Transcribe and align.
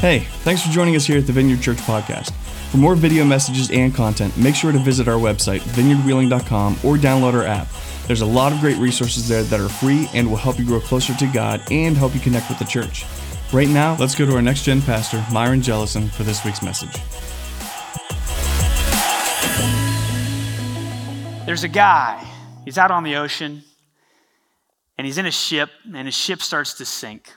Hey, 0.00 0.20
thanks 0.44 0.62
for 0.62 0.72
joining 0.72 0.96
us 0.96 1.04
here 1.04 1.18
at 1.18 1.26
the 1.26 1.32
Vineyard 1.34 1.60
Church 1.60 1.76
Podcast. 1.76 2.32
For 2.70 2.78
more 2.78 2.94
video 2.94 3.22
messages 3.22 3.70
and 3.70 3.94
content, 3.94 4.34
make 4.38 4.54
sure 4.54 4.72
to 4.72 4.78
visit 4.78 5.08
our 5.08 5.18
website, 5.18 5.60
vineyardwheeling.com, 5.60 6.78
or 6.82 6.96
download 6.96 7.34
our 7.34 7.44
app. 7.44 7.68
There's 8.06 8.22
a 8.22 8.26
lot 8.26 8.50
of 8.50 8.60
great 8.60 8.78
resources 8.78 9.28
there 9.28 9.42
that 9.42 9.60
are 9.60 9.68
free 9.68 10.08
and 10.14 10.30
will 10.30 10.38
help 10.38 10.58
you 10.58 10.64
grow 10.64 10.80
closer 10.80 11.14
to 11.14 11.26
God 11.26 11.60
and 11.70 11.98
help 11.98 12.14
you 12.14 12.20
connect 12.20 12.48
with 12.48 12.58
the 12.58 12.64
church. 12.64 13.04
Right 13.52 13.68
now, 13.68 13.94
let's 14.00 14.14
go 14.14 14.24
to 14.24 14.34
our 14.34 14.40
next 14.40 14.62
gen 14.62 14.80
pastor, 14.80 15.22
Myron 15.30 15.60
Jellison, 15.60 16.08
for 16.08 16.22
this 16.22 16.46
week's 16.46 16.62
message. 16.62 16.96
There's 21.44 21.64
a 21.64 21.68
guy, 21.68 22.26
he's 22.64 22.78
out 22.78 22.90
on 22.90 23.02
the 23.02 23.16
ocean, 23.16 23.64
and 24.96 25.06
he's 25.06 25.18
in 25.18 25.26
a 25.26 25.30
ship, 25.30 25.68
and 25.94 26.06
his 26.06 26.14
ship 26.14 26.40
starts 26.40 26.72
to 26.78 26.86
sink. 26.86 27.30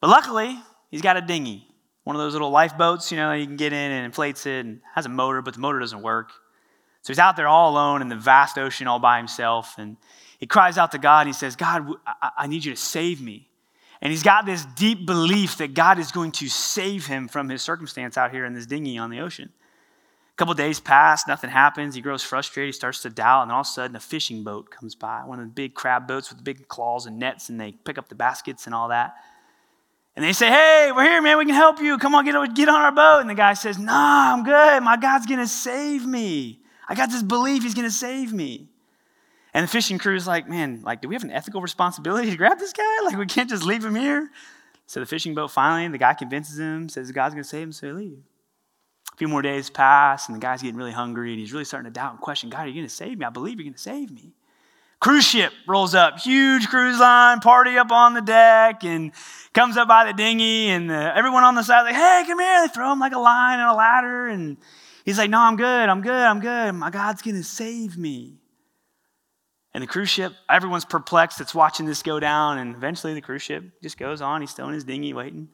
But 0.00 0.08
luckily, 0.08 0.58
he's 0.90 1.02
got 1.02 1.16
a 1.16 1.20
dinghy, 1.20 1.68
one 2.08 2.16
of 2.16 2.20
those 2.20 2.32
little 2.32 2.50
lifeboats, 2.50 3.12
you 3.12 3.18
know, 3.18 3.32
you 3.32 3.44
can 3.44 3.56
get 3.56 3.74
in 3.74 3.90
and 3.92 4.06
inflates 4.06 4.46
it 4.46 4.64
and 4.64 4.80
has 4.94 5.04
a 5.04 5.10
motor, 5.10 5.42
but 5.42 5.52
the 5.52 5.60
motor 5.60 5.78
doesn't 5.78 6.00
work. 6.00 6.30
So 7.02 7.12
he's 7.12 7.18
out 7.18 7.36
there 7.36 7.46
all 7.46 7.70
alone 7.70 8.00
in 8.00 8.08
the 8.08 8.16
vast 8.16 8.56
ocean 8.56 8.86
all 8.86 8.98
by 8.98 9.18
himself. 9.18 9.74
And 9.76 9.98
he 10.38 10.46
cries 10.46 10.78
out 10.78 10.92
to 10.92 10.98
God 10.98 11.26
and 11.26 11.28
he 11.28 11.32
says, 11.34 11.54
God, 11.54 11.86
I, 12.06 12.30
I 12.38 12.46
need 12.46 12.64
you 12.64 12.72
to 12.72 12.80
save 12.80 13.20
me. 13.20 13.48
And 14.00 14.10
he's 14.10 14.22
got 14.22 14.46
this 14.46 14.64
deep 14.64 15.04
belief 15.04 15.58
that 15.58 15.74
God 15.74 15.98
is 15.98 16.10
going 16.10 16.32
to 16.32 16.48
save 16.48 17.06
him 17.06 17.28
from 17.28 17.50
his 17.50 17.60
circumstance 17.60 18.16
out 18.16 18.30
here 18.30 18.46
in 18.46 18.54
this 18.54 18.64
dinghy 18.64 18.96
on 18.96 19.10
the 19.10 19.20
ocean. 19.20 19.50
A 20.32 20.36
couple 20.36 20.54
days 20.54 20.80
pass, 20.80 21.26
nothing 21.26 21.50
happens. 21.50 21.94
He 21.94 22.00
grows 22.00 22.22
frustrated. 22.22 22.68
He 22.68 22.72
starts 22.72 23.02
to 23.02 23.10
doubt. 23.10 23.42
And 23.42 23.52
all 23.52 23.60
of 23.60 23.66
a 23.66 23.68
sudden, 23.68 23.96
a 23.96 24.00
fishing 24.00 24.44
boat 24.44 24.70
comes 24.70 24.94
by, 24.94 25.24
one 25.26 25.40
of 25.40 25.44
the 25.44 25.52
big 25.52 25.74
crab 25.74 26.06
boats 26.06 26.30
with 26.30 26.42
big 26.42 26.68
claws 26.68 27.04
and 27.04 27.18
nets, 27.18 27.50
and 27.50 27.60
they 27.60 27.72
pick 27.72 27.98
up 27.98 28.08
the 28.08 28.14
baskets 28.14 28.64
and 28.64 28.74
all 28.74 28.88
that. 28.88 29.14
And 30.18 30.24
they 30.24 30.32
say, 30.32 30.48
Hey, 30.48 30.90
we're 30.92 31.04
here, 31.04 31.22
man. 31.22 31.38
We 31.38 31.44
can 31.44 31.54
help 31.54 31.78
you. 31.78 31.96
Come 31.96 32.12
on, 32.16 32.24
get, 32.24 32.34
get 32.56 32.68
on 32.68 32.74
our 32.74 32.90
boat. 32.90 33.20
And 33.20 33.30
the 33.30 33.36
guy 33.36 33.54
says, 33.54 33.78
Nah, 33.78 34.32
I'm 34.34 34.42
good. 34.42 34.82
My 34.82 34.96
God's 34.96 35.26
going 35.26 35.38
to 35.38 35.46
save 35.46 36.04
me. 36.04 36.58
I 36.88 36.96
got 36.96 37.08
this 37.08 37.22
belief 37.22 37.62
he's 37.62 37.74
going 37.74 37.86
to 37.86 37.94
save 37.94 38.32
me. 38.32 38.68
And 39.54 39.62
the 39.62 39.68
fishing 39.68 39.96
crew 39.96 40.16
is 40.16 40.26
like, 40.26 40.48
Man, 40.48 40.82
like, 40.82 41.02
do 41.02 41.08
we 41.08 41.14
have 41.14 41.22
an 41.22 41.30
ethical 41.30 41.62
responsibility 41.62 42.32
to 42.32 42.36
grab 42.36 42.58
this 42.58 42.72
guy? 42.72 42.82
Like, 43.04 43.16
we 43.16 43.26
can't 43.26 43.48
just 43.48 43.62
leave 43.62 43.84
him 43.84 43.94
here. 43.94 44.28
So 44.88 44.98
the 44.98 45.06
fishing 45.06 45.36
boat 45.36 45.52
finally, 45.52 45.86
the 45.86 45.98
guy 45.98 46.14
convinces 46.14 46.58
him, 46.58 46.88
says 46.88 47.12
God's 47.12 47.34
going 47.34 47.44
to 47.44 47.48
save 47.48 47.62
him, 47.62 47.72
so 47.72 47.86
they 47.86 47.92
leave. 47.92 48.18
A 49.12 49.16
few 49.18 49.28
more 49.28 49.40
days 49.40 49.70
pass, 49.70 50.26
and 50.26 50.34
the 50.34 50.40
guy's 50.40 50.62
getting 50.62 50.76
really 50.76 50.90
hungry, 50.90 51.30
and 51.30 51.38
he's 51.38 51.52
really 51.52 51.64
starting 51.64 51.92
to 51.92 51.94
doubt 51.94 52.14
and 52.14 52.20
question 52.20 52.50
God, 52.50 52.62
are 52.62 52.66
you 52.66 52.74
going 52.74 52.88
to 52.88 52.92
save 52.92 53.18
me? 53.18 53.24
I 53.24 53.30
believe 53.30 53.60
you're 53.60 53.66
going 53.66 53.74
to 53.74 53.78
save 53.78 54.10
me. 54.10 54.32
Cruise 55.00 55.24
ship 55.24 55.52
rolls 55.66 55.94
up, 55.94 56.18
huge 56.18 56.68
cruise 56.68 56.98
line, 56.98 57.38
party 57.38 57.78
up 57.78 57.92
on 57.92 58.14
the 58.14 58.20
deck, 58.20 58.82
and 58.82 59.12
comes 59.54 59.76
up 59.76 59.86
by 59.86 60.04
the 60.04 60.12
dinghy, 60.12 60.70
and 60.70 60.90
the, 60.90 61.16
everyone 61.16 61.44
on 61.44 61.54
the 61.54 61.62
side 61.62 61.82
like, 61.82 61.94
"Hey, 61.94 62.24
come 62.26 62.40
here!" 62.40 62.62
They 62.62 62.68
throw 62.68 62.92
him 62.92 62.98
like 62.98 63.12
a 63.12 63.18
line 63.18 63.60
and 63.60 63.68
a 63.68 63.74
ladder, 63.74 64.26
and 64.26 64.56
he's 65.04 65.16
like, 65.16 65.30
"No, 65.30 65.38
I'm 65.38 65.56
good, 65.56 65.88
I'm 65.88 66.00
good, 66.00 66.12
I'm 66.12 66.40
good. 66.40 66.72
My 66.72 66.90
God's 66.90 67.22
gonna 67.22 67.44
save 67.44 67.96
me." 67.96 68.38
And 69.72 69.82
the 69.82 69.86
cruise 69.86 70.08
ship, 70.08 70.32
everyone's 70.50 70.84
perplexed. 70.84 71.40
It's 71.40 71.54
watching 71.54 71.86
this 71.86 72.02
go 72.02 72.18
down, 72.18 72.58
and 72.58 72.74
eventually 72.74 73.14
the 73.14 73.20
cruise 73.20 73.42
ship 73.42 73.64
just 73.80 73.98
goes 73.98 74.20
on. 74.20 74.40
He's 74.40 74.50
still 74.50 74.66
in 74.66 74.74
his 74.74 74.84
dinghy 74.84 75.12
waiting. 75.12 75.48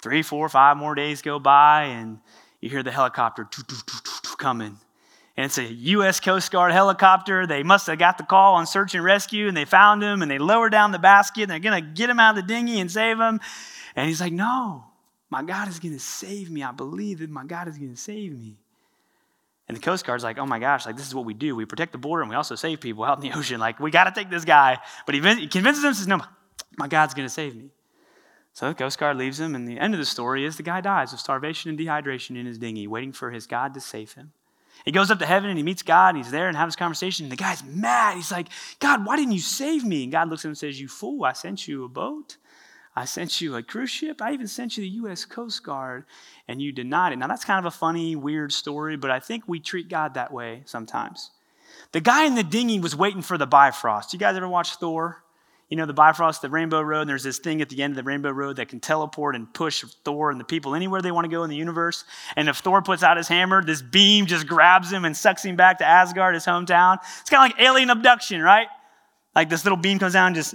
Three, 0.00 0.22
four, 0.22 0.48
five 0.48 0.76
more 0.76 0.94
days 0.94 1.22
go 1.22 1.40
by, 1.40 1.84
and 1.84 2.20
you 2.60 2.70
hear 2.70 2.84
the 2.84 2.92
helicopter 2.92 3.48
coming 4.38 4.78
and 5.36 5.46
it's 5.46 5.58
a 5.58 5.64
U.S. 5.64 6.18
Coast 6.18 6.50
Guard 6.50 6.72
helicopter. 6.72 7.46
They 7.46 7.62
must 7.62 7.86
have 7.88 7.98
got 7.98 8.16
the 8.16 8.24
call 8.24 8.54
on 8.54 8.66
search 8.66 8.94
and 8.94 9.04
rescue, 9.04 9.48
and 9.48 9.56
they 9.56 9.66
found 9.66 10.02
him, 10.02 10.22
and 10.22 10.30
they 10.30 10.38
lowered 10.38 10.72
down 10.72 10.92
the 10.92 10.98
basket, 10.98 11.42
and 11.42 11.50
they're 11.50 11.58
going 11.58 11.82
to 11.82 11.90
get 11.90 12.08
him 12.08 12.18
out 12.18 12.30
of 12.30 12.36
the 12.36 12.54
dinghy 12.54 12.80
and 12.80 12.90
save 12.90 13.18
him. 13.18 13.40
And 13.94 14.08
he's 14.08 14.20
like, 14.20 14.32
No, 14.32 14.84
my 15.28 15.42
God 15.42 15.68
is 15.68 15.78
going 15.78 15.92
to 15.92 16.00
save 16.00 16.50
me. 16.50 16.62
I 16.62 16.72
believe 16.72 17.18
that 17.18 17.28
my 17.28 17.44
God 17.44 17.68
is 17.68 17.76
going 17.76 17.92
to 17.92 18.00
save 18.00 18.38
me. 18.38 18.56
And 19.68 19.76
the 19.76 19.80
Coast 19.80 20.06
Guard's 20.06 20.24
like, 20.24 20.38
Oh 20.38 20.46
my 20.46 20.58
gosh, 20.58 20.86
like 20.86 20.96
this 20.96 21.06
is 21.06 21.14
what 21.14 21.26
we 21.26 21.34
do. 21.34 21.54
We 21.54 21.66
protect 21.66 21.92
the 21.92 21.98
border, 21.98 22.22
and 22.22 22.30
we 22.30 22.36
also 22.36 22.54
save 22.54 22.80
people 22.80 23.04
out 23.04 23.22
in 23.22 23.28
the 23.28 23.36
ocean. 23.38 23.60
Like, 23.60 23.78
we 23.78 23.90
got 23.90 24.04
to 24.04 24.12
take 24.12 24.30
this 24.30 24.46
guy. 24.46 24.78
But 25.04 25.14
he, 25.14 25.20
he 25.20 25.48
convinces 25.48 25.84
him, 25.84 25.92
says, 25.92 26.08
No, 26.08 26.22
my 26.78 26.88
God's 26.88 27.12
going 27.12 27.28
to 27.28 27.32
save 27.32 27.54
me. 27.54 27.68
So 28.54 28.68
the 28.70 28.74
Coast 28.74 28.98
Guard 28.98 29.18
leaves 29.18 29.38
him, 29.38 29.54
and 29.54 29.68
the 29.68 29.78
end 29.78 29.92
of 29.92 30.00
the 30.00 30.06
story 30.06 30.46
is 30.46 30.56
the 30.56 30.62
guy 30.62 30.80
dies 30.80 31.12
of 31.12 31.20
starvation 31.20 31.68
and 31.68 31.78
dehydration 31.78 32.38
in 32.38 32.46
his 32.46 32.56
dinghy, 32.56 32.86
waiting 32.86 33.12
for 33.12 33.30
his 33.30 33.46
God 33.46 33.74
to 33.74 33.82
save 33.82 34.14
him. 34.14 34.32
He 34.84 34.92
goes 34.92 35.10
up 35.10 35.18
to 35.18 35.26
heaven 35.26 35.48
and 35.50 35.58
he 35.58 35.64
meets 35.64 35.82
God 35.82 36.10
and 36.14 36.18
he's 36.18 36.30
there 36.30 36.48
and 36.48 36.56
have 36.56 36.68
this 36.68 36.76
conversation. 36.76 37.24
And 37.24 37.32
the 37.32 37.36
guy's 37.36 37.64
mad. 37.64 38.16
He's 38.16 38.30
like, 38.30 38.48
God, 38.78 39.04
why 39.04 39.16
didn't 39.16 39.32
you 39.32 39.40
save 39.40 39.84
me? 39.84 40.04
And 40.04 40.12
God 40.12 40.28
looks 40.28 40.42
at 40.42 40.46
him 40.46 40.50
and 40.50 40.58
says, 40.58 40.80
You 40.80 40.88
fool, 40.88 41.24
I 41.24 41.32
sent 41.32 41.66
you 41.66 41.84
a 41.84 41.88
boat. 41.88 42.36
I 42.98 43.04
sent 43.04 43.42
you 43.42 43.56
a 43.56 43.62
cruise 43.62 43.90
ship. 43.90 44.22
I 44.22 44.32
even 44.32 44.46
sent 44.46 44.76
you 44.76 44.82
the 44.82 44.88
U.S. 44.88 45.26
Coast 45.26 45.62
Guard, 45.62 46.06
and 46.48 46.62
you 46.62 46.72
denied 46.72 47.12
it. 47.12 47.16
Now, 47.16 47.26
that's 47.26 47.44
kind 47.44 47.58
of 47.58 47.66
a 47.66 47.76
funny, 47.76 48.16
weird 48.16 48.52
story, 48.52 48.96
but 48.96 49.10
I 49.10 49.20
think 49.20 49.44
we 49.46 49.60
treat 49.60 49.90
God 49.90 50.14
that 50.14 50.32
way 50.32 50.62
sometimes. 50.64 51.30
The 51.92 52.00
guy 52.00 52.24
in 52.24 52.36
the 52.36 52.42
dinghy 52.42 52.80
was 52.80 52.96
waiting 52.96 53.20
for 53.20 53.36
the 53.36 53.46
Bifrost. 53.46 54.14
You 54.14 54.18
guys 54.18 54.34
ever 54.34 54.48
watch 54.48 54.76
Thor? 54.76 55.22
You 55.68 55.76
know, 55.76 55.86
the 55.86 55.92
Bifrost, 55.92 56.42
the 56.42 56.48
Rainbow 56.48 56.80
Road, 56.80 57.02
and 57.02 57.10
there's 57.10 57.24
this 57.24 57.38
thing 57.38 57.60
at 57.60 57.68
the 57.68 57.82
end 57.82 57.92
of 57.92 57.96
the 57.96 58.04
Rainbow 58.04 58.30
Road 58.30 58.56
that 58.56 58.68
can 58.68 58.78
teleport 58.78 59.34
and 59.34 59.52
push 59.52 59.84
Thor 60.04 60.30
and 60.30 60.38
the 60.38 60.44
people 60.44 60.74
anywhere 60.74 61.02
they 61.02 61.10
want 61.10 61.24
to 61.24 61.28
go 61.28 61.42
in 61.42 61.50
the 61.50 61.56
universe. 61.56 62.04
And 62.36 62.48
if 62.48 62.58
Thor 62.58 62.82
puts 62.82 63.02
out 63.02 63.16
his 63.16 63.26
hammer, 63.26 63.64
this 63.64 63.82
beam 63.82 64.26
just 64.26 64.46
grabs 64.46 64.92
him 64.92 65.04
and 65.04 65.16
sucks 65.16 65.44
him 65.44 65.56
back 65.56 65.78
to 65.78 65.84
Asgard, 65.84 66.34
his 66.34 66.46
hometown. 66.46 66.98
It's 67.20 67.30
kind 67.30 67.50
of 67.50 67.56
like 67.56 67.66
alien 67.66 67.90
abduction, 67.90 68.42
right? 68.42 68.68
Like 69.34 69.48
this 69.48 69.64
little 69.64 69.76
beam 69.76 69.98
comes 69.98 70.12
down 70.12 70.28
and 70.28 70.36
just 70.36 70.54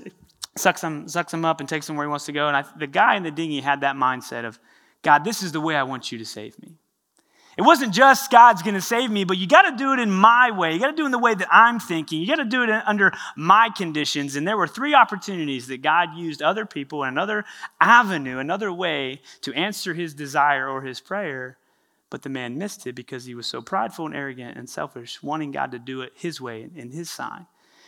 sucks 0.58 0.82
him, 0.82 1.10
sucks 1.10 1.34
him 1.34 1.44
up 1.44 1.60
and 1.60 1.68
takes 1.68 1.90
him 1.90 1.98
where 1.98 2.06
he 2.06 2.10
wants 2.10 2.26
to 2.28 2.32
go. 2.32 2.48
And 2.48 2.56
I, 2.56 2.64
the 2.78 2.88
guy 2.88 3.16
in 3.16 3.24
the 3.24 3.32
dinghy 3.32 3.60
had 3.60 3.82
that 3.82 3.96
mindset 3.96 4.46
of, 4.46 4.60
God, 5.02 5.24
this 5.26 5.44
is 5.44 5.52
the 5.52 5.62
way 5.62 5.76
I 5.76 5.84
want 5.84 6.12
you 6.12 6.20
to 6.20 6.26
save 6.26 6.58
me. 6.62 6.78
It 7.58 7.64
wasn't 7.64 7.94
just 7.94 8.32
God's 8.32 8.62
going 8.62 8.76
to 8.76 8.82
save 8.82 9.12
me, 9.12 9.26
but 9.26 9.38
you 9.38 9.46
got 9.46 9.64
to 9.64 9.76
do 9.76 9.92
it 9.94 10.00
in 10.00 10.10
my 10.10 10.52
way. 10.52 10.74
You 10.74 10.80
got 10.80 10.92
to 10.92 10.96
do 10.96 11.04
it 11.04 11.08
in 11.08 11.12
the 11.12 11.20
way 11.20 11.36
that 11.36 11.50
I'm 11.52 11.80
thinking. 11.80 12.22
You 12.22 12.28
got 12.28 12.38
to 12.38 12.46
do 12.46 12.64
it 12.64 12.70
under 12.70 13.12
my 13.36 13.70
conditions. 13.76 14.36
And 14.36 14.48
there 14.48 14.58
were 14.58 14.68
three 14.68 14.94
opportunities 14.94 15.68
that 15.68 15.82
God 15.82 16.16
used 16.16 16.42
other 16.42 16.66
people, 16.66 17.04
another 17.04 17.44
avenue, 17.80 18.40
another 18.40 18.72
way 18.72 19.22
to 19.42 19.54
answer 19.54 19.94
his 19.94 20.14
desire 20.14 20.68
or 20.68 20.82
his 20.82 21.02
prayer. 21.02 21.58
But 22.10 22.24
the 22.24 22.30
man 22.30 22.58
missed 22.58 22.88
it 22.88 22.96
because 22.96 23.26
he 23.26 23.36
was 23.36 23.48
so 23.48 23.62
prideful 23.62 24.06
and 24.06 24.16
arrogant 24.16 24.58
and 24.58 24.70
selfish, 24.70 25.22
wanting 25.22 25.52
God 25.52 25.72
to 25.72 25.80
do 25.80 26.02
it 26.02 26.14
his 26.16 26.40
way 26.40 26.64
and 26.64 26.78
in 26.78 26.92
his 26.92 27.10
sign. 27.10 27.48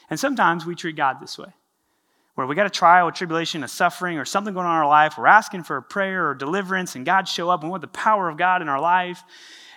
And 0.10 0.20
sometimes 0.20 0.66
we 0.66 0.76
treat 0.76 0.98
God 0.98 1.18
this 1.22 1.38
way 1.38 1.54
where 2.36 2.48
we 2.48 2.56
got 2.56 2.66
a 2.66 2.70
trial, 2.70 3.08
a 3.08 3.12
tribulation, 3.12 3.64
a 3.64 3.68
suffering, 3.68 4.18
or 4.18 4.26
something 4.26 4.54
going 4.54 4.66
on 4.66 4.76
in 4.76 4.82
our 4.82 4.88
life. 4.88 5.18
We're 5.18 5.28
asking 5.28 5.64
for 5.64 5.78
a 5.78 5.84
prayer 5.84 6.30
or 6.30 6.36
deliverance, 6.36 6.96
and 6.96 7.06
God 7.06 7.28
show 7.28 7.50
up, 7.50 7.62
and 7.62 7.70
we 7.70 7.72
want 7.72 7.82
the 7.82 7.88
power 7.88 8.30
of 8.30 8.38
God 8.38 8.62
in 8.62 8.70
our 8.70 8.80
life. 8.80 9.24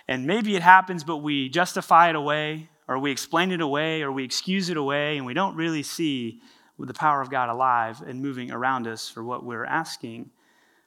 And 0.07 0.25
maybe 0.25 0.55
it 0.55 0.61
happens, 0.61 1.03
but 1.03 1.17
we 1.17 1.49
justify 1.49 2.09
it 2.09 2.15
away, 2.15 2.69
or 2.87 2.97
we 2.97 3.11
explain 3.11 3.51
it 3.51 3.61
away, 3.61 4.01
or 4.01 4.11
we 4.11 4.23
excuse 4.23 4.69
it 4.69 4.77
away, 4.77 5.17
and 5.17 5.25
we 5.25 5.33
don't 5.33 5.55
really 5.55 5.83
see 5.83 6.41
the 6.79 6.93
power 6.93 7.21
of 7.21 7.29
God 7.29 7.49
alive 7.49 8.01
and 8.05 8.21
moving 8.21 8.51
around 8.51 8.87
us 8.87 9.09
for 9.09 9.23
what 9.23 9.43
we're 9.43 9.65
asking 9.65 10.29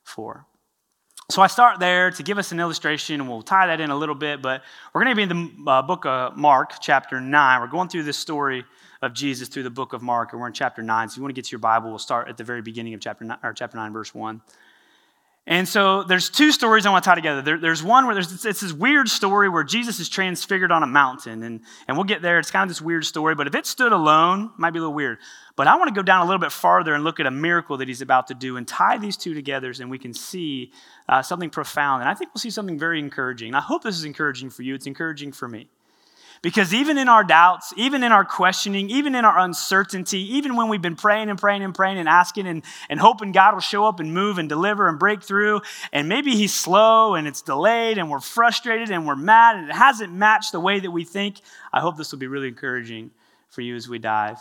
for. 0.04 0.46
So 1.30 1.42
I 1.42 1.46
start 1.46 1.78
there 1.78 2.10
to 2.10 2.22
give 2.24 2.38
us 2.38 2.50
an 2.50 2.58
illustration, 2.58 3.20
and 3.20 3.28
we'll 3.28 3.42
tie 3.42 3.68
that 3.68 3.80
in 3.80 3.90
a 3.90 3.96
little 3.96 4.16
bit. 4.16 4.42
But 4.42 4.62
we're 4.92 5.04
going 5.04 5.16
to 5.16 5.16
be 5.16 5.22
in 5.22 5.64
the 5.64 5.70
uh, 5.70 5.82
book 5.82 6.04
of 6.04 6.36
Mark, 6.36 6.80
chapter 6.80 7.20
9. 7.20 7.60
We're 7.60 7.68
going 7.68 7.88
through 7.88 8.02
this 8.02 8.16
story 8.16 8.64
of 9.02 9.14
Jesus 9.14 9.48
through 9.48 9.62
the 9.62 9.70
book 9.70 9.92
of 9.92 10.02
Mark, 10.02 10.32
and 10.32 10.40
we're 10.40 10.46
in 10.46 10.52
chapter 10.52 10.82
9. 10.82 11.08
So 11.08 11.16
you 11.16 11.22
want 11.22 11.34
to 11.34 11.38
get 11.38 11.46
to 11.46 11.52
your 11.52 11.60
Bible, 11.60 11.90
we'll 11.90 11.98
start 11.98 12.28
at 12.28 12.36
the 12.36 12.44
very 12.44 12.62
beginning 12.62 12.94
of 12.94 13.00
chapter 13.00 13.24
9, 13.24 13.38
or 13.42 13.52
chapter 13.52 13.76
9 13.76 13.92
verse 13.92 14.14
1. 14.14 14.40
And 15.46 15.66
so 15.66 16.04
there's 16.04 16.28
two 16.28 16.52
stories 16.52 16.84
I 16.84 16.90
want 16.90 17.02
to 17.02 17.10
tie 17.10 17.14
together. 17.16 17.42
There, 17.42 17.58
there's 17.58 17.82
one 17.82 18.04
where 18.04 18.14
there's 18.14 18.44
it's 18.44 18.60
this 18.60 18.72
weird 18.72 19.08
story 19.08 19.48
where 19.48 19.64
Jesus 19.64 19.98
is 19.98 20.08
transfigured 20.08 20.70
on 20.70 20.82
a 20.82 20.86
mountain, 20.86 21.42
and, 21.42 21.62
and 21.88 21.96
we'll 21.96 22.04
get 22.04 22.22
there. 22.22 22.38
It's 22.38 22.50
kind 22.50 22.62
of 22.62 22.68
this 22.68 22.82
weird 22.82 23.04
story, 23.04 23.34
but 23.34 23.46
if 23.46 23.54
it 23.54 23.66
stood 23.66 23.90
alone, 23.90 24.50
might 24.58 24.70
be 24.70 24.78
a 24.78 24.82
little 24.82 24.94
weird. 24.94 25.18
But 25.56 25.66
I 25.66 25.76
want 25.76 25.88
to 25.88 25.94
go 25.94 26.02
down 26.02 26.20
a 26.20 26.24
little 26.24 26.38
bit 26.38 26.52
farther 26.52 26.94
and 26.94 27.02
look 27.02 27.20
at 27.20 27.26
a 27.26 27.30
miracle 27.30 27.78
that 27.78 27.88
he's 27.88 28.02
about 28.02 28.28
to 28.28 28.34
do 28.34 28.58
and 28.58 28.68
tie 28.68 28.98
these 28.98 29.16
two 29.16 29.34
together, 29.34 29.72
and 29.80 29.90
we 29.90 29.98
can 29.98 30.12
see 30.14 30.72
uh, 31.08 31.22
something 31.22 31.50
profound. 31.50 32.02
And 32.02 32.08
I 32.08 32.14
think 32.14 32.32
we'll 32.32 32.40
see 32.40 32.50
something 32.50 32.78
very 32.78 33.00
encouraging. 33.00 33.48
And 33.48 33.56
I 33.56 33.60
hope 33.60 33.82
this 33.82 33.96
is 33.96 34.04
encouraging 34.04 34.50
for 34.50 34.62
you. 34.62 34.74
It's 34.74 34.86
encouraging 34.86 35.32
for 35.32 35.48
me. 35.48 35.68
Because 36.42 36.72
even 36.72 36.96
in 36.96 37.10
our 37.10 37.22
doubts, 37.22 37.74
even 37.76 38.02
in 38.02 38.12
our 38.12 38.24
questioning, 38.24 38.88
even 38.88 39.14
in 39.14 39.26
our 39.26 39.38
uncertainty, 39.38 40.36
even 40.36 40.56
when 40.56 40.68
we've 40.68 40.80
been 40.80 40.96
praying 40.96 41.28
and 41.28 41.38
praying 41.38 41.62
and 41.62 41.74
praying 41.74 41.98
and 41.98 42.08
asking 42.08 42.46
and, 42.46 42.62
and 42.88 42.98
hoping 42.98 43.32
God 43.32 43.52
will 43.52 43.60
show 43.60 43.84
up 43.84 44.00
and 44.00 44.14
move 44.14 44.38
and 44.38 44.48
deliver 44.48 44.88
and 44.88 44.98
break 44.98 45.22
through, 45.22 45.60
and 45.92 46.08
maybe 46.08 46.34
He's 46.34 46.54
slow 46.54 47.14
and 47.14 47.28
it's 47.28 47.42
delayed 47.42 47.98
and 47.98 48.10
we're 48.10 48.20
frustrated 48.20 48.90
and 48.90 49.06
we're 49.06 49.16
mad 49.16 49.56
and 49.56 49.68
it 49.68 49.74
hasn't 49.74 50.14
matched 50.14 50.52
the 50.52 50.60
way 50.60 50.80
that 50.80 50.90
we 50.90 51.04
think, 51.04 51.40
I 51.74 51.80
hope 51.80 51.98
this 51.98 52.10
will 52.10 52.18
be 52.18 52.26
really 52.26 52.48
encouraging 52.48 53.10
for 53.50 53.60
you 53.60 53.76
as 53.76 53.86
we 53.86 53.98
dive 53.98 54.38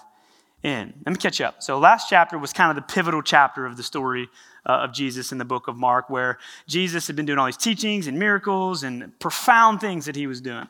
in. 0.63 0.93
Let 1.05 1.11
me 1.11 1.17
catch 1.17 1.41
up. 1.41 1.61
So, 1.61 1.79
last 1.79 2.09
chapter 2.09 2.37
was 2.37 2.53
kind 2.53 2.69
of 2.69 2.75
the 2.75 2.93
pivotal 2.93 3.21
chapter 3.21 3.65
of 3.65 3.75
the 3.75 3.83
story 3.83 4.29
uh, 4.65 4.83
of 4.83 4.93
Jesus 4.93 5.33
in 5.33 5.37
the 5.37 5.45
book 5.45 5.67
of 5.67 5.75
Mark, 5.75 6.09
where 6.09 6.37
Jesus 6.65 7.07
had 7.07 7.17
been 7.17 7.25
doing 7.25 7.39
all 7.39 7.45
these 7.45 7.57
teachings 7.57 8.07
and 8.07 8.17
miracles 8.17 8.83
and 8.83 9.17
profound 9.19 9.81
things 9.81 10.05
that 10.05 10.15
he 10.15 10.27
was 10.27 10.39
doing. 10.39 10.67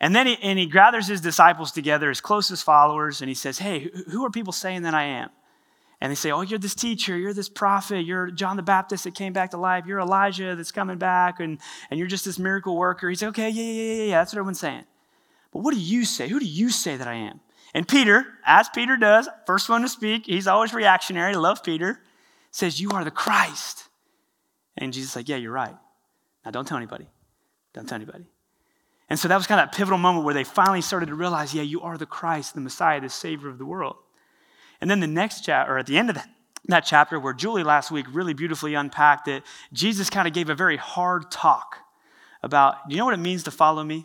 And 0.00 0.14
then 0.14 0.26
he, 0.26 0.36
and 0.42 0.58
he 0.58 0.66
gathers 0.66 1.06
his 1.06 1.20
disciples 1.20 1.72
together, 1.72 2.08
his 2.08 2.20
closest 2.20 2.64
followers, 2.64 3.20
and 3.20 3.28
he 3.28 3.34
says, 3.34 3.58
Hey, 3.58 3.90
who 4.10 4.24
are 4.24 4.30
people 4.30 4.52
saying 4.52 4.82
that 4.82 4.94
I 4.94 5.04
am? 5.04 5.30
And 6.00 6.10
they 6.10 6.16
say, 6.16 6.30
Oh, 6.30 6.40
you're 6.40 6.58
this 6.58 6.74
teacher, 6.74 7.16
you're 7.16 7.32
this 7.32 7.48
prophet, 7.48 8.04
you're 8.04 8.30
John 8.30 8.56
the 8.56 8.62
Baptist 8.62 9.04
that 9.04 9.14
came 9.14 9.32
back 9.32 9.52
to 9.52 9.56
life, 9.56 9.86
you're 9.86 10.00
Elijah 10.00 10.56
that's 10.56 10.72
coming 10.72 10.98
back, 10.98 11.40
and, 11.40 11.58
and 11.90 11.98
you're 11.98 12.08
just 12.08 12.24
this 12.24 12.38
miracle 12.38 12.76
worker. 12.76 13.08
He's 13.08 13.22
like, 13.22 13.30
Okay, 13.30 13.50
yeah, 13.50 13.62
yeah, 13.62 13.94
yeah, 13.94 14.04
yeah. 14.04 14.18
That's 14.18 14.32
what 14.32 14.38
everyone's 14.38 14.60
saying. 14.60 14.84
But 15.52 15.62
what 15.62 15.72
do 15.72 15.80
you 15.80 16.04
say? 16.04 16.28
Who 16.28 16.40
do 16.40 16.46
you 16.46 16.70
say 16.70 16.96
that 16.96 17.06
I 17.06 17.14
am? 17.14 17.40
And 17.72 17.86
Peter, 17.86 18.26
as 18.44 18.68
Peter 18.68 18.96
does, 18.96 19.28
first 19.46 19.68
one 19.68 19.82
to 19.82 19.88
speak, 19.88 20.26
he's 20.26 20.46
always 20.46 20.74
reactionary, 20.74 21.34
love 21.34 21.62
Peter, 21.62 22.00
says, 22.50 22.80
You 22.80 22.90
are 22.90 23.04
the 23.04 23.10
Christ. 23.10 23.88
And 24.76 24.92
Jesus 24.92 25.10
is 25.10 25.16
like, 25.16 25.28
Yeah, 25.28 25.36
you're 25.36 25.52
right. 25.52 25.76
Now 26.44 26.50
don't 26.50 26.66
tell 26.66 26.76
anybody. 26.76 27.08
Don't 27.72 27.88
tell 27.88 27.96
anybody. 27.96 28.26
And 29.14 29.18
so 29.20 29.28
that 29.28 29.36
was 29.36 29.46
kind 29.46 29.60
of 29.60 29.68
that 29.68 29.76
pivotal 29.76 29.96
moment 29.96 30.24
where 30.24 30.34
they 30.34 30.42
finally 30.42 30.80
started 30.80 31.06
to 31.06 31.14
realize, 31.14 31.54
yeah, 31.54 31.62
you 31.62 31.82
are 31.82 31.96
the 31.96 32.04
Christ, 32.04 32.56
the 32.56 32.60
Messiah, 32.60 33.00
the 33.00 33.08
Savior 33.08 33.48
of 33.48 33.58
the 33.58 33.64
world. 33.64 33.94
And 34.80 34.90
then 34.90 34.98
the 34.98 35.06
next 35.06 35.42
chapter, 35.42 35.72
or 35.72 35.78
at 35.78 35.86
the 35.86 35.96
end 35.96 36.08
of 36.08 36.16
that, 36.16 36.28
that 36.64 36.80
chapter, 36.80 37.20
where 37.20 37.32
Julie 37.32 37.62
last 37.62 37.92
week 37.92 38.06
really 38.10 38.34
beautifully 38.34 38.74
unpacked 38.74 39.28
it, 39.28 39.44
Jesus 39.72 40.10
kind 40.10 40.26
of 40.26 40.34
gave 40.34 40.50
a 40.50 40.54
very 40.56 40.76
hard 40.76 41.30
talk 41.30 41.76
about, 42.42 42.88
do 42.88 42.96
you 42.96 42.98
know 42.98 43.04
what 43.04 43.14
it 43.14 43.18
means 43.18 43.44
to 43.44 43.52
follow 43.52 43.84
me? 43.84 44.04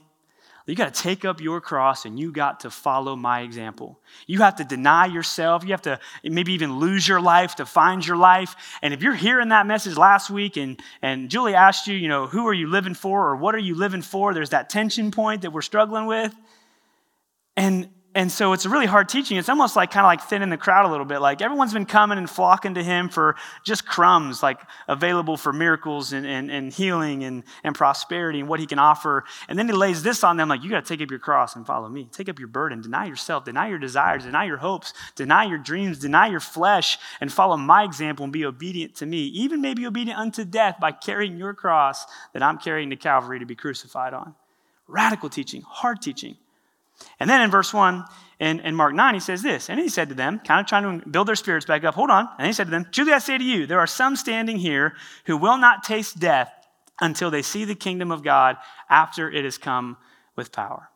You 0.69 0.75
got 0.75 0.93
to 0.93 1.01
take 1.01 1.25
up 1.25 1.41
your 1.41 1.61
cross 1.61 2.05
and 2.05 2.19
you 2.19 2.31
got 2.31 2.59
to 2.61 2.69
follow 2.69 3.15
my 3.15 3.41
example. 3.41 3.99
You 4.27 4.39
have 4.39 4.57
to 4.57 4.63
deny 4.63 5.07
yourself. 5.07 5.63
You 5.63 5.71
have 5.71 5.81
to 5.83 5.99
maybe 6.23 6.53
even 6.53 6.79
lose 6.79 7.07
your 7.07 7.19
life 7.19 7.55
to 7.55 7.65
find 7.65 8.05
your 8.05 8.17
life. 8.17 8.55
And 8.81 8.93
if 8.93 9.01
you're 9.01 9.15
hearing 9.15 9.49
that 9.49 9.65
message 9.65 9.97
last 9.97 10.29
week 10.29 10.57
and, 10.57 10.79
and 11.01 11.29
Julie 11.29 11.55
asked 11.55 11.87
you, 11.87 11.95
you 11.95 12.07
know, 12.07 12.27
who 12.27 12.47
are 12.47 12.53
you 12.53 12.67
living 12.67 12.93
for 12.93 13.29
or 13.29 13.35
what 13.35 13.55
are 13.55 13.59
you 13.59 13.73
living 13.73 14.01
for? 14.01 14.33
There's 14.33 14.51
that 14.51 14.69
tension 14.69 15.11
point 15.11 15.41
that 15.41 15.51
we're 15.51 15.61
struggling 15.61 16.05
with. 16.05 16.35
And 17.57 17.89
and 18.15 18.31
so 18.31 18.53
it's 18.53 18.65
a 18.65 18.69
really 18.69 18.87
hard 18.87 19.07
teaching. 19.07 19.37
It's 19.37 19.49
almost 19.49 19.75
like 19.75 19.91
kind 19.91 20.03
of 20.03 20.07
like 20.07 20.21
thinning 20.21 20.49
the 20.49 20.57
crowd 20.57 20.85
a 20.85 20.89
little 20.89 21.05
bit. 21.05 21.19
Like 21.19 21.43
everyone's 21.43 21.73
been 21.73 21.85
coming 21.85 22.17
and 22.17 22.27
flocking 22.27 22.73
to 22.73 22.83
him 22.83 23.07
for 23.07 23.35
just 23.63 23.85
crumbs, 23.85 24.41
like 24.41 24.59
available 24.87 25.37
for 25.37 25.53
miracles 25.53 26.11
and, 26.11 26.25
and, 26.25 26.49
and 26.49 26.73
healing 26.73 27.23
and, 27.23 27.43
and 27.63 27.75
prosperity 27.75 28.39
and 28.39 28.49
what 28.49 28.59
he 28.59 28.65
can 28.65 28.79
offer. 28.79 29.25
And 29.47 29.59
then 29.59 29.67
he 29.67 29.73
lays 29.73 30.01
this 30.01 30.23
on 30.23 30.37
them 30.37 30.49
like, 30.49 30.63
you 30.63 30.71
got 30.71 30.83
to 30.83 30.87
take 30.87 31.03
up 31.03 31.11
your 31.11 31.19
cross 31.19 31.55
and 31.55 31.67
follow 31.67 31.87
me. 31.87 32.09
Take 32.11 32.29
up 32.29 32.39
your 32.39 32.47
burden, 32.47 32.81
deny 32.81 33.05
yourself, 33.05 33.45
deny 33.45 33.69
your 33.69 33.77
desires, 33.77 34.23
deny 34.23 34.45
your 34.45 34.57
hopes, 34.57 34.91
deny 35.15 35.43
your 35.43 35.59
dreams, 35.59 35.99
deny 35.99 36.27
your 36.27 36.39
flesh, 36.39 36.97
and 37.21 37.31
follow 37.31 37.57
my 37.57 37.83
example 37.83 38.23
and 38.23 38.33
be 38.33 38.43
obedient 38.43 38.95
to 38.95 39.05
me. 39.05 39.25
Even 39.27 39.61
maybe 39.61 39.85
obedient 39.85 40.19
unto 40.19 40.43
death 40.45 40.77
by 40.81 40.91
carrying 40.91 41.37
your 41.37 41.53
cross 41.53 42.05
that 42.33 42.41
I'm 42.41 42.57
carrying 42.57 42.89
to 42.89 42.95
Calvary 42.95 43.37
to 43.37 43.45
be 43.45 43.55
crucified 43.55 44.15
on. 44.15 44.33
Radical 44.87 45.29
teaching, 45.29 45.61
hard 45.61 46.01
teaching. 46.01 46.37
And 47.19 47.29
then 47.29 47.41
in 47.41 47.51
verse 47.51 47.73
1 47.73 48.05
in, 48.39 48.59
in 48.61 48.75
Mark 48.75 48.93
9, 48.93 49.13
he 49.13 49.19
says 49.19 49.41
this. 49.41 49.69
And 49.69 49.79
he 49.79 49.89
said 49.89 50.09
to 50.09 50.15
them, 50.15 50.39
kind 50.39 50.61
of 50.61 50.65
trying 50.65 51.01
to 51.01 51.09
build 51.09 51.27
their 51.27 51.35
spirits 51.35 51.65
back 51.65 51.83
up, 51.83 51.95
hold 51.95 52.09
on. 52.09 52.27
And 52.37 52.47
he 52.47 52.53
said 52.53 52.65
to 52.65 52.71
them, 52.71 52.87
Truly 52.91 53.11
I 53.11 53.19
say 53.19 53.37
to 53.37 53.43
you, 53.43 53.65
there 53.65 53.79
are 53.79 53.87
some 53.87 54.15
standing 54.15 54.57
here 54.57 54.95
who 55.25 55.37
will 55.37 55.57
not 55.57 55.83
taste 55.83 56.19
death 56.19 56.51
until 57.01 57.31
they 57.31 57.41
see 57.41 57.65
the 57.65 57.75
kingdom 57.75 58.11
of 58.11 58.23
God 58.23 58.57
after 58.89 59.29
it 59.29 59.43
has 59.43 59.57
come 59.57 59.97
with 60.35 60.51
power. 60.51 60.89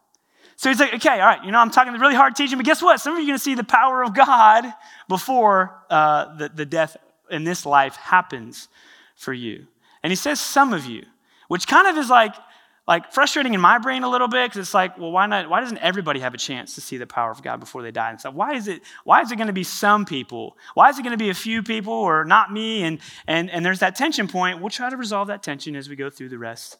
So 0.56 0.70
he's 0.70 0.80
like, 0.80 0.94
okay, 0.94 1.20
all 1.20 1.28
right, 1.28 1.44
you 1.44 1.52
know, 1.52 1.60
I'm 1.60 1.72
talking 1.72 1.94
really 1.94 2.16
hard 2.16 2.36
teaching, 2.36 2.58
but 2.58 2.66
guess 2.66 2.82
what? 2.82 3.00
Some 3.02 3.14
of 3.14 3.20
you 3.20 3.26
are 3.26 3.28
going 3.28 3.38
to 3.38 3.44
see 3.44 3.56
the 3.56 3.64
power 3.64 4.04
of 4.04 4.14
God 4.14 4.66
before 5.10 5.84
uh, 5.90 6.36
the, 6.38 6.50
the 6.50 6.66
death 6.66 6.96
in 7.30 7.44
this 7.44 7.66
life 7.66 7.96
happens 7.96 8.68
for 9.16 9.34
you. 9.34 9.68
And 10.04 10.12
he 10.12 10.16
says, 10.16 10.40
some 10.40 10.74
of 10.74 10.86
you, 10.86 11.04
which 11.48 11.68
kind 11.68 11.88
of 11.88 11.98
is 11.98 12.10
like, 12.10 12.34
like 12.88 13.14
frustrating 13.14 13.54
in 13.54 13.62
my 13.62 13.78
brain 13.78 14.04
a 14.04 14.10
little 14.10 14.28
bit 14.28 14.50
because 14.50 14.60
it's 14.60 14.74
like, 14.74 14.98
well, 14.98 15.12
why 15.12 15.26
not? 15.26 15.50
Why 15.50 15.62
doesn't 15.62 15.78
everybody 15.78 16.20
have 16.20 16.34
a 16.34 16.38
chance 16.38 16.76
to 16.76 16.82
see 16.82 16.98
the 16.98 17.08
power 17.08 17.32
of 17.32 17.42
God 17.42 17.60
before 17.60 17.82
they 17.82 17.92
die? 17.92 18.10
And 18.10 18.20
stuff? 18.20 18.34
why 18.34 18.56
is 18.56 18.68
it? 18.68 18.82
Why 19.06 19.22
is 19.22 19.32
it 19.32 19.38
going 19.38 19.48
to 19.48 19.54
be 19.54 19.64
some 19.64 20.06
people? 20.06 20.58
Why 20.74 20.90
is 20.90 21.00
it 21.00 21.04
going 21.04 21.18
to 21.18 21.24
be 21.24 21.30
a 21.30 21.36
few 21.36 21.64
people 21.64 21.94
or 21.94 22.26
not 22.26 22.52
me? 22.52 22.84
And 22.84 23.00
and 23.26 23.50
and 23.50 23.66
there's 23.66 23.80
that 23.80 23.96
tension 23.96 24.28
point. 24.28 24.60
We'll 24.60 24.70
try 24.70 24.90
to 24.90 24.98
resolve 24.98 25.30
that 25.30 25.44
tension 25.44 25.76
as 25.76 25.88
we 25.88 25.96
go 25.96 26.10
through 26.10 26.30
the 26.30 26.38
rest 26.38 26.78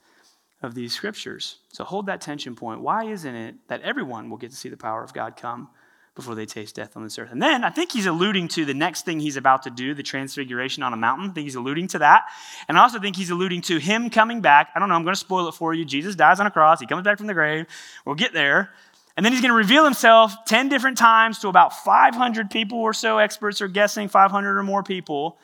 of 0.62 0.76
these 0.76 0.94
scriptures. 0.94 1.58
So 1.70 1.84
hold 1.84 2.08
that 2.08 2.22
tension 2.22 2.56
point. 2.56 2.82
Why 2.82 3.06
isn't 3.06 3.36
it 3.36 3.56
that 3.68 3.82
everyone 3.82 4.30
will 4.30 4.38
get 4.38 4.52
to 4.52 4.58
see 4.58 4.70
the 4.70 4.78
power 4.78 5.04
of 5.04 5.14
God 5.14 5.38
come? 5.38 5.70
Before 6.16 6.36
they 6.36 6.46
taste 6.46 6.76
death 6.76 6.96
on 6.96 7.04
this 7.04 7.18
earth. 7.18 7.32
And 7.32 7.42
then 7.42 7.64
I 7.64 7.70
think 7.70 7.92
he's 7.92 8.06
alluding 8.06 8.48
to 8.50 8.66
the 8.66 8.74
next 8.74 9.04
thing 9.04 9.20
he's 9.20 9.38
about 9.38 9.64
to 9.64 9.72
do, 9.72 9.94
the 9.94 10.04
transfiguration 10.04 10.84
on 10.84 10.94
a 10.94 10.98
mountain. 10.98 11.32
I 11.32 11.34
think 11.34 11.46
he's 11.46 11.56
alluding 11.56 11.88
to 11.90 12.00
that. 12.00 12.26
And 12.68 12.78
I 12.78 12.82
also 12.82 13.00
think 13.00 13.16
he's 13.16 13.32
alluding 13.32 13.62
to 13.64 13.78
him 13.78 14.10
coming 14.10 14.42
back. 14.42 14.70
I 14.76 14.80
don't 14.80 14.90
know, 14.90 14.96
I'm 14.96 15.04
going 15.04 15.16
to 15.16 15.20
spoil 15.20 15.48
it 15.48 15.54
for 15.54 15.74
you. 15.74 15.86
Jesus 15.86 16.16
dies 16.16 16.40
on 16.40 16.46
a 16.46 16.52
cross, 16.52 16.80
he 16.80 16.86
comes 16.86 17.04
back 17.04 17.18
from 17.18 17.28
the 17.28 17.34
grave. 17.34 17.66
We'll 18.06 18.16
get 18.16 18.34
there. 18.34 18.72
And 19.16 19.26
then 19.26 19.32
he's 19.32 19.42
going 19.42 19.52
to 19.52 19.58
reveal 19.58 19.84
himself 19.84 20.34
10 20.48 20.70
different 20.70 20.98
times 20.98 21.40
to 21.40 21.48
about 21.48 21.84
500 21.84 22.50
people 22.50 22.80
or 22.80 22.94
so. 22.94 23.20
Experts 23.20 23.62
are 23.62 23.68
guessing 23.68 24.08
500 24.08 24.58
or 24.58 24.64
more 24.64 24.82
people. 24.82 25.38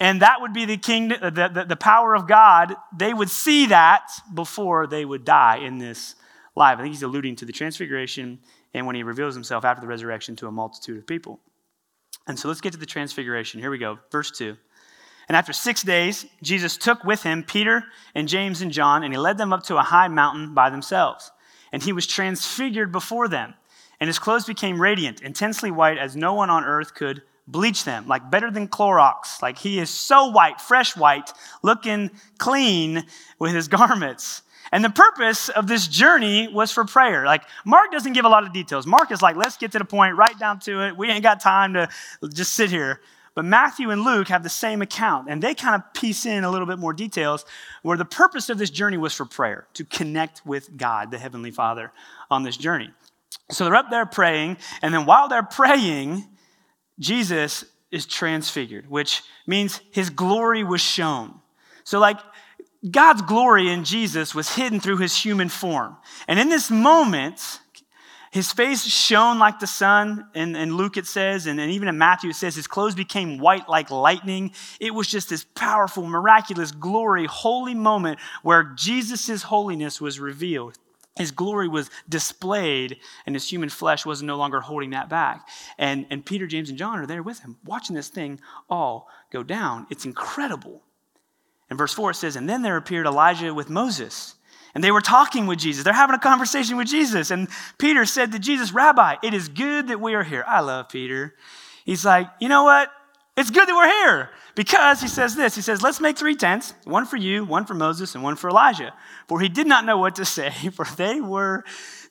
And 0.00 0.22
that 0.22 0.40
would 0.40 0.52
be 0.52 0.64
the 0.64 0.76
kingdom, 0.76 1.18
the, 1.20 1.48
the, 1.48 1.64
the 1.68 1.76
power 1.76 2.14
of 2.14 2.26
God. 2.26 2.74
They 2.96 3.14
would 3.14 3.30
see 3.30 3.66
that 3.66 4.10
before 4.32 4.86
they 4.86 5.04
would 5.04 5.24
die 5.24 5.58
in 5.58 5.78
this 5.78 6.14
life. 6.56 6.78
I 6.78 6.82
think 6.82 6.94
he's 6.94 7.02
alluding 7.02 7.36
to 7.36 7.44
the 7.44 7.52
transfiguration 7.52 8.38
and 8.74 8.86
when 8.86 8.96
he 8.96 9.02
reveals 9.02 9.34
himself 9.34 9.64
after 9.64 9.80
the 9.80 9.86
resurrection 9.86 10.36
to 10.36 10.48
a 10.48 10.52
multitude 10.52 10.98
of 10.98 11.06
people. 11.06 11.40
And 12.26 12.38
so 12.38 12.48
let's 12.48 12.60
get 12.60 12.72
to 12.72 12.78
the 12.78 12.86
transfiguration. 12.86 13.60
Here 13.60 13.70
we 13.70 13.78
go, 13.78 13.98
verse 14.10 14.30
2. 14.30 14.56
And 15.28 15.36
after 15.36 15.52
six 15.52 15.82
days, 15.82 16.26
Jesus 16.42 16.76
took 16.76 17.04
with 17.04 17.22
him 17.22 17.44
Peter 17.44 17.84
and 18.14 18.28
James 18.28 18.60
and 18.60 18.72
John, 18.72 19.02
and 19.02 19.12
he 19.12 19.18
led 19.18 19.38
them 19.38 19.52
up 19.52 19.62
to 19.64 19.76
a 19.76 19.82
high 19.82 20.08
mountain 20.08 20.54
by 20.54 20.68
themselves. 20.68 21.30
And 21.72 21.82
he 21.82 21.92
was 21.92 22.06
transfigured 22.06 22.92
before 22.92 23.28
them, 23.28 23.54
and 24.00 24.08
his 24.08 24.18
clothes 24.18 24.44
became 24.44 24.80
radiant, 24.80 25.22
intensely 25.22 25.70
white, 25.70 25.98
as 25.98 26.14
no 26.14 26.34
one 26.34 26.50
on 26.50 26.64
earth 26.64 26.94
could 26.94 27.22
bleach 27.46 27.84
them, 27.84 28.06
like 28.06 28.30
better 28.30 28.50
than 28.50 28.68
Clorox. 28.68 29.40
Like 29.40 29.58
he 29.58 29.78
is 29.78 29.90
so 29.90 30.30
white, 30.30 30.60
fresh 30.60 30.96
white, 30.96 31.32
looking 31.62 32.10
clean 32.38 33.04
with 33.38 33.54
his 33.54 33.68
garments. 33.68 34.42
And 34.72 34.84
the 34.84 34.90
purpose 34.90 35.48
of 35.48 35.66
this 35.66 35.86
journey 35.86 36.48
was 36.48 36.72
for 36.72 36.84
prayer. 36.84 37.24
Like, 37.24 37.44
Mark 37.64 37.92
doesn't 37.92 38.12
give 38.12 38.24
a 38.24 38.28
lot 38.28 38.44
of 38.44 38.52
details. 38.52 38.86
Mark 38.86 39.12
is 39.12 39.22
like, 39.22 39.36
let's 39.36 39.56
get 39.56 39.72
to 39.72 39.78
the 39.78 39.84
point, 39.84 40.16
right 40.16 40.38
down 40.38 40.58
to 40.60 40.86
it. 40.86 40.96
We 40.96 41.10
ain't 41.10 41.22
got 41.22 41.40
time 41.40 41.74
to 41.74 41.88
just 42.32 42.54
sit 42.54 42.70
here. 42.70 43.00
But 43.34 43.44
Matthew 43.44 43.90
and 43.90 44.02
Luke 44.02 44.28
have 44.28 44.44
the 44.44 44.48
same 44.48 44.80
account, 44.80 45.28
and 45.28 45.42
they 45.42 45.54
kind 45.54 45.74
of 45.74 45.92
piece 45.92 46.24
in 46.24 46.44
a 46.44 46.50
little 46.50 46.68
bit 46.68 46.78
more 46.78 46.92
details 46.92 47.44
where 47.82 47.96
the 47.96 48.04
purpose 48.04 48.48
of 48.48 48.58
this 48.58 48.70
journey 48.70 48.96
was 48.96 49.12
for 49.12 49.24
prayer, 49.24 49.66
to 49.74 49.84
connect 49.84 50.46
with 50.46 50.76
God, 50.76 51.10
the 51.10 51.18
Heavenly 51.18 51.50
Father, 51.50 51.90
on 52.30 52.44
this 52.44 52.56
journey. 52.56 52.90
So 53.50 53.64
they're 53.64 53.74
up 53.74 53.90
there 53.90 54.06
praying, 54.06 54.58
and 54.82 54.94
then 54.94 55.04
while 55.04 55.28
they're 55.28 55.42
praying, 55.42 56.24
Jesus 57.00 57.64
is 57.90 58.06
transfigured, 58.06 58.88
which 58.88 59.22
means 59.48 59.80
his 59.90 60.10
glory 60.10 60.62
was 60.62 60.80
shown. 60.80 61.34
So, 61.82 61.98
like, 61.98 62.18
God's 62.90 63.22
glory 63.22 63.70
in 63.70 63.84
Jesus 63.84 64.34
was 64.34 64.54
hidden 64.54 64.80
through 64.80 64.98
his 64.98 65.16
human 65.16 65.48
form. 65.48 65.96
And 66.28 66.38
in 66.38 66.50
this 66.50 66.70
moment, 66.70 67.60
his 68.30 68.52
face 68.52 68.84
shone 68.84 69.38
like 69.38 69.60
the 69.60 69.66
sun, 69.66 70.26
and 70.34 70.56
in 70.56 70.76
Luke 70.76 70.96
it 70.96 71.06
says, 71.06 71.46
and, 71.46 71.60
and 71.60 71.70
even 71.70 71.88
in 71.88 71.96
Matthew 71.96 72.30
it 72.30 72.36
says, 72.36 72.56
his 72.56 72.66
clothes 72.66 72.94
became 72.94 73.38
white 73.38 73.68
like 73.68 73.90
lightning. 73.90 74.52
It 74.80 74.92
was 74.92 75.06
just 75.06 75.30
this 75.30 75.46
powerful, 75.54 76.04
miraculous, 76.04 76.72
glory, 76.72 77.26
holy 77.26 77.74
moment 77.74 78.18
where 78.42 78.64
Jesus' 78.76 79.44
holiness 79.44 80.00
was 80.00 80.20
revealed. 80.20 80.76
His 81.16 81.30
glory 81.30 81.68
was 81.68 81.90
displayed, 82.08 82.98
and 83.24 83.36
his 83.36 83.48
human 83.48 83.68
flesh 83.68 84.04
was 84.04 84.20
no 84.20 84.36
longer 84.36 84.60
holding 84.60 84.90
that 84.90 85.08
back. 85.08 85.48
And, 85.78 86.04
and 86.10 86.26
Peter, 86.26 86.48
James, 86.48 86.68
and 86.68 86.76
John 86.76 86.98
are 86.98 87.06
there 87.06 87.22
with 87.22 87.38
him, 87.38 87.56
watching 87.64 87.94
this 87.94 88.08
thing 88.08 88.40
all 88.68 89.08
go 89.30 89.44
down. 89.44 89.86
It's 89.90 90.04
incredible. 90.04 90.82
In 91.70 91.76
verse 91.76 91.92
4, 91.92 92.10
it 92.10 92.14
says, 92.14 92.36
And 92.36 92.48
then 92.48 92.62
there 92.62 92.76
appeared 92.76 93.06
Elijah 93.06 93.54
with 93.54 93.70
Moses. 93.70 94.34
And 94.74 94.82
they 94.82 94.90
were 94.90 95.00
talking 95.00 95.46
with 95.46 95.58
Jesus. 95.58 95.84
They're 95.84 95.92
having 95.92 96.16
a 96.16 96.20
conversation 96.20 96.76
with 96.76 96.88
Jesus. 96.88 97.30
And 97.30 97.48
Peter 97.78 98.04
said 98.04 98.32
to 98.32 98.38
Jesus, 98.38 98.72
Rabbi, 98.72 99.16
it 99.22 99.32
is 99.32 99.48
good 99.48 99.88
that 99.88 100.00
we 100.00 100.14
are 100.14 100.24
here. 100.24 100.44
I 100.46 100.60
love 100.60 100.88
Peter. 100.88 101.34
He's 101.84 102.04
like, 102.04 102.28
You 102.40 102.48
know 102.48 102.64
what? 102.64 102.90
It's 103.36 103.50
good 103.50 103.68
that 103.68 103.74
we're 103.74 103.88
here 103.88 104.30
because 104.54 105.00
he 105.00 105.08
says 105.08 105.34
this. 105.34 105.54
He 105.54 105.60
says, 105.60 105.82
Let's 105.82 106.00
make 106.00 106.18
three 106.18 106.34
tents 106.34 106.74
one 106.84 107.06
for 107.06 107.16
you, 107.16 107.44
one 107.44 107.66
for 107.66 107.74
Moses, 107.74 108.14
and 108.14 108.24
one 108.24 108.36
for 108.36 108.50
Elijah. 108.50 108.92
For 109.28 109.40
he 109.40 109.48
did 109.48 109.66
not 109.66 109.84
know 109.84 109.98
what 109.98 110.16
to 110.16 110.24
say, 110.24 110.50
for 110.72 110.84
they 110.96 111.20
were 111.20 111.64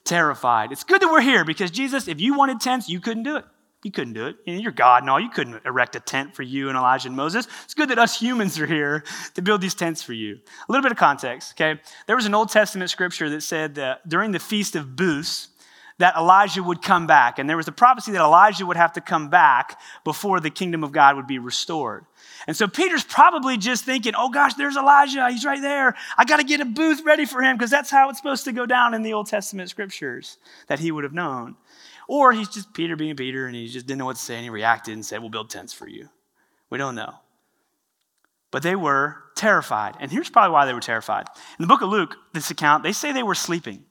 terrified. 0.06 0.72
It's 0.72 0.84
good 0.84 1.02
that 1.02 1.12
we're 1.12 1.22
here 1.22 1.44
because 1.46 1.72
Jesus, 1.72 2.08
if 2.08 2.22
you 2.22 2.34
wanted 2.34 2.60
tents, 2.62 2.90
you 2.90 3.00
couldn't 3.00 3.24
do 3.24 3.38
it. 3.38 3.46
You 3.84 3.92
couldn't 3.92 4.14
do 4.14 4.28
it. 4.28 4.38
You're 4.46 4.72
God 4.72 5.04
and 5.04 5.10
all. 5.10 5.20
You 5.20 5.30
couldn't 5.30 5.66
erect 5.66 5.96
a 5.96 6.00
tent 6.00 6.36
for 6.36 6.44
you 6.44 6.70
and 6.70 6.78
Elijah 6.78 7.10
and 7.10 7.18
Moses. 7.18 7.48
It's 7.66 7.74
good 7.74 7.90
that 7.90 8.00
us 8.00 8.20
humans 8.20 8.58
are 8.60 8.66
here 8.66 9.04
to 9.36 9.42
build 9.42 9.60
these 9.60 9.76
tents 9.76 10.02
for 10.02 10.14
you. 10.14 10.40
A 10.68 10.72
little 10.72 10.84
bit 10.84 10.92
of 10.92 10.98
context, 10.98 11.54
okay? 11.54 11.82
There 12.08 12.16
was 12.16 12.26
an 12.26 12.34
Old 12.34 12.50
Testament 12.50 12.90
scripture 12.90 13.30
that 13.30 13.42
said 13.42 13.76
that 13.76 14.08
during 14.08 14.32
the 14.32 14.40
Feast 14.40 14.76
of 14.78 14.96
Booths, 14.96 15.50
that 16.00 16.16
Elijah 16.16 16.64
would 16.64 16.82
come 16.82 17.08
back. 17.08 17.40
And 17.40 17.50
there 17.50 17.58
was 17.58 17.68
a 17.68 17.72
prophecy 17.72 18.12
that 18.14 18.22
Elijah 18.22 18.66
would 18.66 18.78
have 18.78 18.94
to 18.94 19.02
come 19.02 19.30
back 19.30 19.80
before 20.04 20.40
the 20.40 20.50
kingdom 20.50 20.84
of 20.84 20.92
God 20.92 21.16
would 21.16 21.28
be 21.28 21.40
restored. 21.40 22.06
And 22.48 22.58
so 22.58 22.68
Peter's 22.68 23.04
probably 23.04 23.58
just 23.58 23.86
thinking, 23.86 24.14
oh 24.18 24.30
gosh, 24.30 24.56
there's 24.56 24.76
Elijah. 24.76 25.30
He's 25.30 25.46
right 25.46 25.62
there. 25.62 25.96
I 26.18 26.26
got 26.26 26.38
to 26.38 26.44
get 26.44 26.62
a 26.62 26.66
booth 26.66 27.04
ready 27.06 27.26
for 27.26 27.42
him 27.42 27.56
because 27.56 27.70
that's 27.70 27.92
how 27.92 28.10
it's 28.10 28.18
supposed 28.18 28.46
to 28.46 28.52
go 28.52 28.66
down 28.66 28.94
in 28.94 29.04
the 29.04 29.14
Old 29.14 29.28
Testament 29.28 29.70
scriptures 29.70 30.38
that 30.68 30.80
he 30.80 30.92
would 30.92 31.04
have 31.04 31.14
known. 31.14 31.56
Or 32.08 32.32
he's 32.32 32.50
just 32.50 32.74
Peter 32.74 32.96
being 32.96 33.16
Peter 33.16 33.48
and 33.48 33.56
he 33.56 33.68
just 33.68 33.88
didn't 33.88 34.00
know 34.00 34.06
what 34.06 34.18
to 34.18 34.22
say 34.22 34.36
and 34.36 34.44
he 34.44 34.50
reacted 34.50 34.94
and 34.94 35.06
said, 35.06 35.22
we'll 35.22 35.30
build 35.30 35.50
tents 35.50 35.74
for 35.74 35.88
you. 35.88 36.10
We 36.70 36.78
don't 36.78 36.96
know. 36.96 37.14
But 38.52 38.64
they 38.64 38.76
were 38.76 39.18
terrified. 39.36 39.96
And 40.00 40.12
here's 40.12 40.30
probably 40.30 40.54
why 40.54 40.66
they 40.66 40.74
were 40.74 40.80
terrified. 40.80 41.26
In 41.58 41.64
the 41.64 41.68
book 41.68 41.82
of 41.82 41.90
Luke, 41.90 42.16
this 42.34 42.52
account, 42.52 42.84
they 42.84 42.94
say 42.94 43.12
they 43.12 43.24
were 43.24 43.36
sleeping. 43.36 43.86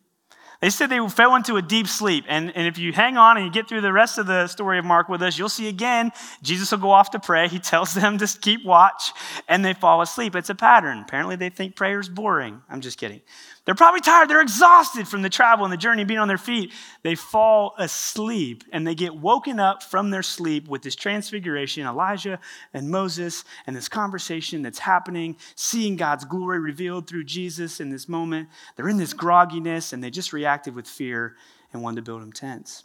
They 0.63 0.71
said 0.71 0.91
they 0.91 1.09
fell 1.09 1.35
into 1.35 1.57
a 1.57 1.63
deep 1.63 1.89
sleep. 1.89 2.25
And, 2.29 2.57
and 2.57 2.69
if 2.69 2.79
you 2.79 2.93
hang 2.93 3.17
on 3.17 3.37
and 3.37 3.45
you 3.45 3.51
get 3.51 3.69
through 3.69 3.81
the 3.81 3.93
rest 3.93 4.17
of 4.17 4.29
the 4.29 4.47
story 4.47 4.79
of 4.79 4.85
Mark 4.85 5.09
with 5.09 5.21
us, 5.21 5.37
you'll 5.37 5.49
see 5.49 5.67
again, 5.67 6.13
Jesus 6.41 6.71
will 6.71 6.79
go 6.79 6.93
off 6.93 7.11
to 7.11 7.19
pray. 7.19 7.49
He 7.49 7.59
tells 7.73 7.95
them 7.95 8.17
to 8.19 8.29
keep 8.41 8.65
watch, 8.65 9.11
and 9.49 9.65
they 9.65 9.75
fall 9.75 10.01
asleep. 10.03 10.37
It's 10.37 10.51
a 10.51 10.55
pattern. 10.55 11.01
Apparently, 11.01 11.35
they 11.35 11.51
think 11.51 11.75
prayer 11.75 11.99
is 11.99 12.09
boring. 12.09 12.63
I'm 12.71 12.81
just 12.81 12.97
kidding. 12.97 13.23
They're 13.65 13.77
probably 13.77 14.01
tired. 14.01 14.29
They're 14.29 14.41
exhausted 14.41 15.07
from 15.07 15.23
the 15.23 15.31
travel 15.31 15.65
and 15.65 15.73
the 15.73 15.77
journey, 15.77 16.03
being 16.03 16.19
on 16.19 16.27
their 16.27 16.37
feet. 16.37 16.73
They 17.05 17.15
fall 17.15 17.75
asleep 17.79 18.65
and 18.73 18.85
they 18.85 18.97
get 18.97 19.15
woken 19.15 19.61
up 19.61 19.85
from 19.85 20.11
their 20.11 20.25
sleep 20.25 20.67
with 20.67 20.83
this 20.83 20.97
transfiguration 20.97 21.87
Elijah 21.87 22.41
and 22.75 22.91
Moses 22.91 23.45
and 23.67 23.77
this 23.77 23.89
conversation 23.89 24.63
that's 24.63 24.81
happening, 24.81 25.37
seeing 25.55 25.95
God's 25.95 26.25
glory 26.25 26.59
revealed 26.59 27.07
through 27.07 27.25
Jesus 27.25 27.79
in 27.79 27.91
this 27.91 28.09
moment. 28.09 28.49
They're 28.75 28.89
in 28.89 28.97
this 28.97 29.15
grogginess 29.15 29.93
and 29.93 30.03
they 30.03 30.11
just 30.11 30.33
reacted 30.33 30.75
with 30.75 30.89
fear 30.89 31.37
and 31.73 31.83
wanted 31.83 31.97
to 31.97 32.03
build 32.03 32.21
them 32.21 32.33
tents. 32.33 32.83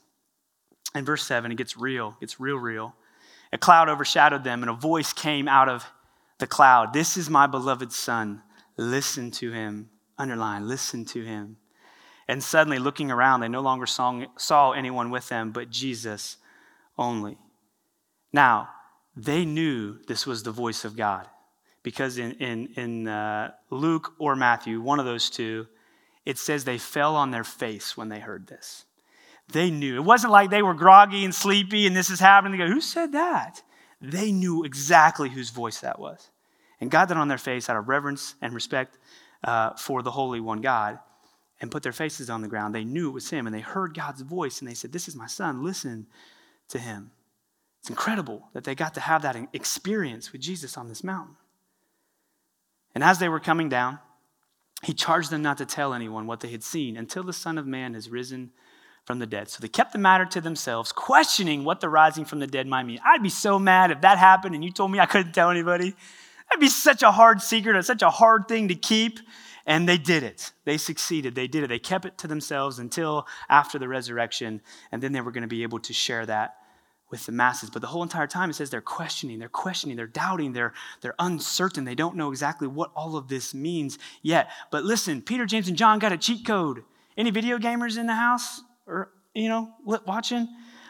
In 0.94 1.06
verse 1.06 1.24
7, 1.24 1.52
it 1.52 1.56
gets 1.56 1.76
real, 1.76 2.16
gets 2.20 2.40
real, 2.40 2.58
real. 2.58 2.94
A 3.52 3.58
cloud 3.58 3.90
overshadowed 3.90 4.44
them 4.44 4.62
and 4.62 4.70
a 4.70 4.76
voice 4.76 5.12
came 5.12 5.48
out 5.48 5.70
of 5.70 5.88
the 6.38 6.46
cloud 6.46 6.94
This 6.94 7.18
is 7.18 7.32
my 7.32 7.48
beloved 7.48 7.92
Son. 7.92 8.44
Listen 8.78 9.32
to 9.32 9.52
him 9.52 9.90
underline, 10.18 10.68
listen 10.68 11.06
to 11.06 11.24
him. 11.24 11.58
And 12.28 12.44
suddenly, 12.44 12.80
looking 12.80 13.10
around, 13.10 13.40
they 13.40 13.48
no 13.48 13.62
longer 13.62 13.86
saw, 13.86 14.26
saw 14.38 14.72
anyone 14.72 15.10
with 15.10 15.30
them 15.30 15.52
but 15.52 15.70
Jesus 15.70 16.38
only. 16.98 17.38
Now, 18.34 18.70
they 19.16 19.46
knew 19.46 19.98
this 20.08 20.28
was 20.28 20.44
the 20.44 20.52
voice 20.52 20.84
of 20.86 20.98
God 20.98 21.28
because 21.84 22.18
in, 22.18 22.34
in, 22.34 22.68
in 22.76 23.08
uh, 23.08 23.52
Luke 23.70 24.14
or 24.20 24.36
Matthew, 24.36 24.82
one 24.82 25.00
of 25.00 25.06
those 25.06 25.30
two, 25.30 25.68
it 26.26 26.38
says 26.38 26.66
they 26.66 26.78
fell 26.78 27.16
on 27.16 27.32
their 27.32 27.46
face 27.46 27.96
when 27.96 28.10
they 28.10 28.20
heard 28.20 28.48
this. 28.48 28.84
They 29.54 29.72
knew. 29.72 29.96
It 29.96 30.04
wasn't 30.04 30.34
like 30.34 30.50
they 30.50 30.62
were 30.62 30.74
groggy 30.74 31.24
and 31.24 31.34
sleepy 31.34 31.88
and 31.88 31.96
this 31.96 32.10
is 32.10 32.20
happening. 32.20 32.60
They 32.60 32.68
go, 32.68 32.74
Who 32.74 32.82
said 32.82 33.14
that? 33.14 33.62
They 34.02 34.32
knew 34.32 34.66
exactly 34.66 35.30
whose 35.30 35.50
voice 35.50 35.80
that 35.80 36.00
was. 36.00 36.30
And 36.80 36.92
got 36.92 37.08
that 37.08 37.18
on 37.18 37.30
their 37.30 37.38
face 37.38 37.70
out 37.70 37.78
of 37.78 37.88
reverence 37.88 38.36
and 38.42 38.54
respect 38.54 38.98
uh, 39.44 39.72
for 39.76 40.02
the 40.02 40.12
Holy 40.12 40.40
One 40.40 40.62
God 40.62 41.00
and 41.60 41.72
put 41.72 41.84
their 41.84 41.92
faces 41.92 42.30
on 42.30 42.42
the 42.42 42.48
ground. 42.48 42.74
They 42.74 42.84
knew 42.84 43.10
it 43.10 43.14
was 43.14 43.30
him 43.30 43.48
and 43.48 43.56
they 43.56 43.62
heard 43.62 43.94
God's 43.94 44.22
voice 44.22 44.60
and 44.60 44.70
they 44.70 44.74
said, 44.74 44.92
This 44.92 45.08
is 45.08 45.16
my 45.16 45.28
son, 45.28 45.64
listen 45.64 46.08
to 46.70 46.80
him. 46.80 47.12
It's 47.80 47.90
incredible 47.90 48.50
that 48.54 48.64
they 48.64 48.76
got 48.76 48.94
to 48.96 49.00
have 49.00 49.22
that 49.22 49.38
experience 49.54 50.32
with 50.32 50.42
Jesus 50.42 50.78
on 50.78 50.90
this 50.90 51.04
mountain. 51.04 51.36
And 52.94 53.04
as 53.04 53.20
they 53.20 53.30
were 53.30 53.40
coming 53.40 53.70
down, 53.70 54.00
he 54.84 54.94
charged 54.94 55.32
them 55.32 55.42
not 55.42 55.58
to 55.58 55.66
tell 55.66 55.94
anyone 55.94 56.28
what 56.28 56.40
they 56.40 56.50
had 56.50 56.64
seen 56.64 56.98
until 56.98 57.24
the 57.24 57.34
Son 57.34 57.58
of 57.58 57.66
Man 57.66 57.94
has 57.94 58.10
risen 58.10 58.52
from 59.06 59.20
the 59.20 59.26
dead. 59.26 59.50
So 59.50 59.60
they 59.62 59.70
kept 59.70 59.94
the 59.94 60.00
matter 60.00 60.26
to 60.26 60.42
themselves, 60.42 60.92
questioning 60.92 61.64
what 61.64 61.80
the 61.80 61.90
rising 61.90 62.26
from 62.26 62.40
the 62.40 62.48
dead 62.48 62.68
might 62.68 62.84
mean. 62.84 63.00
I'd 63.06 63.24
be 63.24 63.30
so 63.30 63.58
mad 63.58 63.90
if 63.90 64.02
that 64.02 64.18
happened 64.18 64.54
and 64.54 64.64
you 64.64 64.72
told 64.72 64.92
me 64.92 65.00
I 65.00 65.06
couldn't 65.06 65.32
tell 65.32 65.50
anybody. 65.50 65.96
That'd 66.50 66.62
be 66.62 66.70
such 66.70 67.04
a 67.04 67.12
hard 67.12 67.42
secret 67.42 67.76
and 67.76 67.86
such 67.86 68.02
a 68.02 68.10
hard 68.10 68.48
thing 68.48 68.68
to 68.70 68.76
keep. 68.76 69.20
And 69.66 69.88
they 69.88 69.98
did 69.98 70.24
it. 70.24 70.54
They 70.64 70.78
succeeded. 70.78 71.36
They 71.36 71.48
did 71.48 71.64
it. 71.64 71.68
They 71.68 71.80
kept 71.80 72.06
it 72.06 72.18
to 72.20 72.28
themselves 72.28 72.80
until 72.80 73.28
after 73.50 73.78
the 73.78 73.90
resurrection. 73.90 74.62
And 74.92 75.04
then 75.04 75.12
they 75.12 75.20
were 75.20 75.32
going 75.32 75.42
to 75.42 75.48
be 75.48 75.64
able 75.64 75.80
to 75.80 75.94
share 75.94 76.26
that 76.26 76.56
with 77.10 77.26
the 77.26 77.34
masses. 77.34 77.70
But 77.70 77.82
the 77.82 77.88
whole 77.88 78.04
entire 78.04 78.28
time 78.28 78.50
it 78.50 78.54
says 78.54 78.70
they're 78.70 78.82
questioning, 78.82 79.40
they're 79.40 79.50
questioning, 79.50 79.98
they're 79.98 80.08
doubting, 80.08 80.54
they're, 80.54 80.74
they're 81.02 81.16
uncertain. 81.20 81.84
They 81.84 81.96
don't 81.96 82.16
know 82.16 82.32
exactly 82.32 82.68
what 82.68 82.92
all 82.96 83.18
of 83.18 83.28
this 83.28 83.54
means 83.54 84.00
yet. 84.22 84.50
But 84.72 84.86
listen, 84.86 85.22
Peter, 85.22 85.46
James, 85.46 85.68
and 85.68 85.78
John 85.78 86.00
got 86.00 86.14
a 86.14 86.18
cheat 86.18 86.46
code. 86.46 86.84
Any 87.18 87.32
video 87.32 87.58
gamers 87.58 87.98
in 87.98 88.08
the 88.08 88.16
house 88.16 88.62
or, 88.86 89.12
you 89.34 89.50
know, 89.50 89.74
watching? 89.84 90.48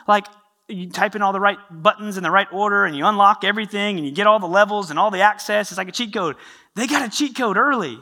Like, 0.08 0.28
you 0.67 0.89
type 0.89 1.15
in 1.15 1.21
all 1.21 1.31
the 1.33 1.39
right 1.39 1.57
buttons 1.71 2.17
in 2.17 2.24
the 2.24 2.31
right 2.31 2.47
order 2.51 2.86
and 2.86 2.95
you 2.95 3.05
unlock 3.05 3.43
everything 3.43 3.97
and 3.97 4.05
you 4.05 4.12
get 4.12 4.27
all 4.27 4.39
the 4.39 4.47
levels 4.47 4.89
and 4.89 5.00
all 5.00 5.12
the 5.12 5.21
access. 5.21 5.71
It's 5.71 5.77
like 5.77 5.88
a 5.88 5.93
cheat 5.93 6.13
code. 6.13 6.36
They 6.75 6.88
got 6.88 7.07
a 7.07 7.09
cheat 7.09 7.36
code 7.36 7.57
early. 7.57 8.00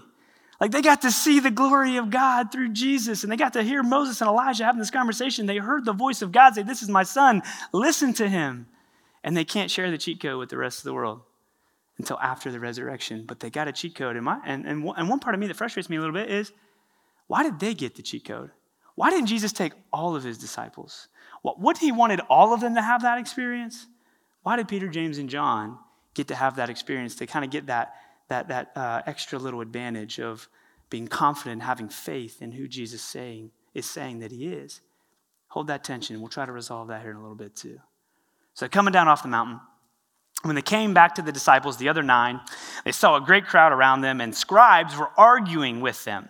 Like 0.60 0.72
they 0.72 0.82
got 0.82 1.02
to 1.02 1.12
see 1.12 1.40
the 1.40 1.52
glory 1.52 1.98
of 1.98 2.10
God 2.10 2.52
through 2.52 2.70
Jesus 2.70 3.24
and 3.24 3.32
they 3.32 3.38
got 3.38 3.54
to 3.54 3.64
hear 3.64 3.84
Moses 3.84 4.22
and 4.22 4.28
Elijah 4.28 4.64
having 4.64 4.80
this 4.80 4.90
conversation. 4.90 5.46
They 5.46 5.58
heard 5.58 5.86
the 5.86 5.94
voice 5.94 6.22
of 6.22 6.32
God 6.32 6.56
say, 6.56 6.64
This 6.64 6.82
is 6.82 6.90
my 6.90 7.04
son, 7.04 7.44
listen 7.72 8.14
to 8.14 8.28
him. 8.28 8.68
And 9.24 9.36
they 9.36 9.46
can't 9.46 9.72
share 9.72 9.92
the 9.92 9.98
cheat 9.98 10.22
code 10.22 10.40
with 10.40 10.50
the 10.50 10.58
rest 10.58 10.80
of 10.80 10.84
the 10.86 10.94
world 10.94 11.22
until 11.98 12.20
after 12.20 12.52
the 12.52 12.60
resurrection. 12.60 13.26
But 13.28 13.40
they 13.40 13.50
got 13.50 13.68
a 13.68 13.72
cheat 13.72 13.96
code. 13.96 14.16
And, 14.16 14.26
my, 14.26 14.40
and, 14.46 14.66
and, 14.66 14.88
and 14.96 15.10
one 15.10 15.20
part 15.20 15.34
of 15.34 15.42
me 15.42 15.48
that 15.48 15.56
frustrates 15.56 15.90
me 15.90 15.98
a 15.98 16.00
little 16.00 16.14
bit 16.14 16.30
is 16.30 16.52
why 17.28 17.44
did 17.44 17.60
they 17.60 17.74
get 17.74 17.96
the 17.96 18.04
cheat 18.04 18.26
code? 18.26 18.52
Why 18.96 19.10
didn't 19.10 19.28
Jesus 19.28 19.52
take 19.52 19.74
all 19.92 20.16
of 20.16 20.24
his 20.24 20.38
disciples? 20.38 21.08
What 21.42 21.78
he 21.78 21.92
wanted 21.92 22.22
all 22.30 22.54
of 22.54 22.62
them 22.62 22.76
to 22.76 22.82
have 22.82 23.04
that 23.04 23.20
experience? 23.20 23.86
Why 24.42 24.56
did 24.56 24.68
Peter, 24.68 24.88
James, 24.88 25.18
and 25.18 25.30
John 25.30 25.78
get 26.14 26.30
to 26.30 26.36
have 26.36 26.56
that 26.56 26.70
experience 26.70 27.16
to 27.16 27.28
kind 27.28 27.46
of 27.46 27.52
get 27.52 27.68
that, 27.68 27.96
that, 28.30 28.48
that 28.48 28.72
uh, 28.76 29.02
extra 29.06 29.38
little 29.38 29.62
advantage 29.62 30.20
of 30.20 30.48
being 30.90 31.08
confident, 31.08 31.62
having 31.62 31.90
faith 31.90 32.42
in 32.42 32.52
who 32.52 32.68
Jesus 32.68 33.02
saying, 33.02 33.52
is 33.74 33.86
saying 33.86 34.20
that 34.20 34.32
he 34.32 34.48
is? 34.48 34.82
Hold 35.50 35.68
that 35.68 35.84
tension. 35.84 36.20
We'll 36.20 36.30
try 36.30 36.46
to 36.46 36.52
resolve 36.52 36.88
that 36.88 37.02
here 37.02 37.12
in 37.12 37.18
a 37.18 37.22
little 37.22 37.36
bit 37.36 37.56
too. 37.56 37.80
So, 38.54 38.68
coming 38.68 38.92
down 38.92 39.08
off 39.08 39.22
the 39.22 39.28
mountain, 39.28 39.60
when 40.44 40.56
they 40.56 40.62
came 40.62 40.94
back 40.94 41.16
to 41.16 41.22
the 41.22 41.32
disciples, 41.32 41.78
the 41.78 41.90
other 41.90 42.04
nine, 42.04 42.40
they 42.84 42.92
saw 42.92 43.18
a 43.18 43.22
great 43.22 43.46
crowd 43.46 43.72
around 43.72 44.02
them, 44.02 44.22
and 44.22 44.36
scribes 44.36 44.96
were 44.96 45.10
arguing 45.18 45.82
with 45.82 46.04
them. 46.06 46.30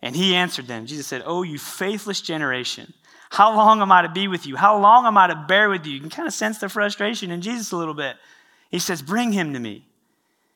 And 0.00 0.14
he 0.14 0.34
answered 0.34 0.66
them. 0.66 0.86
Jesus 0.86 1.06
said, 1.06 1.22
Oh, 1.24 1.42
you 1.42 1.58
faithless 1.58 2.20
generation, 2.20 2.92
how 3.30 3.54
long 3.54 3.82
am 3.82 3.92
I 3.92 4.02
to 4.02 4.08
be 4.08 4.28
with 4.28 4.46
you? 4.46 4.56
How 4.56 4.78
long 4.78 5.06
am 5.06 5.18
I 5.18 5.26
to 5.26 5.44
bear 5.48 5.68
with 5.68 5.86
you? 5.86 5.94
You 5.94 6.00
can 6.00 6.10
kind 6.10 6.28
of 6.28 6.34
sense 6.34 6.58
the 6.58 6.68
frustration 6.68 7.30
in 7.30 7.42
Jesus 7.42 7.72
a 7.72 7.76
little 7.76 7.94
bit. 7.94 8.16
He 8.70 8.78
says, 8.78 9.02
Bring 9.02 9.32
him 9.32 9.52
to 9.52 9.58
me. 9.58 9.86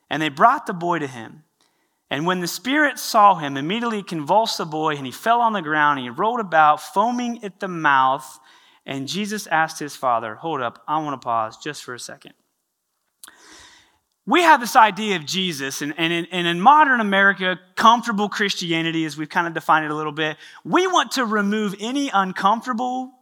And 0.09 0.23
they 0.23 0.29
brought 0.29 0.67
the 0.67 0.73
boy 0.73 0.99
to 1.01 1.07
him. 1.07 1.45
And 2.11 2.27
when 2.27 2.41
the 2.41 2.47
spirit 2.47 2.99
saw 2.99 3.37
him, 3.37 3.57
immediately 3.57 4.03
convulsed 4.03 4.59
the 4.59 4.67
boy, 4.67 4.97
and 4.97 5.07
he 5.07 5.13
fell 5.13 5.41
on 5.41 5.55
the 5.55 5.63
ground, 5.63 5.99
and 5.99 6.07
he 6.07 6.11
rolled 6.11 6.41
about, 6.41 6.83
foaming 6.83 7.43
at 7.43 7.61
the 7.61 7.69
mouth. 7.69 8.39
And 8.85 9.09
Jesus 9.09 9.47
asked 9.47 9.79
his 9.79 9.97
father, 9.97 10.35
Hold 10.37 10.61
up, 10.61 10.83
I 10.87 10.99
want 11.03 11.21
to 11.21 11.25
pause 11.25 11.57
just 11.57 11.85
for 11.85 11.95
a 11.95 11.99
second 11.99 12.35
we 14.27 14.43
have 14.43 14.61
this 14.61 14.77
idea 14.77 15.17
of 15.17 15.27
Jesus, 15.27 15.83
and, 15.83 15.95
and, 15.97 16.13
in, 16.13 16.27
and, 16.27 16.47
in, 16.47 16.61
modern 16.61 17.01
America, 17.01 17.59
comfortable 17.75 18.29
Christianity, 18.29 19.05
as 19.05 19.17
we've 19.17 19.29
kind 19.29 19.49
of 19.49 19.55
defined 19.55 19.85
it 19.85 19.91
a 19.91 19.95
little 19.95 20.13
bit, 20.13 20.37
we 20.65 20.87
want 20.87 21.13
to 21.13 21.25
remove 21.25 21.75
any 21.81 22.09
uncomfortable 22.09 23.13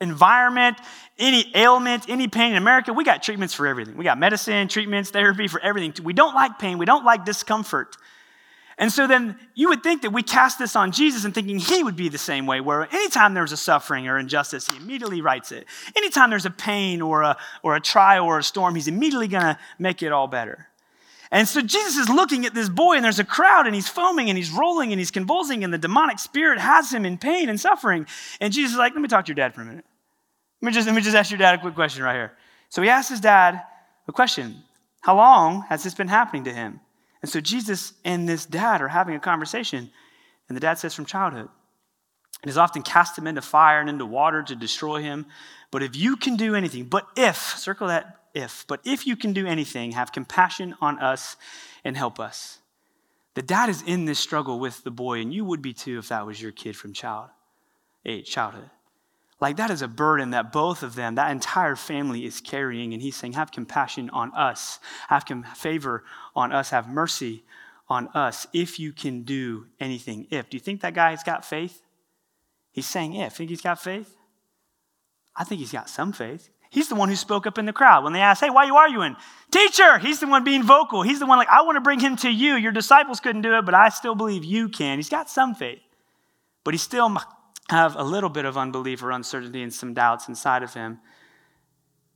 environment, 0.00 0.76
any 1.18 1.52
ailment, 1.54 2.08
any 2.08 2.26
pain. 2.26 2.52
In 2.52 2.56
America, 2.56 2.92
we 2.92 3.04
got 3.04 3.22
treatments 3.22 3.54
for 3.54 3.66
everything. 3.66 3.96
We 3.96 4.04
got 4.04 4.18
medicine, 4.18 4.66
treatments, 4.66 5.10
therapy 5.10 5.46
for 5.46 5.60
everything. 5.60 6.04
We 6.04 6.14
don't 6.14 6.34
like 6.34 6.58
pain, 6.58 6.78
we 6.78 6.86
don't 6.86 7.04
like 7.04 7.24
discomfort. 7.24 7.96
And 8.80 8.90
so 8.90 9.06
then 9.06 9.36
you 9.54 9.68
would 9.68 9.82
think 9.82 10.00
that 10.02 10.10
we 10.10 10.22
cast 10.22 10.58
this 10.58 10.74
on 10.74 10.90
Jesus 10.90 11.26
and 11.26 11.34
thinking 11.34 11.58
he 11.58 11.84
would 11.84 11.96
be 11.96 12.08
the 12.08 12.16
same 12.16 12.46
way, 12.46 12.62
where 12.62 12.88
anytime 12.90 13.34
there's 13.34 13.52
a 13.52 13.56
suffering 13.56 14.08
or 14.08 14.18
injustice, 14.18 14.66
he 14.66 14.78
immediately 14.78 15.20
rights 15.20 15.52
it. 15.52 15.66
Anytime 15.94 16.30
there's 16.30 16.46
a 16.46 16.50
pain 16.50 17.02
or 17.02 17.20
a, 17.20 17.36
or 17.62 17.76
a 17.76 17.80
trial 17.80 18.24
or 18.24 18.38
a 18.38 18.42
storm, 18.42 18.74
he's 18.74 18.88
immediately 18.88 19.28
going 19.28 19.42
to 19.42 19.58
make 19.78 20.02
it 20.02 20.12
all 20.12 20.28
better. 20.28 20.66
And 21.30 21.46
so 21.46 21.60
Jesus 21.60 21.98
is 21.98 22.08
looking 22.08 22.46
at 22.46 22.54
this 22.54 22.70
boy, 22.70 22.94
and 22.94 23.04
there's 23.04 23.18
a 23.18 23.24
crowd, 23.24 23.66
and 23.66 23.74
he's 23.74 23.86
foaming, 23.86 24.30
and 24.30 24.38
he's 24.38 24.50
rolling, 24.50 24.92
and 24.92 24.98
he's 24.98 25.10
convulsing, 25.10 25.62
and 25.62 25.74
the 25.74 25.78
demonic 25.78 26.18
spirit 26.18 26.58
has 26.58 26.90
him 26.90 27.04
in 27.04 27.18
pain 27.18 27.50
and 27.50 27.60
suffering. 27.60 28.06
And 28.40 28.50
Jesus 28.50 28.72
is 28.72 28.78
like, 28.78 28.94
Let 28.94 29.02
me 29.02 29.08
talk 29.08 29.26
to 29.26 29.28
your 29.28 29.36
dad 29.36 29.54
for 29.54 29.60
a 29.60 29.66
minute. 29.66 29.84
Let 30.62 30.66
me 30.66 30.72
just, 30.72 30.86
let 30.86 30.96
me 30.96 31.02
just 31.02 31.14
ask 31.14 31.30
your 31.30 31.38
dad 31.38 31.54
a 31.54 31.58
quick 31.58 31.74
question 31.74 32.02
right 32.02 32.14
here. 32.14 32.32
So 32.70 32.80
he 32.80 32.88
asked 32.88 33.10
his 33.10 33.20
dad 33.20 33.62
a 34.08 34.12
question 34.12 34.56
How 35.02 35.16
long 35.16 35.66
has 35.68 35.84
this 35.84 35.92
been 35.92 36.08
happening 36.08 36.44
to 36.44 36.52
him? 36.52 36.80
And 37.22 37.30
so 37.30 37.40
Jesus 37.40 37.92
and 38.04 38.28
this 38.28 38.46
dad 38.46 38.80
are 38.80 38.88
having 38.88 39.14
a 39.14 39.20
conversation. 39.20 39.90
And 40.48 40.56
the 40.56 40.60
dad 40.60 40.78
says, 40.78 40.94
From 40.94 41.06
childhood. 41.06 41.48
And 42.42 42.48
has 42.48 42.56
often 42.56 42.82
cast 42.82 43.18
him 43.18 43.26
into 43.26 43.42
fire 43.42 43.80
and 43.80 43.90
into 43.90 44.06
water 44.06 44.42
to 44.42 44.56
destroy 44.56 45.02
him. 45.02 45.26
But 45.70 45.82
if 45.82 45.94
you 45.94 46.16
can 46.16 46.36
do 46.36 46.54
anything, 46.54 46.84
but 46.84 47.06
if, 47.16 47.36
circle 47.36 47.88
that 47.88 48.16
if, 48.34 48.64
but 48.66 48.80
if 48.84 49.06
you 49.06 49.16
can 49.16 49.32
do 49.32 49.46
anything, 49.46 49.92
have 49.92 50.12
compassion 50.12 50.74
on 50.80 50.98
us 51.00 51.36
and 51.84 51.96
help 51.96 52.18
us. 52.18 52.58
The 53.34 53.42
dad 53.42 53.68
is 53.68 53.82
in 53.82 54.06
this 54.06 54.18
struggle 54.18 54.58
with 54.58 54.82
the 54.84 54.90
boy, 54.90 55.20
and 55.20 55.32
you 55.32 55.44
would 55.44 55.62
be 55.62 55.72
too 55.72 55.98
if 55.98 56.08
that 56.08 56.26
was 56.26 56.40
your 56.40 56.52
kid 56.52 56.76
from 56.76 56.92
child 56.92 57.28
age, 58.04 58.30
childhood. 58.30 58.70
Like 59.40 59.56
that 59.56 59.70
is 59.70 59.80
a 59.80 59.88
burden 59.88 60.30
that 60.30 60.52
both 60.52 60.82
of 60.82 60.94
them, 60.94 61.14
that 61.14 61.30
entire 61.30 61.76
family 61.76 62.26
is 62.26 62.40
carrying. 62.40 62.92
And 62.92 63.02
he's 63.02 63.16
saying, 63.16 63.32
Have 63.32 63.52
compassion 63.52 64.10
on 64.10 64.32
us, 64.34 64.78
have 65.08 65.24
favor 65.56 66.04
on 66.36 66.52
us, 66.52 66.70
have 66.70 66.88
mercy 66.88 67.44
on 67.88 68.08
us 68.08 68.46
if 68.52 68.78
you 68.78 68.92
can 68.92 69.22
do 69.22 69.66
anything. 69.80 70.26
If. 70.30 70.50
Do 70.50 70.56
you 70.56 70.60
think 70.60 70.82
that 70.82 70.94
guy's 70.94 71.24
got 71.24 71.44
faith? 71.44 71.82
He's 72.70 72.86
saying 72.86 73.14
if. 73.14 73.34
Think 73.34 73.50
he's 73.50 73.62
got 73.62 73.80
faith? 73.80 74.14
I 75.34 75.44
think 75.44 75.60
he's 75.60 75.72
got 75.72 75.88
some 75.88 76.12
faith. 76.12 76.50
He's 76.68 76.88
the 76.88 76.94
one 76.94 77.08
who 77.08 77.16
spoke 77.16 77.48
up 77.48 77.58
in 77.58 77.64
the 77.64 77.72
crowd 77.72 78.04
when 78.04 78.12
they 78.12 78.20
asked, 78.20 78.42
Hey, 78.42 78.50
why 78.50 78.64
are 78.64 78.66
you 78.66 78.76
arguing? 78.76 79.16
Teacher! 79.50 79.98
He's 79.98 80.20
the 80.20 80.28
one 80.28 80.44
being 80.44 80.62
vocal. 80.62 81.02
He's 81.02 81.18
the 81.18 81.26
one 81.26 81.38
like, 81.38 81.48
I 81.48 81.62
want 81.62 81.76
to 81.76 81.80
bring 81.80 81.98
him 81.98 82.16
to 82.18 82.30
you. 82.30 82.54
Your 82.54 82.72
disciples 82.72 83.18
couldn't 83.20 83.42
do 83.42 83.56
it, 83.56 83.64
but 83.64 83.74
I 83.74 83.88
still 83.88 84.14
believe 84.14 84.44
you 84.44 84.68
can. 84.68 84.98
He's 84.98 85.08
got 85.08 85.28
some 85.28 85.54
faith. 85.54 85.80
But 86.62 86.74
he's 86.74 86.82
still 86.82 87.16
have 87.70 87.94
a 87.94 88.02
little 88.02 88.30
bit 88.30 88.44
of 88.44 88.58
unbelief 88.58 89.00
or 89.02 89.12
uncertainty 89.12 89.62
and 89.62 89.72
some 89.72 89.94
doubts 89.94 90.28
inside 90.28 90.64
of 90.64 90.74
him. 90.74 90.98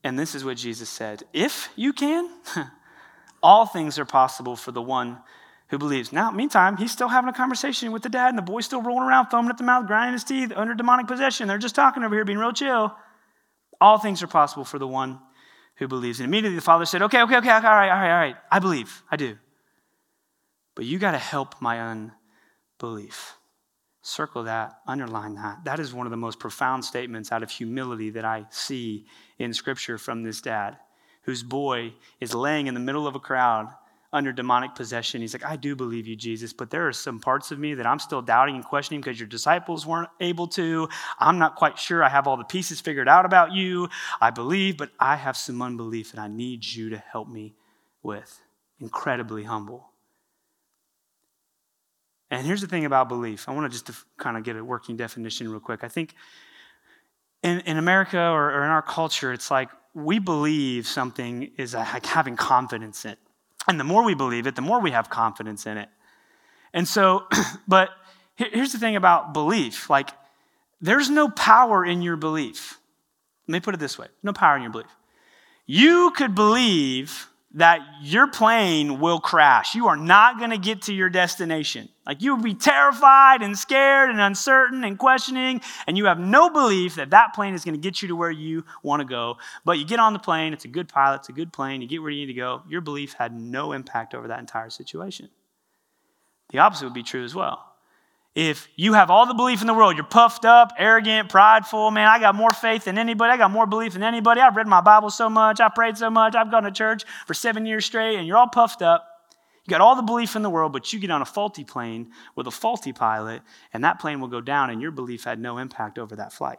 And 0.02 0.18
this 0.18 0.34
is 0.34 0.44
what 0.44 0.56
Jesus 0.56 0.88
said 0.88 1.22
If 1.32 1.68
you 1.76 1.92
can, 1.92 2.28
all 3.42 3.64
things 3.64 3.98
are 3.98 4.04
possible 4.04 4.56
for 4.56 4.72
the 4.72 4.82
one 4.82 5.18
who 5.68 5.78
believes. 5.78 6.12
Now, 6.12 6.30
meantime, 6.32 6.76
he's 6.76 6.90
still 6.90 7.08
having 7.08 7.30
a 7.30 7.32
conversation 7.32 7.92
with 7.92 8.02
the 8.02 8.08
dad, 8.08 8.30
and 8.30 8.38
the 8.38 8.42
boy's 8.42 8.66
still 8.66 8.82
rolling 8.82 9.08
around, 9.08 9.28
foaming 9.28 9.50
at 9.50 9.56
the 9.56 9.64
mouth, 9.64 9.86
grinding 9.86 10.14
his 10.14 10.24
teeth, 10.24 10.52
under 10.54 10.74
demonic 10.74 11.06
possession. 11.06 11.46
They're 11.46 11.58
just 11.58 11.74
talking 11.74 12.02
over 12.02 12.14
here, 12.14 12.24
being 12.24 12.38
real 12.38 12.52
chill. 12.52 12.94
All 13.80 13.98
things 13.98 14.22
are 14.22 14.26
possible 14.26 14.64
for 14.64 14.78
the 14.78 14.88
one 14.88 15.20
who 15.76 15.86
believes. 15.86 16.18
And 16.18 16.26
immediately 16.26 16.56
the 16.56 16.62
father 16.62 16.84
said, 16.84 17.02
Okay, 17.02 17.22
okay, 17.22 17.36
okay, 17.36 17.50
all 17.50 17.60
right, 17.60 17.90
all 17.90 18.00
right, 18.00 18.10
all 18.10 18.20
right. 18.20 18.36
I 18.50 18.58
believe. 18.58 19.02
I 19.10 19.16
do. 19.16 19.38
But 20.74 20.84
you 20.84 20.98
got 20.98 21.12
to 21.12 21.18
help 21.18 21.60
my 21.60 21.80
unbelief. 21.80 23.36
Circle 24.06 24.42
that, 24.44 24.80
underline 24.86 25.34
that. 25.36 25.64
That 25.64 25.80
is 25.80 25.94
one 25.94 26.06
of 26.06 26.10
the 26.10 26.18
most 26.18 26.38
profound 26.38 26.84
statements 26.84 27.32
out 27.32 27.42
of 27.42 27.50
humility 27.50 28.10
that 28.10 28.24
I 28.26 28.44
see 28.50 29.06
in 29.38 29.54
Scripture 29.54 29.96
from 29.96 30.22
this 30.22 30.42
dad, 30.42 30.76
whose 31.22 31.42
boy 31.42 31.94
is 32.20 32.34
laying 32.34 32.66
in 32.66 32.74
the 32.74 32.80
middle 32.80 33.06
of 33.06 33.14
a 33.14 33.18
crowd 33.18 33.66
under 34.12 34.30
demonic 34.30 34.74
possession. 34.74 35.22
He's 35.22 35.32
like, 35.32 35.46
I 35.46 35.56
do 35.56 35.74
believe 35.74 36.06
you, 36.06 36.16
Jesus, 36.16 36.52
but 36.52 36.68
there 36.68 36.86
are 36.86 36.92
some 36.92 37.18
parts 37.18 37.50
of 37.50 37.58
me 37.58 37.72
that 37.72 37.86
I'm 37.86 37.98
still 37.98 38.20
doubting 38.20 38.56
and 38.56 38.64
questioning 38.64 39.00
because 39.00 39.18
your 39.18 39.26
disciples 39.26 39.86
weren't 39.86 40.10
able 40.20 40.48
to. 40.48 40.86
I'm 41.18 41.38
not 41.38 41.54
quite 41.54 41.78
sure 41.78 42.04
I 42.04 42.10
have 42.10 42.26
all 42.26 42.36
the 42.36 42.44
pieces 42.44 42.82
figured 42.82 43.08
out 43.08 43.24
about 43.24 43.52
you. 43.52 43.88
I 44.20 44.28
believe, 44.28 44.76
but 44.76 44.90
I 45.00 45.16
have 45.16 45.38
some 45.38 45.62
unbelief 45.62 46.12
and 46.12 46.20
I 46.20 46.28
need 46.28 46.62
you 46.62 46.90
to 46.90 46.98
help 46.98 47.26
me 47.30 47.54
with. 48.02 48.38
Incredibly 48.80 49.44
humble. 49.44 49.93
And 52.34 52.46
here's 52.46 52.60
the 52.60 52.66
thing 52.66 52.84
about 52.84 53.08
belief. 53.08 53.48
I 53.48 53.52
want 53.52 53.70
to 53.70 53.78
just 53.78 54.04
kind 54.16 54.36
of 54.36 54.42
get 54.42 54.56
a 54.56 54.64
working 54.64 54.96
definition 54.96 55.48
real 55.48 55.60
quick. 55.60 55.84
I 55.84 55.88
think 55.88 56.14
in, 57.42 57.60
in 57.60 57.76
America 57.76 58.18
or, 58.18 58.50
or 58.50 58.64
in 58.64 58.70
our 58.70 58.82
culture, 58.82 59.32
it's 59.32 59.50
like 59.50 59.70
we 59.94 60.18
believe 60.18 60.86
something 60.86 61.52
is 61.56 61.74
like 61.74 62.06
having 62.06 62.36
confidence 62.36 63.04
in 63.04 63.12
it. 63.12 63.18
And 63.68 63.78
the 63.78 63.84
more 63.84 64.02
we 64.02 64.14
believe 64.14 64.46
it, 64.46 64.56
the 64.56 64.62
more 64.62 64.80
we 64.80 64.90
have 64.90 65.08
confidence 65.08 65.66
in 65.66 65.78
it. 65.78 65.88
And 66.72 66.88
so, 66.88 67.26
but 67.68 67.90
here's 68.34 68.72
the 68.72 68.78
thing 68.78 68.96
about 68.96 69.32
belief 69.32 69.88
like, 69.88 70.10
there's 70.80 71.08
no 71.08 71.28
power 71.30 71.84
in 71.84 72.02
your 72.02 72.16
belief. 72.16 72.78
Let 73.46 73.52
me 73.52 73.60
put 73.60 73.74
it 73.74 73.80
this 73.80 73.98
way 73.98 74.08
no 74.22 74.32
power 74.32 74.56
in 74.56 74.62
your 74.62 74.72
belief. 74.72 74.90
You 75.66 76.12
could 76.16 76.34
believe 76.34 77.28
that 77.54 77.80
your 78.02 78.26
plane 78.26 78.98
will 78.98 79.20
crash. 79.20 79.74
You 79.74 79.86
are 79.86 79.96
not 79.96 80.38
going 80.38 80.50
to 80.50 80.58
get 80.58 80.82
to 80.82 80.94
your 80.94 81.08
destination. 81.08 81.88
Like 82.04 82.20
you 82.20 82.34
will 82.34 82.42
be 82.42 82.54
terrified 82.54 83.42
and 83.42 83.56
scared 83.56 84.10
and 84.10 84.20
uncertain 84.20 84.84
and 84.84 84.98
questioning, 84.98 85.60
and 85.86 85.96
you 85.96 86.06
have 86.06 86.18
no 86.18 86.50
belief 86.50 86.96
that 86.96 87.10
that 87.10 87.32
plane 87.32 87.54
is 87.54 87.64
going 87.64 87.74
to 87.74 87.80
get 87.80 88.02
you 88.02 88.08
to 88.08 88.16
where 88.16 88.30
you 88.30 88.64
want 88.82 89.00
to 89.00 89.06
go. 89.06 89.36
But 89.64 89.78
you 89.78 89.86
get 89.86 90.00
on 90.00 90.12
the 90.12 90.18
plane, 90.18 90.52
it's 90.52 90.64
a 90.64 90.68
good 90.68 90.88
pilot, 90.88 91.20
it's 91.20 91.28
a 91.28 91.32
good 91.32 91.52
plane, 91.52 91.80
you 91.80 91.88
get 91.88 92.02
where 92.02 92.10
you 92.10 92.26
need 92.26 92.32
to 92.32 92.38
go. 92.38 92.62
Your 92.68 92.80
belief 92.80 93.14
had 93.14 93.32
no 93.32 93.72
impact 93.72 94.14
over 94.14 94.28
that 94.28 94.40
entire 94.40 94.70
situation. 94.70 95.30
The 96.50 96.58
opposite 96.58 96.84
would 96.84 96.94
be 96.94 97.02
true 97.02 97.24
as 97.24 97.34
well. 97.34 97.73
If 98.34 98.68
you 98.74 98.94
have 98.94 99.10
all 99.10 99.26
the 99.26 99.34
belief 99.34 99.60
in 99.60 99.68
the 99.68 99.74
world, 99.74 99.94
you're 99.94 100.04
puffed 100.04 100.44
up, 100.44 100.72
arrogant, 100.76 101.28
prideful, 101.28 101.92
man, 101.92 102.08
I 102.08 102.18
got 102.18 102.34
more 102.34 102.52
faith 102.52 102.84
than 102.84 102.98
anybody, 102.98 103.32
I 103.32 103.36
got 103.36 103.52
more 103.52 103.66
belief 103.66 103.92
than 103.92 104.02
anybody, 104.02 104.40
I've 104.40 104.56
read 104.56 104.66
my 104.66 104.80
Bible 104.80 105.10
so 105.10 105.30
much, 105.30 105.60
I 105.60 105.68
prayed 105.68 105.96
so 105.96 106.10
much, 106.10 106.34
I've 106.34 106.50
gone 106.50 106.64
to 106.64 106.72
church 106.72 107.04
for 107.26 107.34
seven 107.34 107.64
years 107.64 107.84
straight, 107.84 108.16
and 108.16 108.26
you're 108.26 108.36
all 108.36 108.48
puffed 108.48 108.82
up. 108.82 109.06
You 109.64 109.70
got 109.70 109.80
all 109.80 109.94
the 109.94 110.02
belief 110.02 110.34
in 110.34 110.42
the 110.42 110.50
world, 110.50 110.72
but 110.72 110.92
you 110.92 110.98
get 110.98 111.12
on 111.12 111.22
a 111.22 111.26
faulty 111.26 111.62
plane 111.62 112.10
with 112.34 112.48
a 112.48 112.50
faulty 112.50 112.92
pilot, 112.92 113.42
and 113.72 113.84
that 113.84 114.00
plane 114.00 114.20
will 114.20 114.28
go 114.28 114.40
down, 114.40 114.68
and 114.68 114.82
your 114.82 114.90
belief 114.90 115.22
had 115.24 115.38
no 115.38 115.58
impact 115.58 115.96
over 115.96 116.16
that 116.16 116.32
flight. 116.32 116.58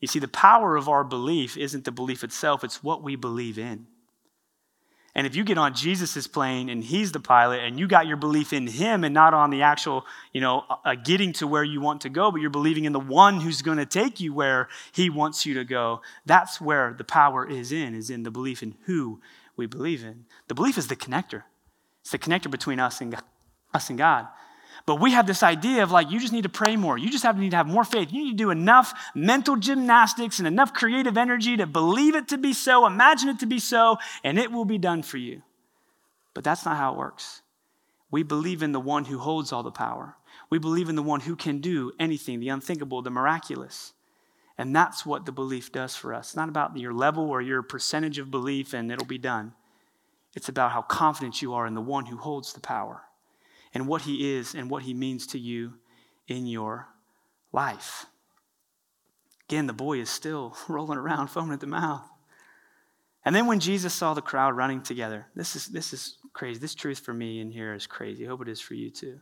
You 0.00 0.08
see, 0.08 0.18
the 0.18 0.28
power 0.28 0.76
of 0.76 0.88
our 0.88 1.02
belief 1.02 1.56
isn't 1.56 1.86
the 1.86 1.92
belief 1.92 2.22
itself, 2.22 2.62
it's 2.62 2.82
what 2.84 3.02
we 3.02 3.16
believe 3.16 3.58
in. 3.58 3.86
And 5.14 5.26
if 5.26 5.36
you 5.36 5.44
get 5.44 5.58
on 5.58 5.74
Jesus' 5.74 6.26
plane 6.26 6.70
and 6.70 6.82
he's 6.82 7.12
the 7.12 7.20
pilot 7.20 7.60
and 7.60 7.78
you 7.78 7.86
got 7.86 8.06
your 8.06 8.16
belief 8.16 8.52
in 8.52 8.66
him 8.66 9.04
and 9.04 9.12
not 9.12 9.34
on 9.34 9.50
the 9.50 9.62
actual, 9.62 10.06
you 10.32 10.40
know, 10.40 10.64
uh, 10.84 10.94
getting 10.94 11.34
to 11.34 11.46
where 11.46 11.64
you 11.64 11.82
want 11.82 12.00
to 12.02 12.08
go, 12.08 12.30
but 12.30 12.40
you're 12.40 12.48
believing 12.48 12.86
in 12.86 12.92
the 12.92 13.00
one 13.00 13.40
who's 13.40 13.60
going 13.60 13.76
to 13.76 13.84
take 13.84 14.20
you 14.20 14.32
where 14.32 14.68
he 14.92 15.10
wants 15.10 15.44
you 15.44 15.52
to 15.54 15.64
go, 15.64 16.00
that's 16.24 16.62
where 16.62 16.94
the 16.96 17.04
power 17.04 17.46
is 17.46 17.72
in, 17.72 17.94
is 17.94 18.08
in 18.08 18.22
the 18.22 18.30
belief 18.30 18.62
in 18.62 18.74
who 18.86 19.20
we 19.54 19.66
believe 19.66 20.02
in. 20.02 20.24
The 20.48 20.54
belief 20.54 20.78
is 20.78 20.86
the 20.86 20.96
connector. 20.96 21.42
It's 22.00 22.10
the 22.10 22.18
connector 22.18 22.50
between 22.50 22.80
us 22.80 23.02
and 23.02 23.12
God, 23.12 23.22
us 23.74 23.90
and 23.90 23.98
God. 23.98 24.28
But 24.84 25.00
we 25.00 25.12
have 25.12 25.26
this 25.26 25.42
idea 25.42 25.82
of 25.82 25.92
like, 25.92 26.10
you 26.10 26.18
just 26.18 26.32
need 26.32 26.42
to 26.42 26.48
pray 26.48 26.76
more. 26.76 26.98
You 26.98 27.10
just 27.10 27.22
have 27.22 27.36
to 27.36 27.40
need 27.40 27.50
to 27.50 27.56
have 27.56 27.68
more 27.68 27.84
faith. 27.84 28.12
You 28.12 28.24
need 28.24 28.30
to 28.32 28.36
do 28.36 28.50
enough 28.50 28.92
mental 29.14 29.56
gymnastics 29.56 30.38
and 30.38 30.48
enough 30.48 30.74
creative 30.74 31.16
energy 31.16 31.56
to 31.56 31.66
believe 31.66 32.16
it 32.16 32.28
to 32.28 32.38
be 32.38 32.52
so, 32.52 32.86
imagine 32.86 33.28
it 33.28 33.38
to 33.40 33.46
be 33.46 33.60
so, 33.60 33.98
and 34.24 34.38
it 34.38 34.50
will 34.50 34.64
be 34.64 34.78
done 34.78 35.02
for 35.02 35.18
you. 35.18 35.42
But 36.34 36.44
that's 36.44 36.64
not 36.64 36.76
how 36.76 36.92
it 36.92 36.98
works. 36.98 37.42
We 38.10 38.22
believe 38.22 38.62
in 38.62 38.72
the 38.72 38.80
one 38.80 39.04
who 39.04 39.18
holds 39.18 39.52
all 39.52 39.62
the 39.62 39.70
power. 39.70 40.16
We 40.50 40.58
believe 40.58 40.88
in 40.88 40.96
the 40.96 41.02
one 41.02 41.20
who 41.20 41.36
can 41.36 41.60
do 41.60 41.92
anything, 42.00 42.40
the 42.40 42.48
unthinkable, 42.48 43.02
the 43.02 43.10
miraculous. 43.10 43.92
And 44.58 44.74
that's 44.74 45.06
what 45.06 45.24
the 45.26 45.32
belief 45.32 45.72
does 45.72 45.96
for 45.96 46.12
us. 46.12 46.28
It's 46.28 46.36
not 46.36 46.48
about 46.48 46.76
your 46.76 46.92
level 46.92 47.30
or 47.30 47.40
your 47.40 47.62
percentage 47.62 48.18
of 48.18 48.30
belief 48.30 48.74
and 48.74 48.90
it'll 48.90 49.06
be 49.06 49.18
done. 49.18 49.54
It's 50.34 50.48
about 50.48 50.72
how 50.72 50.82
confident 50.82 51.40
you 51.40 51.54
are 51.54 51.66
in 51.66 51.74
the 51.74 51.80
one 51.80 52.06
who 52.06 52.16
holds 52.16 52.52
the 52.52 52.60
power 52.60 53.02
and 53.74 53.86
what 53.86 54.02
He 54.02 54.34
is 54.34 54.54
and 54.54 54.70
what 54.70 54.82
He 54.82 54.94
means 54.94 55.26
to 55.28 55.38
you 55.38 55.74
in 56.28 56.46
your 56.46 56.88
life. 57.52 58.06
Again, 59.48 59.66
the 59.66 59.72
boy 59.72 60.00
is 60.00 60.10
still 60.10 60.56
rolling 60.68 60.98
around, 60.98 61.28
foaming 61.28 61.52
at 61.52 61.60
the 61.60 61.66
mouth. 61.66 62.08
And 63.24 63.34
then 63.36 63.46
when 63.46 63.60
Jesus 63.60 63.94
saw 63.94 64.14
the 64.14 64.22
crowd 64.22 64.56
running 64.56 64.82
together, 64.82 65.26
this 65.36 65.54
is, 65.54 65.66
this 65.66 65.92
is 65.92 66.16
crazy. 66.32 66.58
This 66.58 66.74
truth 66.74 66.98
for 67.00 67.14
me 67.14 67.40
in 67.40 67.50
here 67.50 67.72
is 67.72 67.86
crazy. 67.86 68.24
I 68.24 68.28
hope 68.28 68.42
it 68.42 68.48
is 68.48 68.60
for 68.60 68.74
you 68.74 68.90
too. 68.90 69.20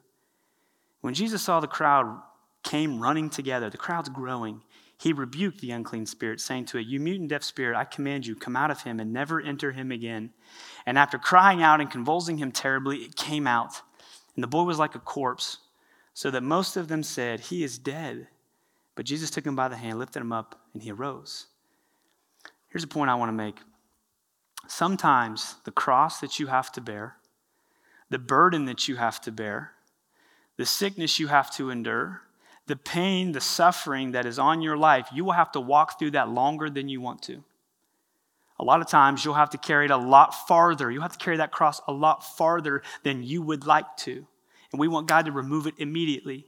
When 1.02 1.14
Jesus 1.14 1.42
saw 1.42 1.60
the 1.60 1.66
crowd 1.66 2.20
came 2.62 3.00
running 3.00 3.28
together, 3.28 3.68
the 3.68 3.76
crowd's 3.76 4.08
growing, 4.08 4.62
he 4.98 5.12
rebuked 5.14 5.60
the 5.60 5.70
unclean 5.70 6.04
spirit, 6.04 6.40
saying 6.40 6.66
to 6.66 6.78
it, 6.78 6.86
You 6.86 7.00
mute 7.00 7.20
and 7.20 7.28
deaf 7.28 7.42
spirit, 7.42 7.76
I 7.76 7.84
command 7.84 8.26
you, 8.26 8.36
come 8.36 8.54
out 8.54 8.70
of 8.70 8.82
him 8.82 9.00
and 9.00 9.12
never 9.12 9.40
enter 9.40 9.72
him 9.72 9.90
again. 9.90 10.30
And 10.84 10.98
after 10.98 11.18
crying 11.18 11.62
out 11.62 11.80
and 11.80 11.90
convulsing 11.90 12.36
him 12.38 12.52
terribly, 12.52 12.98
it 12.98 13.16
came 13.16 13.46
out. 13.46 13.80
And 14.40 14.42
the 14.42 14.48
boy 14.48 14.62
was 14.62 14.78
like 14.78 14.94
a 14.94 15.00
corpse, 15.00 15.58
so 16.14 16.30
that 16.30 16.42
most 16.42 16.78
of 16.78 16.88
them 16.88 17.02
said, 17.02 17.40
He 17.40 17.62
is 17.62 17.76
dead. 17.76 18.26
But 18.94 19.04
Jesus 19.04 19.30
took 19.30 19.44
him 19.44 19.54
by 19.54 19.68
the 19.68 19.76
hand, 19.76 19.98
lifted 19.98 20.20
him 20.20 20.32
up, 20.32 20.58
and 20.72 20.82
he 20.82 20.90
arose. 20.90 21.48
Here's 22.68 22.82
a 22.82 22.86
point 22.86 23.10
I 23.10 23.16
want 23.16 23.28
to 23.28 23.34
make. 23.34 23.58
Sometimes 24.66 25.56
the 25.66 25.70
cross 25.70 26.20
that 26.20 26.38
you 26.38 26.46
have 26.46 26.72
to 26.72 26.80
bear, 26.80 27.16
the 28.08 28.18
burden 28.18 28.64
that 28.64 28.88
you 28.88 28.96
have 28.96 29.20
to 29.20 29.30
bear, 29.30 29.72
the 30.56 30.64
sickness 30.64 31.18
you 31.18 31.26
have 31.26 31.54
to 31.56 31.68
endure, 31.68 32.22
the 32.66 32.76
pain, 32.76 33.32
the 33.32 33.42
suffering 33.42 34.12
that 34.12 34.24
is 34.24 34.38
on 34.38 34.62
your 34.62 34.78
life, 34.78 35.10
you 35.12 35.22
will 35.22 35.32
have 35.32 35.52
to 35.52 35.60
walk 35.60 35.98
through 35.98 36.12
that 36.12 36.30
longer 36.30 36.70
than 36.70 36.88
you 36.88 37.02
want 37.02 37.20
to. 37.24 37.44
A 38.58 38.64
lot 38.64 38.80
of 38.80 38.88
times 38.88 39.22
you'll 39.22 39.34
have 39.34 39.50
to 39.50 39.58
carry 39.58 39.84
it 39.84 39.90
a 39.90 39.98
lot 39.98 40.46
farther. 40.46 40.90
You'll 40.90 41.02
have 41.02 41.12
to 41.12 41.18
carry 41.18 41.36
that 41.36 41.52
cross 41.52 41.82
a 41.86 41.92
lot 41.92 42.24
farther 42.38 42.82
than 43.02 43.22
you 43.22 43.42
would 43.42 43.66
like 43.66 43.96
to. 43.98 44.26
And 44.72 44.80
we 44.80 44.88
want 44.88 45.06
God 45.06 45.26
to 45.26 45.32
remove 45.32 45.66
it 45.66 45.74
immediately. 45.78 46.46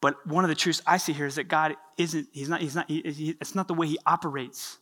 But 0.00 0.26
one 0.26 0.44
of 0.44 0.48
the 0.48 0.54
truths 0.54 0.82
I 0.86 0.96
see 0.96 1.12
here 1.12 1.26
is 1.26 1.36
that 1.36 1.44
God 1.44 1.76
isn't, 1.96 2.28
he's 2.32 2.48
not, 2.48 2.60
he's 2.60 2.74
not, 2.74 2.88
he, 2.88 3.02
he, 3.02 3.30
it's 3.40 3.54
not 3.54 3.68
the 3.68 3.74
way 3.74 3.86
he 3.86 3.98
operates. 4.04 4.78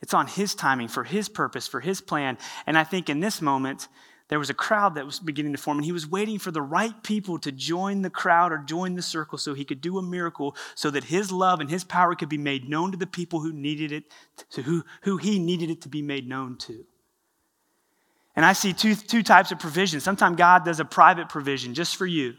It's 0.00 0.14
on 0.14 0.26
his 0.26 0.54
timing, 0.54 0.88
for 0.88 1.02
his 1.02 1.28
purpose, 1.28 1.66
for 1.66 1.80
his 1.80 2.00
plan. 2.00 2.38
And 2.66 2.76
I 2.76 2.84
think 2.84 3.08
in 3.08 3.20
this 3.20 3.40
moment, 3.40 3.88
there 4.28 4.38
was 4.38 4.50
a 4.50 4.54
crowd 4.54 4.94
that 4.94 5.04
was 5.04 5.18
beginning 5.18 5.52
to 5.52 5.58
form, 5.58 5.78
and 5.78 5.84
he 5.84 5.92
was 5.92 6.06
waiting 6.06 6.38
for 6.38 6.50
the 6.50 6.62
right 6.62 7.02
people 7.02 7.38
to 7.40 7.52
join 7.52 8.02
the 8.02 8.10
crowd 8.10 8.52
or 8.52 8.58
join 8.58 8.94
the 8.94 9.02
circle 9.02 9.38
so 9.38 9.54
he 9.54 9.64
could 9.64 9.80
do 9.80 9.98
a 9.98 10.02
miracle 10.02 10.56
so 10.74 10.90
that 10.90 11.04
his 11.04 11.30
love 11.30 11.60
and 11.60 11.68
his 11.68 11.84
power 11.84 12.14
could 12.14 12.28
be 12.28 12.38
made 12.38 12.68
known 12.68 12.90
to 12.92 12.96
the 12.96 13.06
people 13.06 13.40
who 13.40 13.52
needed 13.52 13.92
it, 13.92 14.04
to 14.50 14.62
who, 14.62 14.84
who 15.02 15.16
he 15.16 15.38
needed 15.38 15.70
it 15.70 15.82
to 15.82 15.88
be 15.88 16.00
made 16.00 16.28
known 16.28 16.56
to. 16.58 16.84
And 18.36 18.44
I 18.44 18.52
see 18.52 18.72
two, 18.72 18.94
two 18.94 19.22
types 19.22 19.52
of 19.52 19.58
provision. 19.58 20.00
Sometimes 20.00 20.36
God 20.36 20.64
does 20.64 20.80
a 20.80 20.84
private 20.84 21.28
provision 21.28 21.74
just 21.74 21.96
for 21.96 22.06
you. 22.06 22.34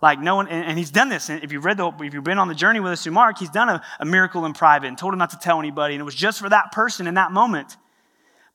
Like 0.00 0.20
no 0.20 0.36
one, 0.36 0.48
and, 0.48 0.64
and 0.64 0.78
he's 0.78 0.90
done 0.90 1.08
this. 1.08 1.28
And 1.28 1.42
if 1.42 1.52
you've 1.52 1.64
read 1.64 1.76
the, 1.76 1.90
if 2.00 2.14
you've 2.14 2.24
been 2.24 2.38
on 2.38 2.48
the 2.48 2.54
journey 2.54 2.80
with 2.80 2.92
us 2.92 3.02
through 3.02 3.12
Mark, 3.12 3.38
he's 3.38 3.50
done 3.50 3.68
a, 3.68 3.82
a 3.98 4.04
miracle 4.04 4.44
in 4.46 4.52
private 4.52 4.86
and 4.86 4.96
told 4.96 5.12
him 5.12 5.18
not 5.18 5.30
to 5.30 5.38
tell 5.38 5.58
anybody. 5.58 5.94
And 5.94 6.00
it 6.00 6.04
was 6.04 6.14
just 6.14 6.40
for 6.40 6.48
that 6.48 6.72
person 6.72 7.06
in 7.06 7.14
that 7.14 7.32
moment. 7.32 7.76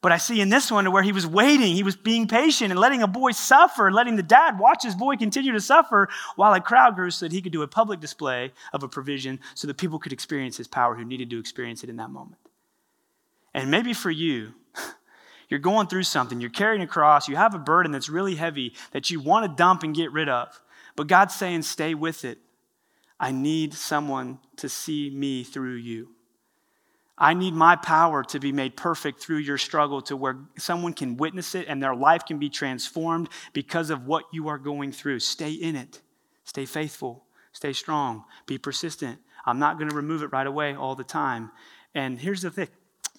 But 0.02 0.12
I 0.12 0.18
see 0.18 0.42
in 0.42 0.50
this 0.50 0.70
one 0.70 0.92
where 0.92 1.04
he 1.04 1.14
was 1.14 1.26
waiting, 1.26 1.76
he 1.76 1.84
was 1.84 1.96
being 1.96 2.28
patient 2.28 2.72
and 2.72 2.80
letting 2.80 3.02
a 3.02 3.08
boy 3.08 3.32
suffer, 3.32 3.90
letting 3.90 4.18
the 4.18 4.24
dad 4.24 4.60
watch 4.60 4.84
his 4.84 4.96
boy 4.96 5.16
continue 5.16 5.54
to 5.54 5.62
suffer 5.62 6.10
while 6.36 6.54
a 6.54 6.60
crowd 6.60 6.96
grew 6.96 7.10
so 7.10 7.26
that 7.26 7.32
he 7.32 7.42
could 7.42 7.54
do 7.54 7.62
a 7.62 7.68
public 7.68 8.02
display 8.02 8.52
of 8.74 8.84
a 8.84 8.90
provision 8.90 9.40
so 9.56 9.66
that 9.68 9.78
people 9.78 10.00
could 10.00 10.12
experience 10.12 10.58
his 10.58 10.68
power 10.68 10.96
who 10.96 11.06
needed 11.06 11.30
to 11.30 11.40
experience 11.40 11.86
it 11.86 11.90
in 11.90 11.96
that 11.96 12.10
moment. 12.10 12.42
And 13.54 13.72
maybe 13.72 13.94
for 13.94 14.12
you, 14.12 14.54
you're 15.54 15.60
going 15.60 15.86
through 15.86 16.02
something, 16.02 16.42
you're 16.42 16.50
carrying 16.50 16.82
a 16.82 16.88
cross, 16.88 17.28
you 17.28 17.36
have 17.36 17.54
a 17.54 17.60
burden 17.60 17.92
that's 17.92 18.10
really 18.10 18.34
heavy 18.34 18.74
that 18.90 19.12
you 19.12 19.20
want 19.20 19.46
to 19.46 19.56
dump 19.56 19.84
and 19.84 19.94
get 19.94 20.12
rid 20.12 20.28
of. 20.28 20.60
But 20.96 21.06
God's 21.06 21.36
saying, 21.36 21.62
stay 21.62 21.94
with 21.94 22.26
it. 22.26 22.40
I 23.20 23.30
need 23.30 23.76
someone 23.76 24.40
to 24.58 24.68
see 24.68 25.12
me 25.12 25.44
through 25.44 25.76
you. 25.76 26.10
I 27.20 27.36
need 27.36 27.54
my 27.54 27.76
power 27.76 28.24
to 28.24 28.40
be 28.40 28.52
made 28.52 28.76
perfect 28.76 29.22
through 29.22 29.38
your 29.38 29.60
struggle 29.60 30.02
to 30.02 30.18
where 30.18 30.40
someone 30.58 30.94
can 30.94 31.18
witness 31.18 31.54
it 31.54 31.68
and 31.68 31.84
their 31.84 31.96
life 31.96 32.26
can 32.26 32.40
be 32.40 32.50
transformed 32.50 33.30
because 33.54 33.92
of 33.92 34.08
what 34.08 34.24
you 34.34 34.48
are 34.48 34.58
going 34.58 34.92
through. 34.92 35.20
Stay 35.20 35.52
in 35.52 35.76
it. 35.76 36.02
Stay 36.46 36.66
faithful. 36.66 37.26
Stay 37.52 37.74
strong. 37.74 38.24
Be 38.48 38.58
persistent. 38.58 39.20
I'm 39.46 39.60
not 39.60 39.78
going 39.78 39.92
to 39.92 39.96
remove 39.96 40.24
it 40.24 40.32
right 40.32 40.48
away 40.48 40.74
all 40.74 40.96
the 40.96 41.04
time. 41.04 41.52
And 41.94 42.20
here's 42.20 42.42
the 42.42 42.50
thing 42.50 42.70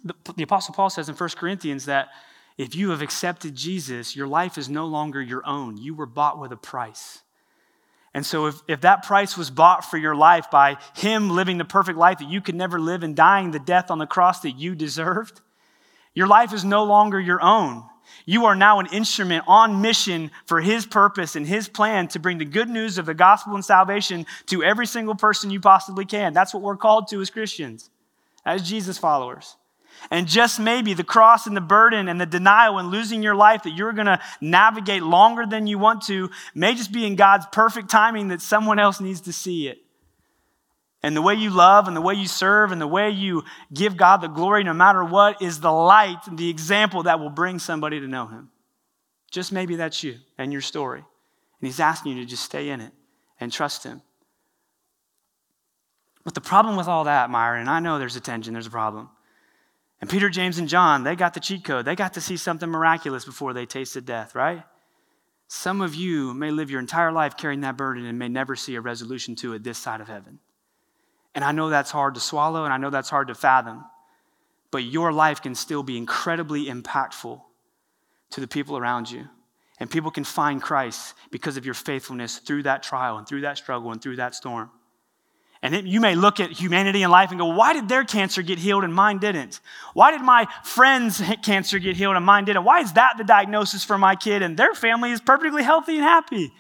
the, 0.05 0.15
the 0.37 0.43
Apostle 0.43 0.75
Paul 0.75 0.91
says 0.91 1.09
in 1.09 1.15
1 1.15 1.31
Corinthians 1.31 1.87
that 1.87 2.09
if 2.57 2.75
you 2.75 2.91
have 2.91 3.03
accepted 3.03 3.55
Jesus, 3.55 4.15
your 4.15 4.29
life 4.29 4.59
is 4.59 4.69
no 4.69 4.87
longer 4.87 5.21
your 5.21 5.45
own. 5.47 5.77
You 5.77 5.95
were 5.95 6.07
bought 6.07 6.39
with 6.39 6.53
a 6.53 6.57
price. 6.57 7.23
And 8.13 8.25
so, 8.25 8.47
if, 8.47 8.63
if 8.69 8.81
that 8.83 9.03
price 9.03 9.37
was 9.37 9.51
bought 9.51 9.85
for 9.85 9.97
your 9.97 10.15
life 10.15 10.49
by 10.51 10.77
Him 10.95 11.31
living 11.31 11.59
the 11.59 11.65
perfect 11.65 11.99
life 11.99 12.19
that 12.19 12.29
you 12.29 12.41
could 12.41 12.55
never 12.55 12.79
live 12.79 13.03
and 13.03 13.17
dying 13.17 13.51
the 13.51 13.59
death 13.59 13.91
on 13.91 13.99
the 13.99 14.07
cross 14.07 14.41
that 14.41 14.53
you 14.53 14.77
deserved, 14.77 15.41
your 16.15 16.29
life 16.29 16.53
is 16.53 16.65
no 16.65 16.85
longer 16.85 17.19
your 17.19 17.43
own. 17.43 17.83
You 18.25 18.45
are 18.45 18.55
now 18.55 18.79
an 18.79 18.87
instrument 18.87 19.45
on 19.49 19.81
mission 19.81 20.31
for 20.47 20.61
His 20.61 20.87
purpose 20.87 21.35
and 21.35 21.45
His 21.45 21.69
plan 21.69 22.07
to 22.09 22.21
bring 22.21 22.39
the 22.39 22.45
good 22.45 22.69
news 22.69 22.99
of 22.99 23.07
the 23.07 23.15
gospel 23.15 23.57
and 23.57 23.65
salvation 23.65 24.27
to 24.47 24.63
every 24.63 24.87
single 24.87 25.17
person 25.17 25.51
you 25.51 25.59
possibly 25.59 26.05
can. 26.05 26.33
That's 26.33 26.55
what 26.55 26.63
we're 26.63 26.77
called 26.77 27.09
to 27.09 27.21
as 27.21 27.31
Christians, 27.31 27.91
as 28.47 28.69
Jesus 28.69 28.97
followers. 28.97 29.57
And 30.11 30.27
just 30.27 30.61
maybe 30.61 30.95
the 30.95 31.05
cross 31.05 31.47
and 31.47 31.57
the 31.57 31.61
burden 31.61 32.09
and 32.09 32.21
the 32.21 32.27
denial 32.27 32.79
and 32.79 32.89
losing 32.89 33.23
your 33.23 33.35
life 33.35 33.63
that 33.63 33.75
you're 33.75 33.93
going 33.93 34.07
to 34.07 34.21
navigate 34.41 35.03
longer 35.03 35.47
than 35.47 35.67
you 35.67 35.79
want 35.79 36.03
to 36.07 36.31
may 36.55 36.75
just 36.75 36.93
be 36.93 37.07
in 37.07 37.17
God's 37.17 37.47
perfect 37.53 37.91
timing 37.91 38.29
that 38.29 38.43
someone 38.43 38.79
else 38.79 39.01
needs 39.01 39.23
to 39.23 39.33
see 39.33 39.69
it. 39.69 39.79
And 41.03 41.15
the 41.15 41.23
way 41.23 41.35
you 41.35 41.51
love 41.51 41.87
and 41.87 41.97
the 41.97 42.01
way 42.01 42.15
you 42.15 42.27
serve 42.27 42.73
and 42.73 42.81
the 42.81 42.87
way 42.87 43.11
you 43.11 43.45
give 43.73 43.97
God 43.97 44.23
the 44.23 44.29
glory 44.29 44.65
no 44.65 44.73
matter 44.73 45.05
what 45.05 45.43
is 45.43 45.61
the 45.61 45.73
light, 45.73 46.19
the 46.33 46.49
example 46.49 47.03
that 47.03 47.21
will 47.21 47.31
bring 47.31 47.59
somebody 47.59 48.01
to 48.01 48.09
know 48.09 48.27
Him. 48.27 48.51
Just 49.31 49.53
maybe 49.53 49.77
that's 49.77 50.03
you 50.03 50.17
and 50.39 50.51
your 50.51 50.63
story. 50.63 51.01
And 51.01 51.67
He's 51.67 51.81
asking 51.81 52.17
you 52.17 52.25
to 52.25 52.31
just 52.31 52.45
stay 52.45 52.71
in 52.71 52.81
it 52.81 52.93
and 53.39 53.53
trust 53.53 53.85
Him. 53.85 54.01
But 56.25 56.35
the 56.35 56.41
problem 56.41 56.77
with 56.77 56.89
all 56.89 57.05
that, 57.05 57.29
Myron, 57.29 57.61
and 57.61 57.71
I 57.71 57.81
know 57.81 57.99
there's 57.99 58.17
a 58.17 58.21
tension, 58.21 58.55
there's 58.55 58.67
a 58.67 58.71
problem 58.71 59.11
and 60.01 60.11
Peter, 60.11 60.29
James, 60.29 60.59
and 60.59 60.69
John, 60.69 61.05
they 61.05 61.17
got 61.17 61.35
the 61.35 61.41
cheat 61.41 61.65
code. 61.65 61.85
They 61.85 61.95
got 61.95 62.15
to 62.15 62.21
see 62.21 62.37
something 62.37 62.69
miraculous 62.69 63.25
before 63.25 63.53
they 63.53 63.67
tasted 63.67 64.05
death, 64.05 64.35
right? 64.35 64.65
Some 65.49 65.81
of 65.81 65.95
you 65.95 66.35
may 66.35 66.51
live 66.51 66.71
your 66.71 66.81
entire 66.81 67.13
life 67.13 67.37
carrying 67.37 67.61
that 67.61 67.77
burden 67.77 68.07
and 68.07 68.19
may 68.19 68.29
never 68.29 68.57
see 68.57 68.75
a 68.75 68.81
resolution 68.81 69.37
to 69.37 69.55
it 69.55 69.63
this 69.63 69.79
side 69.79 70.01
of 70.01 70.09
heaven. 70.09 70.41
And 71.35 71.45
I 71.45 71.53
know 71.53 71.69
that's 71.69 71.91
hard 71.91 72.15
to 72.15 72.21
swallow 72.21 72.65
and 72.65 72.73
I 72.73 72.77
know 72.77 72.91
that's 72.91 73.11
hard 73.11 73.29
to 73.29 73.35
fathom, 73.35 73.85
but 74.71 74.85
your 74.85 75.13
life 75.13 75.43
can 75.43 75.55
still 75.55 75.83
be 75.83 75.97
incredibly 75.97 76.67
impactful 76.67 77.41
to 78.31 78.41
the 78.41 78.49
people 78.49 78.77
around 78.77 79.11
you. 79.11 79.29
And 79.79 79.91
people 79.91 80.11
can 80.11 80.25
find 80.25 80.63
Christ 80.63 81.15
because 81.31 81.57
of 81.57 81.65
your 81.65 81.75
faithfulness 81.75 82.39
through 82.39 82.63
that 82.65 82.83
trial 82.83 83.19
and 83.19 83.27
through 83.27 83.43
that 83.43 83.59
struggle 83.59 83.91
and 83.91 84.01
through 84.01 84.17
that 84.17 84.35
storm. 84.35 84.71
And 85.65 85.75
it, 85.75 85.87
you 85.87 85.99
may 85.99 86.15
look 86.15 86.41
at 86.41 86.51
humanity 86.51 87.03
and 87.05 87.11
life 87.11 87.31
and 87.31 87.41
go, 87.41 87.47
why 87.47 87.73
did 87.73 87.89
their 87.89 88.05
cancer 88.05 88.43
get 88.43 88.59
healed 88.59 88.85
and 88.85 88.93
mine 88.93 89.17
didn't? 89.17 89.61
Why 89.95 90.11
did 90.11 90.21
my 90.21 90.47
friend's 90.63 91.23
cancer 91.43 91.79
get 91.79 91.97
healed 91.97 92.17
and 92.17 92.25
mine 92.25 92.45
didn't? 92.45 92.65
Why 92.65 92.81
is 92.81 92.93
that 92.93 93.15
the 93.17 93.25
diagnosis 93.25 93.83
for 93.83 93.97
my 93.97 94.15
kid 94.15 94.43
and 94.43 94.59
their 94.59 94.75
family 94.75 95.11
is 95.11 95.23
perfectly 95.23 95.63
healthy 95.63 95.95
and 95.95 96.03
happy? 96.03 96.53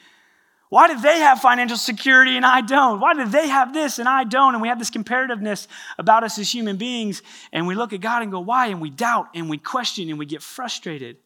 Why 0.70 0.88
did 0.88 1.02
they 1.02 1.18
have 1.18 1.40
financial 1.40 1.76
security 1.76 2.34
and 2.38 2.46
I 2.46 2.62
don't? 2.62 2.98
Why 2.98 3.12
did 3.12 3.30
they 3.30 3.46
have 3.46 3.74
this 3.74 3.98
and 3.98 4.08
I 4.08 4.24
don't? 4.24 4.54
And 4.54 4.62
we 4.62 4.68
have 4.68 4.78
this 4.78 4.90
comparativeness 4.90 5.66
about 5.98 6.24
us 6.24 6.38
as 6.38 6.50
human 6.50 6.78
beings. 6.78 7.20
And 7.52 7.66
we 7.66 7.74
look 7.74 7.92
at 7.92 8.00
God 8.00 8.22
and 8.22 8.32
go, 8.32 8.40
why? 8.40 8.68
And 8.68 8.80
we 8.80 8.88
doubt 8.88 9.28
and 9.34 9.50
we 9.50 9.58
question 9.58 10.08
and 10.08 10.18
we 10.18 10.24
get 10.24 10.42
frustrated. 10.42 11.18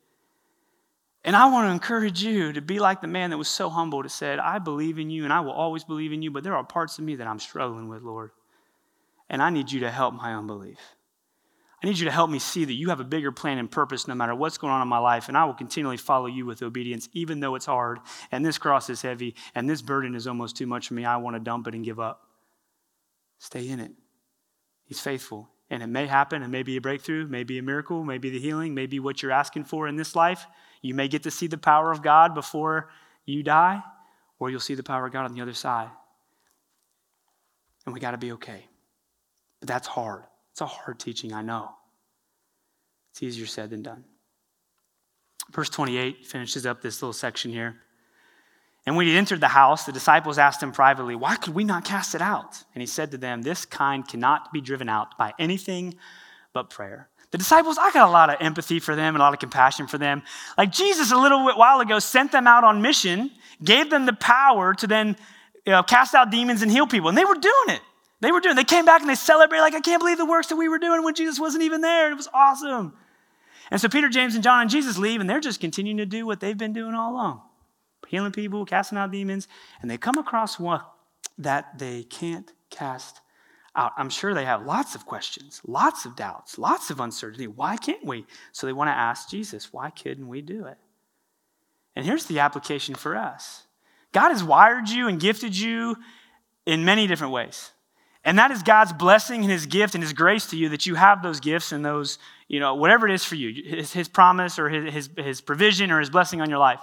And 1.24 1.34
I 1.34 1.50
want 1.50 1.68
to 1.68 1.72
encourage 1.72 2.22
you 2.22 2.52
to 2.52 2.60
be 2.60 2.78
like 2.78 3.00
the 3.00 3.06
man 3.06 3.30
that 3.30 3.38
was 3.38 3.48
so 3.48 3.68
humble 3.68 4.02
to 4.02 4.08
said, 4.08 4.38
I 4.38 4.58
believe 4.58 4.98
in 4.98 5.10
you 5.10 5.24
and 5.24 5.32
I 5.32 5.40
will 5.40 5.52
always 5.52 5.84
believe 5.84 6.12
in 6.12 6.22
you, 6.22 6.30
but 6.30 6.44
there 6.44 6.56
are 6.56 6.64
parts 6.64 6.98
of 6.98 7.04
me 7.04 7.16
that 7.16 7.26
I'm 7.26 7.40
struggling 7.40 7.88
with, 7.88 8.02
Lord. 8.02 8.30
And 9.28 9.42
I 9.42 9.50
need 9.50 9.70
you 9.70 9.80
to 9.80 9.90
help 9.90 10.14
my 10.14 10.34
unbelief. 10.34 10.78
I 11.82 11.86
need 11.86 11.98
you 11.98 12.06
to 12.06 12.10
help 12.10 12.28
me 12.28 12.40
see 12.40 12.64
that 12.64 12.72
you 12.72 12.88
have 12.88 12.98
a 12.98 13.04
bigger 13.04 13.30
plan 13.30 13.58
and 13.58 13.70
purpose 13.70 14.08
no 14.08 14.14
matter 14.14 14.34
what's 14.34 14.58
going 14.58 14.72
on 14.72 14.82
in 14.82 14.88
my 14.88 14.98
life, 14.98 15.28
and 15.28 15.36
I 15.36 15.44
will 15.44 15.54
continually 15.54 15.96
follow 15.96 16.26
you 16.26 16.44
with 16.44 16.60
obedience, 16.60 17.08
even 17.12 17.38
though 17.38 17.54
it's 17.54 17.66
hard, 17.66 18.00
and 18.32 18.44
this 18.44 18.58
cross 18.58 18.90
is 18.90 19.02
heavy, 19.02 19.36
and 19.54 19.70
this 19.70 19.80
burden 19.80 20.16
is 20.16 20.26
almost 20.26 20.56
too 20.56 20.66
much 20.66 20.88
for 20.88 20.94
me. 20.94 21.04
I 21.04 21.18
want 21.18 21.36
to 21.36 21.40
dump 21.40 21.68
it 21.68 21.74
and 21.74 21.84
give 21.84 22.00
up. 22.00 22.22
Stay 23.38 23.68
in 23.68 23.78
it. 23.78 23.92
He's 24.86 24.98
faithful. 24.98 25.50
And 25.70 25.82
it 25.82 25.86
may 25.86 26.06
happen, 26.06 26.42
and 26.42 26.50
maybe 26.50 26.76
a 26.76 26.80
breakthrough, 26.80 27.28
maybe 27.28 27.58
a 27.58 27.62
miracle, 27.62 28.02
maybe 28.02 28.30
the 28.30 28.40
healing, 28.40 28.74
maybe 28.74 28.98
what 28.98 29.22
you're 29.22 29.30
asking 29.30 29.64
for 29.64 29.86
in 29.86 29.94
this 29.94 30.16
life. 30.16 30.46
You 30.82 30.94
may 30.94 31.08
get 31.08 31.24
to 31.24 31.30
see 31.30 31.46
the 31.46 31.58
power 31.58 31.90
of 31.90 32.02
God 32.02 32.34
before 32.34 32.90
you 33.24 33.42
die, 33.42 33.82
or 34.38 34.50
you'll 34.50 34.60
see 34.60 34.74
the 34.74 34.82
power 34.82 35.06
of 35.06 35.12
God 35.12 35.24
on 35.24 35.34
the 35.34 35.40
other 35.40 35.54
side. 35.54 35.90
And 37.84 37.94
we 37.94 38.00
got 38.00 38.12
to 38.12 38.18
be 38.18 38.32
okay. 38.32 38.66
But 39.60 39.68
that's 39.68 39.88
hard. 39.88 40.24
It's 40.52 40.60
a 40.60 40.66
hard 40.66 40.98
teaching, 40.98 41.32
I 41.32 41.42
know. 41.42 41.70
It's 43.10 43.22
easier 43.22 43.46
said 43.46 43.70
than 43.70 43.82
done. 43.82 44.04
Verse 45.52 45.70
28 45.70 46.26
finishes 46.26 46.66
up 46.66 46.82
this 46.82 47.02
little 47.02 47.12
section 47.12 47.50
here. 47.50 47.76
And 48.86 48.96
when 48.96 49.06
he 49.06 49.16
entered 49.16 49.40
the 49.40 49.48
house, 49.48 49.84
the 49.84 49.92
disciples 49.92 50.38
asked 50.38 50.62
him 50.62 50.72
privately, 50.72 51.14
Why 51.14 51.36
could 51.36 51.54
we 51.54 51.64
not 51.64 51.84
cast 51.84 52.14
it 52.14 52.22
out? 52.22 52.62
And 52.74 52.80
he 52.80 52.86
said 52.86 53.10
to 53.10 53.18
them, 53.18 53.42
This 53.42 53.64
kind 53.64 54.06
cannot 54.06 54.52
be 54.52 54.60
driven 54.60 54.88
out 54.88 55.18
by 55.18 55.34
anything 55.38 55.96
but 56.52 56.70
prayer. 56.70 57.08
The 57.30 57.38
disciples, 57.38 57.76
I 57.78 57.90
got 57.92 58.08
a 58.08 58.10
lot 58.10 58.30
of 58.30 58.36
empathy 58.40 58.80
for 58.80 58.96
them 58.96 59.14
and 59.14 59.20
a 59.20 59.24
lot 59.24 59.34
of 59.34 59.38
compassion 59.38 59.86
for 59.86 59.98
them. 59.98 60.22
Like 60.56 60.72
Jesus, 60.72 61.12
a 61.12 61.16
little 61.16 61.44
while 61.44 61.80
ago, 61.80 61.98
sent 61.98 62.32
them 62.32 62.46
out 62.46 62.64
on 62.64 62.80
mission, 62.80 63.30
gave 63.62 63.90
them 63.90 64.06
the 64.06 64.14
power 64.14 64.74
to 64.74 64.86
then 64.86 65.16
you 65.66 65.72
know, 65.72 65.82
cast 65.82 66.14
out 66.14 66.30
demons 66.30 66.62
and 66.62 66.70
heal 66.70 66.86
people. 66.86 67.10
And 67.10 67.18
they 67.18 67.26
were 67.26 67.34
doing 67.34 67.68
it. 67.68 67.80
They 68.20 68.32
were 68.32 68.40
doing 68.40 68.54
it. 68.54 68.56
They 68.56 68.64
came 68.64 68.84
back 68.86 69.02
and 69.02 69.10
they 69.10 69.14
celebrated, 69.14 69.62
like, 69.62 69.74
I 69.74 69.80
can't 69.80 70.00
believe 70.00 70.18
the 70.18 70.26
works 70.26 70.48
that 70.48 70.56
we 70.56 70.68
were 70.68 70.78
doing 70.78 71.04
when 71.04 71.14
Jesus 71.14 71.38
wasn't 71.38 71.62
even 71.64 71.82
there. 71.82 72.10
It 72.10 72.16
was 72.16 72.28
awesome. 72.32 72.94
And 73.70 73.80
so 73.80 73.88
Peter, 73.88 74.08
James, 74.08 74.34
and 74.34 74.42
John 74.42 74.62
and 74.62 74.70
Jesus 74.70 74.96
leave, 74.96 75.20
and 75.20 75.28
they're 75.28 75.40
just 75.40 75.60
continuing 75.60 75.98
to 75.98 76.06
do 76.06 76.24
what 76.24 76.40
they've 76.40 76.56
been 76.56 76.72
doing 76.72 76.94
all 76.94 77.12
along 77.12 77.42
healing 78.08 78.32
people, 78.32 78.64
casting 78.64 78.98
out 78.98 79.12
demons. 79.12 79.48
And 79.80 79.90
they 79.90 79.98
come 79.98 80.18
across 80.18 80.58
one 80.58 80.80
that 81.36 81.78
they 81.78 82.02
can't 82.04 82.50
cast 82.70 83.20
out. 83.78 83.92
I'm 83.96 84.10
sure 84.10 84.34
they 84.34 84.44
have 84.44 84.66
lots 84.66 84.94
of 84.94 85.06
questions, 85.06 85.60
lots 85.66 86.04
of 86.04 86.16
doubts, 86.16 86.58
lots 86.58 86.90
of 86.90 87.00
uncertainty. 87.00 87.46
Why 87.46 87.76
can't 87.76 88.04
we? 88.04 88.26
So 88.52 88.66
they 88.66 88.72
want 88.72 88.88
to 88.88 88.92
ask 88.92 89.30
Jesus, 89.30 89.72
why 89.72 89.90
couldn't 89.90 90.28
we 90.28 90.42
do 90.42 90.66
it? 90.66 90.76
And 91.94 92.04
here's 92.04 92.26
the 92.26 92.40
application 92.40 92.94
for 92.94 93.16
us 93.16 93.64
God 94.12 94.30
has 94.30 94.42
wired 94.42 94.88
you 94.88 95.08
and 95.08 95.20
gifted 95.20 95.56
you 95.56 95.96
in 96.66 96.84
many 96.84 97.06
different 97.06 97.32
ways. 97.32 97.70
And 98.24 98.38
that 98.38 98.50
is 98.50 98.62
God's 98.62 98.92
blessing 98.92 99.42
and 99.42 99.50
his 99.50 99.66
gift 99.66 99.94
and 99.94 100.02
his 100.02 100.12
grace 100.12 100.46
to 100.46 100.56
you 100.56 100.68
that 100.70 100.84
you 100.84 100.96
have 100.96 101.22
those 101.22 101.40
gifts 101.40 101.72
and 101.72 101.84
those, 101.84 102.18
you 102.48 102.60
know, 102.60 102.74
whatever 102.74 103.08
it 103.08 103.14
is 103.14 103.24
for 103.24 103.36
you, 103.36 103.62
his, 103.64 103.92
his 103.92 104.08
promise 104.08 104.58
or 104.58 104.68
his, 104.68 104.92
his, 104.92 105.10
his 105.16 105.40
provision 105.40 105.90
or 105.90 106.00
his 106.00 106.10
blessing 106.10 106.40
on 106.40 106.50
your 106.50 106.58
life. 106.58 106.80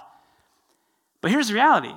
But 1.20 1.30
here's 1.30 1.48
the 1.48 1.54
reality 1.54 1.94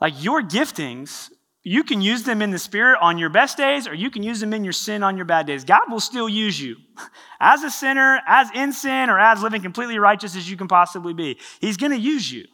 like 0.00 0.22
your 0.22 0.42
giftings 0.42 1.30
you 1.64 1.82
can 1.82 2.02
use 2.02 2.22
them 2.24 2.42
in 2.42 2.50
the 2.50 2.58
spirit 2.58 2.98
on 3.00 3.16
your 3.16 3.30
best 3.30 3.56
days, 3.56 3.88
or 3.88 3.94
you 3.94 4.10
can 4.10 4.22
use 4.22 4.38
them 4.38 4.52
in 4.52 4.64
your 4.64 4.74
sin 4.74 5.02
on 5.02 5.16
your 5.16 5.24
bad 5.24 5.46
days. 5.46 5.64
God 5.64 5.90
will 5.90 5.98
still 5.98 6.28
use 6.28 6.60
you 6.60 6.76
as 7.40 7.64
a 7.64 7.70
sinner, 7.70 8.20
as 8.26 8.50
in 8.54 8.72
sin, 8.72 9.08
or 9.08 9.18
as 9.18 9.42
living 9.42 9.62
completely 9.62 9.98
righteous 9.98 10.36
as 10.36 10.48
you 10.48 10.58
can 10.58 10.68
possibly 10.68 11.14
be. 11.14 11.40
He's 11.60 11.78
going 11.78 11.92
to 11.92 11.98
use 11.98 12.30
you. 12.30 12.46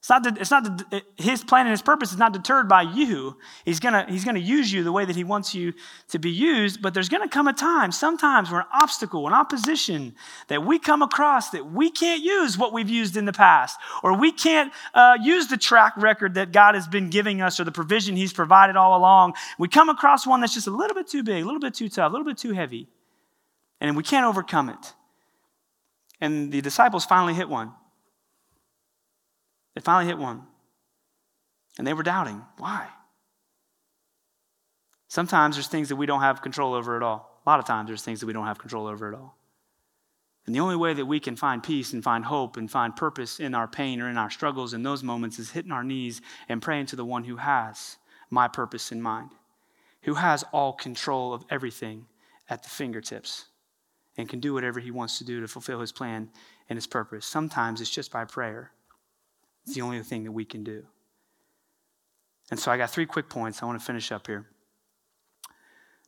It's 0.00 0.08
not, 0.08 0.40
it's 0.40 0.50
not 0.50 0.94
his 1.18 1.44
plan 1.44 1.66
and 1.66 1.72
his 1.72 1.82
purpose 1.82 2.10
is 2.10 2.16
not 2.16 2.32
deterred 2.32 2.70
by 2.70 2.80
you. 2.80 3.36
He's 3.66 3.80
gonna, 3.80 4.06
he's 4.08 4.24
gonna 4.24 4.38
use 4.38 4.72
you 4.72 4.82
the 4.82 4.92
way 4.92 5.04
that 5.04 5.14
he 5.14 5.24
wants 5.24 5.54
you 5.54 5.74
to 6.08 6.18
be 6.18 6.30
used, 6.30 6.80
but 6.80 6.94
there's 6.94 7.10
gonna 7.10 7.28
come 7.28 7.48
a 7.48 7.52
time, 7.52 7.92
sometimes 7.92 8.50
where 8.50 8.60
an 8.60 8.66
obstacle, 8.72 9.26
an 9.26 9.34
opposition 9.34 10.14
that 10.48 10.64
we 10.64 10.78
come 10.78 11.02
across 11.02 11.50
that 11.50 11.70
we 11.70 11.90
can't 11.90 12.22
use 12.22 12.56
what 12.56 12.72
we've 12.72 12.88
used 12.88 13.14
in 13.14 13.26
the 13.26 13.32
past, 13.34 13.78
or 14.02 14.16
we 14.16 14.32
can't 14.32 14.72
uh, 14.94 15.18
use 15.22 15.48
the 15.48 15.58
track 15.58 15.92
record 15.98 16.32
that 16.32 16.50
God 16.50 16.74
has 16.74 16.88
been 16.88 17.10
giving 17.10 17.42
us 17.42 17.60
or 17.60 17.64
the 17.64 17.72
provision 17.72 18.16
he's 18.16 18.32
provided 18.32 18.76
all 18.76 18.96
along. 18.96 19.34
We 19.58 19.68
come 19.68 19.90
across 19.90 20.26
one 20.26 20.40
that's 20.40 20.54
just 20.54 20.66
a 20.66 20.70
little 20.70 20.94
bit 20.94 21.08
too 21.08 21.22
big, 21.22 21.42
a 21.42 21.44
little 21.44 21.60
bit 21.60 21.74
too 21.74 21.90
tough, 21.90 22.08
a 22.08 22.12
little 22.12 22.26
bit 22.26 22.38
too 22.38 22.52
heavy, 22.52 22.88
and 23.82 23.98
we 23.98 24.02
can't 24.02 24.24
overcome 24.24 24.70
it. 24.70 24.94
And 26.22 26.50
the 26.50 26.62
disciples 26.62 27.04
finally 27.04 27.34
hit 27.34 27.50
one. 27.50 27.72
They 29.74 29.80
finally 29.80 30.06
hit 30.06 30.18
one. 30.18 30.42
And 31.78 31.86
they 31.86 31.94
were 31.94 32.02
doubting. 32.02 32.42
Why? 32.58 32.88
Sometimes 35.08 35.56
there's 35.56 35.68
things 35.68 35.88
that 35.88 35.96
we 35.96 36.06
don't 36.06 36.20
have 36.20 36.42
control 36.42 36.74
over 36.74 36.96
at 36.96 37.02
all. 37.02 37.40
A 37.44 37.50
lot 37.50 37.58
of 37.58 37.64
times 37.64 37.88
there's 37.88 38.02
things 38.02 38.20
that 38.20 38.26
we 38.26 38.32
don't 38.32 38.46
have 38.46 38.58
control 38.58 38.86
over 38.86 39.08
at 39.08 39.18
all. 39.18 39.36
And 40.46 40.54
the 40.54 40.60
only 40.60 40.76
way 40.76 40.94
that 40.94 41.06
we 41.06 41.20
can 41.20 41.36
find 41.36 41.62
peace 41.62 41.92
and 41.92 42.02
find 42.02 42.24
hope 42.24 42.56
and 42.56 42.70
find 42.70 42.96
purpose 42.96 43.40
in 43.40 43.54
our 43.54 43.68
pain 43.68 44.00
or 44.00 44.08
in 44.08 44.16
our 44.16 44.30
struggles 44.30 44.74
in 44.74 44.82
those 44.82 45.02
moments 45.02 45.38
is 45.38 45.50
hitting 45.50 45.72
our 45.72 45.84
knees 45.84 46.20
and 46.48 46.62
praying 46.62 46.86
to 46.86 46.96
the 46.96 47.04
one 47.04 47.24
who 47.24 47.36
has 47.36 47.96
my 48.30 48.48
purpose 48.48 48.92
in 48.92 49.02
mind, 49.02 49.30
who 50.02 50.14
has 50.14 50.44
all 50.52 50.72
control 50.72 51.34
of 51.34 51.44
everything 51.50 52.06
at 52.48 52.62
the 52.62 52.68
fingertips 52.68 53.46
and 54.16 54.28
can 54.28 54.40
do 54.40 54.54
whatever 54.54 54.80
he 54.80 54.90
wants 54.90 55.18
to 55.18 55.24
do 55.24 55.40
to 55.40 55.48
fulfill 55.48 55.80
his 55.80 55.92
plan 55.92 56.28
and 56.68 56.76
his 56.76 56.86
purpose. 56.86 57.26
Sometimes 57.26 57.80
it's 57.80 57.90
just 57.90 58.10
by 58.10 58.24
prayer. 58.24 58.72
It's 59.64 59.74
the 59.74 59.82
only 59.82 60.02
thing 60.02 60.24
that 60.24 60.32
we 60.32 60.44
can 60.44 60.64
do. 60.64 60.84
And 62.50 62.58
so 62.58 62.72
I 62.72 62.76
got 62.76 62.90
three 62.90 63.06
quick 63.06 63.28
points 63.28 63.62
I 63.62 63.66
want 63.66 63.78
to 63.78 63.84
finish 63.84 64.10
up 64.10 64.26
here. 64.26 64.46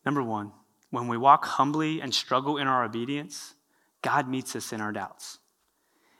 Number 0.04 0.22
one, 0.22 0.52
when 0.90 1.08
we 1.08 1.16
walk 1.16 1.44
humbly 1.44 2.00
and 2.00 2.12
struggle 2.12 2.58
in 2.58 2.66
our 2.66 2.84
obedience, 2.84 3.54
God 4.02 4.28
meets 4.28 4.56
us 4.56 4.72
in 4.72 4.80
our 4.80 4.92
doubts. 4.92 5.38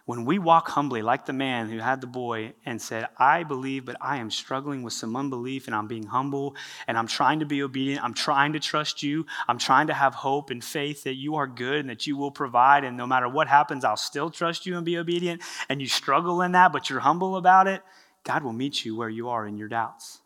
When 0.05 0.25
we 0.25 0.41
walk 0.41 0.69
humbly, 0.69 1.01
like 1.01 1.27
the 1.27 1.33
man 1.33 1.69
who 1.69 1.79
had 1.79 2.01
the 2.01 2.09
boy 2.09 2.55
and 2.67 2.83
said, 2.83 3.07
I 3.19 3.45
believe, 3.45 3.85
but 3.85 3.97
I 4.01 4.17
am 4.17 4.33
struggling 4.33 4.83
with 4.83 4.93
some 4.95 5.15
unbelief 5.15 5.69
and 5.69 5.77
I'm 5.77 5.87
being 5.87 6.07
humble 6.07 6.57
and 6.89 6.99
I'm 6.99 7.07
trying 7.07 7.39
to 7.39 7.47
be 7.47 7.63
obedient. 7.63 8.03
I'm 8.03 8.15
trying 8.15 8.55
to 8.55 8.61
trust 8.61 9.05
you. 9.05 9.27
I'm 9.47 9.59
trying 9.59 9.87
to 9.87 9.95
have 9.95 10.15
hope 10.15 10.51
and 10.51 10.63
faith 10.63 11.05
that 11.05 11.15
you 11.15 11.37
are 11.37 11.47
good 11.47 11.79
and 11.79 11.89
that 11.89 12.05
you 12.09 12.17
will 12.17 12.33
provide. 12.33 12.83
And 12.83 12.97
no 12.97 13.07
matter 13.07 13.29
what 13.29 13.47
happens, 13.47 13.85
I'll 13.85 13.97
still 13.97 14.29
trust 14.29 14.67
you 14.67 14.77
and 14.77 14.85
be 14.85 14.99
obedient. 14.99 15.41
And 15.69 15.81
you 15.81 15.87
struggle 15.87 16.43
in 16.43 16.53
that, 16.53 16.73
but 16.73 16.91
you're 16.91 17.01
humble 17.01 17.37
about 17.37 17.69
it. 17.69 17.81
God 18.25 18.43
will 18.43 18.53
meet 18.53 18.85
you 18.85 18.97
where 18.97 19.09
you 19.09 19.29
are 19.29 19.47
in 19.47 19.57
your 19.57 19.69
doubts. 19.69 20.19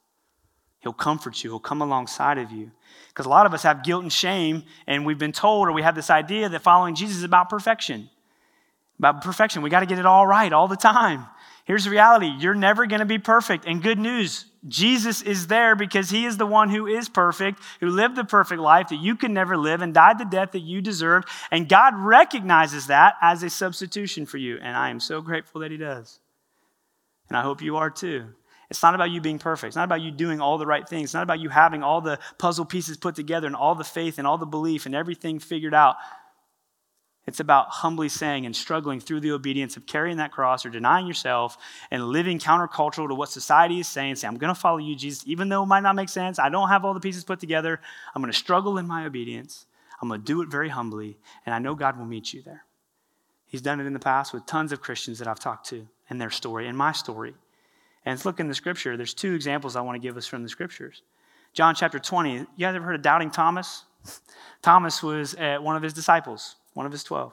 He'll 0.81 0.95
comfort 0.95 1.43
you, 1.43 1.51
He'll 1.51 1.59
come 1.59 1.83
alongside 1.83 2.39
of 2.39 2.51
you. 2.51 2.71
Because 3.09 3.27
a 3.27 3.31
lot 3.31 3.45
of 3.45 3.53
us 3.53 3.65
have 3.65 3.83
guilt 3.83 4.03
and 4.03 4.13
shame, 4.13 4.65
and 4.87 5.05
we've 5.05 5.19
been 5.19 5.33
told 5.33 5.69
or 5.69 5.73
we 5.73 5.83
have 5.83 5.95
this 5.95 6.11
idea 6.11 6.49
that 6.49 6.63
following 6.63 6.95
Jesus 6.95 7.19
is 7.19 7.25
about 7.25 7.51
perfection 7.51 8.09
about 8.99 9.23
perfection. 9.23 9.63
We 9.63 9.71
got 9.71 9.81
to 9.81 9.87
get 9.87 9.99
it 9.99 10.07
all 10.07 10.27
right 10.27 10.53
all 10.53 10.69
the 10.69 10.77
time. 10.77 11.27
Here's 11.65 11.85
the 11.85 11.91
reality 11.91 12.33
you're 12.39 12.55
never 12.55 12.87
going 12.87 13.01
to 13.01 13.07
be 13.07 13.19
perfect. 13.19 13.65
And 13.67 13.83
good 13.83 13.99
news 13.99 14.47
Jesus 14.69 15.23
is 15.23 15.49
there 15.49 15.77
because 15.77 16.11
he 16.11 16.25
is 16.25 16.37
the 16.37 16.47
one 16.47 16.71
who 16.71 16.87
is 16.87 17.09
perfect, 17.09 17.61
who 17.81 17.89
lived 17.89 18.17
the 18.17 18.25
perfect 18.25 18.61
life 18.61 18.89
that 18.89 19.01
you 19.01 19.17
could 19.17 19.31
never 19.31 19.57
live 19.57 19.81
and 19.83 19.93
died 19.93 20.19
the 20.19 20.25
death 20.25 20.53
that 20.53 20.61
you 20.61 20.81
deserved. 20.81 21.29
And 21.51 21.69
God 21.69 21.95
recognizes 21.97 22.87
that 22.87 23.15
as 23.21 23.43
a 23.43 23.51
substitution 23.51 24.27
for 24.27 24.39
you. 24.39 24.59
And 24.61 24.77
I 24.77 24.91
am 24.91 25.01
so 25.01 25.21
grateful 25.21 25.61
that 25.61 25.71
he 25.71 25.77
does. 25.77 26.21
And 27.29 27.37
I 27.37 27.43
hope 27.43 27.63
you 27.63 27.77
are 27.77 27.91
too. 27.91 28.27
It's 28.71 28.83
not 28.83 28.97
about 28.97 29.11
you 29.11 29.21
being 29.21 29.39
perfect. 29.39 29.71
It's 29.71 29.77
not 29.77 29.85
about 29.85 30.01
you 30.01 30.11
doing 30.11 30.41
all 30.41 30.59
the 30.59 30.67
right 30.67 30.89
things. 30.89 31.05
It's 31.05 31.15
not 31.15 31.23
about 31.23 31.39
you 31.39 31.49
having 31.49 31.85
all 31.85 32.01
the 32.01 32.19
puzzle 32.39 32.65
pieces 32.65 32.97
put 32.97 33.15
together 33.15 33.47
and 33.47 33.55
all 33.55 33.77
the 33.77 33.85
faith 33.85 34.19
and 34.19 34.27
all 34.27 34.39
the 34.39 34.47
belief 34.47 34.87
and 34.87 34.95
everything 34.95 35.39
figured 35.39 35.75
out. 35.75 35.97
It's 37.27 37.41
about 37.41 37.69
humbly 37.69 38.09
saying 38.09 38.47
and 38.47 38.55
struggling 38.55 39.01
through 39.01 39.21
the 39.21 39.33
obedience 39.33 39.77
of 39.77 39.85
carrying 39.85 40.19
that 40.19 40.31
cross 40.31 40.65
or 40.65 40.71
denying 40.71 41.09
yourself 41.09 41.59
and 41.91 42.07
living 42.07 42.39
countercultural 42.39 43.09
to 43.09 43.15
what 43.17 43.31
society 43.31 43.81
is 43.81 43.89
saying. 43.89 44.15
Say, 44.17 44.29
I'm 44.29 44.39
going 44.39 44.55
to 44.55 44.61
follow 44.61 44.79
you, 44.79 44.95
Jesus, 44.95 45.25
even 45.27 45.49
though 45.49 45.65
it 45.65 45.67
might 45.67 45.83
not 45.83 45.97
make 45.97 46.09
sense. 46.09 46.39
I 46.39 46.49
don't 46.49 46.69
have 46.69 46.85
all 46.85 46.95
the 46.95 47.01
pieces 47.01 47.25
put 47.25 47.41
together. 47.41 47.81
I'm 48.15 48.23
going 48.23 48.33
to 48.33 48.39
struggle 48.39 48.79
in 48.79 48.87
my 48.87 49.05
obedience. 49.05 49.67
I'm 50.01 50.09
going 50.09 50.21
to 50.21 50.25
do 50.27 50.41
it 50.43 50.49
very 50.49 50.69
humbly, 50.69 51.17
and 51.45 51.55
I 51.55 51.59
know 51.59 51.75
God 51.75 51.99
will 51.99 52.05
meet 52.05 52.33
you 52.33 52.43
there. 52.43 52.65
He's 53.47 53.63
done 53.63 53.81
it 53.81 53.87
in 53.87 53.93
the 53.93 53.99
past 53.99 54.33
with 54.33 54.47
tons 54.47 54.71
of 54.71 54.81
Christians 54.81 55.19
that 55.19 55.27
I've 55.27 55.41
talked 55.41 55.69
to 55.71 55.89
and 56.09 56.21
their 56.21 56.31
story 56.31 56.69
and 56.69 56.77
my 56.77 56.93
story. 56.93 57.35
And 58.05 58.25
look 58.25 58.39
in 58.39 58.47
the 58.47 58.55
scripture. 58.55 58.97
There's 58.97 59.15
two 59.15 59.35
examples 59.35 59.75
I 59.75 59.81
want 59.81 59.97
to 59.97 60.07
give 60.07 60.17
us 60.17 60.27
from 60.27 60.45
the 60.45 60.49
scriptures. 60.49 61.03
John 61.55 61.75
chapter 61.75 61.99
20. 61.99 62.35
You 62.35 62.47
guys 62.59 62.75
ever 62.77 62.85
heard 62.85 62.95
of 62.95 63.03
doubting 63.03 63.31
Thomas? 63.31 63.85
Thomas 64.63 65.03
was 65.03 65.35
uh, 65.35 65.59
one 65.61 65.75
of 65.75 65.83
his 65.83 65.93
disciples 65.93 66.57
one 66.77 66.85
of 66.85 66.93
his 66.93 67.03
12. 67.05 67.33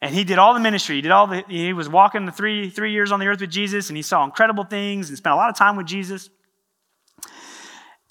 And 0.00 0.14
he 0.14 0.24
did 0.24 0.38
all 0.38 0.54
the 0.54 0.60
ministry. 0.60 0.96
He 0.96 1.02
did 1.02 1.10
all 1.10 1.26
the, 1.26 1.44
he 1.46 1.74
was 1.74 1.88
walking 1.88 2.24
the 2.24 2.32
three, 2.32 2.70
three 2.70 2.92
years 2.92 3.12
on 3.12 3.20
the 3.20 3.26
earth 3.26 3.40
with 3.40 3.50
Jesus, 3.50 3.90
and 3.90 3.96
he 3.96 4.02
saw 4.02 4.24
incredible 4.24 4.64
things 4.64 5.10
and 5.10 5.18
spent 5.18 5.34
a 5.34 5.36
lot 5.36 5.50
of 5.50 5.56
time 5.56 5.76
with 5.76 5.86
Jesus. 5.86 6.30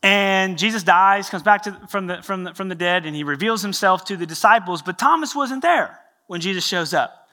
And 0.03 0.57
Jesus 0.59 0.83
dies, 0.83 1.31
comes 1.31 1.41
back 1.41 1.63
to, 1.63 1.71
from, 1.89 2.05
the, 2.05 2.21
from, 2.21 2.43
the, 2.43 2.53
from 2.53 2.69
the 2.69 2.75
dead, 2.75 3.07
and 3.07 3.15
he 3.15 3.23
reveals 3.23 3.63
himself 3.63 4.05
to 4.05 4.17
the 4.17 4.27
disciples. 4.27 4.83
But 4.83 4.99
Thomas 4.99 5.35
wasn't 5.35 5.63
there 5.63 5.99
when 6.27 6.41
Jesus 6.41 6.65
shows 6.65 6.93
up. 6.93 7.27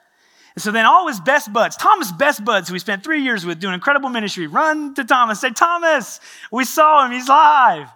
And 0.55 0.62
so 0.62 0.70
then 0.70 0.87
all 0.87 1.07
his 1.07 1.20
best 1.20 1.53
buds, 1.53 1.77
Thomas' 1.77 2.12
best 2.12 2.44
buds, 2.44 2.68
who 2.68 2.75
he 2.75 2.79
spent 2.79 3.05
three 3.05 3.22
years 3.22 3.44
with 3.44 3.61
doing 3.61 3.75
incredible 3.75 4.09
ministry, 4.09 4.46
run 4.46 4.94
to 4.94 5.05
Thomas, 5.05 5.40
say, 5.40 5.51
Thomas, 5.51 6.18
we 6.51 6.64
saw 6.64 7.05
him, 7.05 7.12
he's 7.12 7.29
alive. 7.29 7.88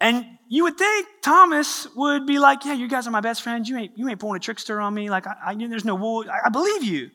And 0.00 0.24
you 0.52 0.64
would 0.64 0.76
think 0.76 1.08
Thomas 1.22 1.88
would 1.96 2.26
be 2.26 2.38
like, 2.38 2.66
Yeah, 2.66 2.74
you 2.74 2.86
guys 2.86 3.06
are 3.06 3.10
my 3.10 3.22
best 3.22 3.40
friends. 3.40 3.70
You 3.70 3.78
ain't, 3.78 3.96
you 3.96 4.06
ain't 4.10 4.20
pulling 4.20 4.36
a 4.36 4.38
trickster 4.38 4.82
on 4.82 4.92
me. 4.92 5.08
Like, 5.08 5.26
I, 5.26 5.34
I, 5.46 5.54
there's 5.54 5.86
no 5.86 5.94
wool. 5.94 6.26
I, 6.30 6.48
I 6.48 6.48
believe 6.50 6.84
you, 6.84 7.10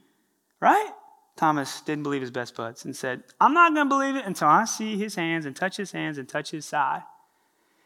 right? 0.60 0.89
Thomas 1.36 1.82
didn't 1.82 2.02
believe 2.02 2.21
his 2.21 2.32
best 2.32 2.56
buds 2.56 2.86
and 2.86 2.95
said, 2.95 3.21
I'm 3.39 3.54
not 3.54 3.76
going 3.76 3.86
to 3.86 3.95
believe 3.95 4.15
it 4.15 4.26
until 4.26 4.47
I 4.47 4.65
see 4.65 4.97
his 4.97 5.13
hands 5.13 5.45
and 5.45 5.56
touch 5.56 5.78
his 5.78 5.91
hands 5.91 6.17
and 6.17 6.28
touch 6.28 6.50
his 6.50 6.65
side. 6.65 7.04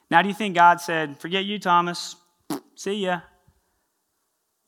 Now, 0.10 0.22
do 0.22 0.30
you 0.30 0.34
think 0.34 0.56
God 0.56 0.80
said, 0.80 1.18
Forget 1.20 1.44
you, 1.44 1.60
Thomas. 1.60 2.16
See 2.76 3.04
ya. 3.04 3.20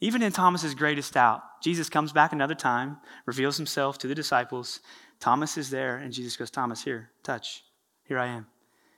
Even 0.01 0.21
in 0.21 0.33
Thomas's 0.33 0.75
greatest 0.75 1.13
doubt, 1.13 1.43
Jesus 1.61 1.87
comes 1.87 2.11
back 2.11 2.33
another 2.33 2.55
time, 2.55 2.97
reveals 3.25 3.55
himself 3.55 3.97
to 3.99 4.07
the 4.07 4.15
disciples. 4.15 4.81
Thomas 5.21 5.57
is 5.57 5.69
there, 5.69 5.95
and 5.95 6.11
Jesus 6.11 6.35
goes, 6.35 6.51
Thomas, 6.51 6.83
here, 6.83 7.11
touch. 7.23 7.63
Here 8.03 8.19
I 8.19 8.27
am. 8.27 8.47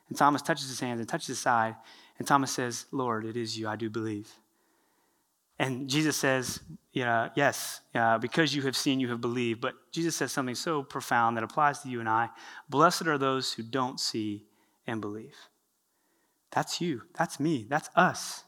And 0.10 0.18
Thomas 0.18 0.42
touches 0.42 0.70
his 0.70 0.80
hands 0.80 1.00
and 1.00 1.10
touches 1.10 1.28
his 1.28 1.40
side. 1.40 1.76
And 2.18 2.28
Thomas 2.28 2.52
says, 2.52 2.86
Lord, 2.92 3.26
it 3.26 3.36
is 3.36 3.58
you. 3.58 3.68
I 3.68 3.76
do 3.76 3.90
believe. 3.90 4.32
And 5.58 5.90
Jesus 5.90 6.18
says, 6.18 6.60
yeah, 6.92 7.30
Yes, 7.36 7.82
uh, 7.94 8.18
because 8.18 8.54
you 8.54 8.62
have 8.64 8.76
seen, 8.76 9.00
you 9.00 9.10
have 9.10 9.22
believed. 9.22 9.62
But 9.62 9.74
Jesus 9.92 10.16
says 10.16 10.32
something 10.32 10.56
so 10.56 10.84
profound 10.84 11.38
that 11.38 11.44
applies 11.44 11.80
to 11.82 11.90
you 11.90 12.00
and 12.00 12.10
I. 12.10 12.30
Blessed 12.70 13.08
are 13.08 13.18
those 13.18 13.54
who 13.54 13.64
don't 13.64 14.00
see 14.00 14.44
and 14.86 15.02
believe. 15.02 15.36
That's 16.52 16.80
you. 16.80 17.04
That's 17.18 17.40
me. 17.40 17.66
That's 17.68 17.90
us. 17.96 18.44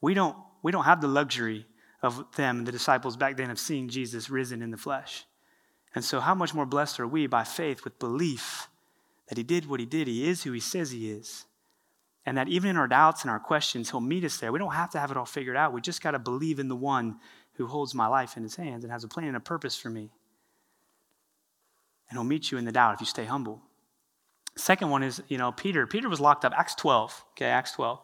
We 0.00 0.14
don't, 0.14 0.36
we 0.62 0.72
don't 0.72 0.84
have 0.84 1.00
the 1.00 1.08
luxury 1.08 1.66
of 2.02 2.24
them, 2.36 2.64
the 2.64 2.72
disciples 2.72 3.16
back 3.16 3.36
then, 3.36 3.50
of 3.50 3.58
seeing 3.58 3.88
Jesus 3.88 4.30
risen 4.30 4.62
in 4.62 4.70
the 4.70 4.76
flesh. 4.76 5.24
And 5.94 6.04
so, 6.04 6.20
how 6.20 6.34
much 6.34 6.54
more 6.54 6.66
blessed 6.66 7.00
are 7.00 7.06
we 7.06 7.26
by 7.26 7.44
faith 7.44 7.84
with 7.84 7.98
belief 7.98 8.68
that 9.28 9.38
he 9.38 9.44
did 9.44 9.66
what 9.66 9.80
he 9.80 9.86
did. 9.86 10.08
He 10.08 10.28
is 10.28 10.42
who 10.42 10.52
he 10.52 10.60
says 10.60 10.90
he 10.90 11.10
is. 11.10 11.44
And 12.26 12.36
that 12.36 12.48
even 12.48 12.70
in 12.70 12.76
our 12.76 12.88
doubts 12.88 13.22
and 13.22 13.30
our 13.30 13.38
questions, 13.38 13.90
he'll 13.90 14.00
meet 14.00 14.24
us 14.24 14.36
there. 14.36 14.52
We 14.52 14.58
don't 14.58 14.74
have 14.74 14.90
to 14.90 14.98
have 14.98 15.10
it 15.10 15.16
all 15.16 15.24
figured 15.24 15.56
out. 15.56 15.72
We 15.72 15.80
just 15.80 16.02
got 16.02 16.10
to 16.10 16.18
believe 16.18 16.58
in 16.58 16.68
the 16.68 16.76
one 16.76 17.16
who 17.54 17.66
holds 17.66 17.94
my 17.94 18.06
life 18.06 18.36
in 18.36 18.42
his 18.42 18.56
hands 18.56 18.84
and 18.84 18.92
has 18.92 19.04
a 19.04 19.08
plan 19.08 19.28
and 19.28 19.36
a 19.36 19.40
purpose 19.40 19.76
for 19.76 19.90
me. 19.90 20.10
And 22.08 22.18
he'll 22.18 22.24
meet 22.24 22.50
you 22.50 22.58
in 22.58 22.64
the 22.64 22.72
doubt 22.72 22.94
if 22.94 23.00
you 23.00 23.06
stay 23.06 23.24
humble. 23.24 23.62
Second 24.56 24.90
one 24.90 25.02
is, 25.02 25.22
you 25.28 25.38
know, 25.38 25.52
Peter. 25.52 25.86
Peter 25.86 26.08
was 26.08 26.20
locked 26.20 26.44
up, 26.44 26.52
Acts 26.56 26.74
12. 26.74 27.24
Okay, 27.32 27.46
Acts 27.46 27.72
12. 27.72 28.00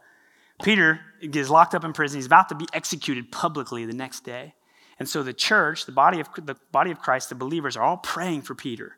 Peter 0.62 1.00
gets 1.30 1.50
locked 1.50 1.74
up 1.74 1.84
in 1.84 1.92
prison. 1.92 2.18
He's 2.18 2.26
about 2.26 2.48
to 2.50 2.54
be 2.54 2.66
executed 2.72 3.32
publicly 3.32 3.87
the 3.87 3.92
next 3.92 4.24
day. 4.24 4.54
And 4.98 5.08
so 5.08 5.22
the 5.22 5.32
church, 5.32 5.87
the 5.87 5.92
body 5.92 6.20
of, 6.20 6.28
the 6.37 6.56
body 6.70 6.92
of 6.92 7.00
Christ, 7.00 7.28
the 7.28 7.34
believers 7.34 7.76
are 7.76 7.82
all 7.82 7.96
praying 7.96 8.42
for 8.42 8.54
Peter. 8.54 8.96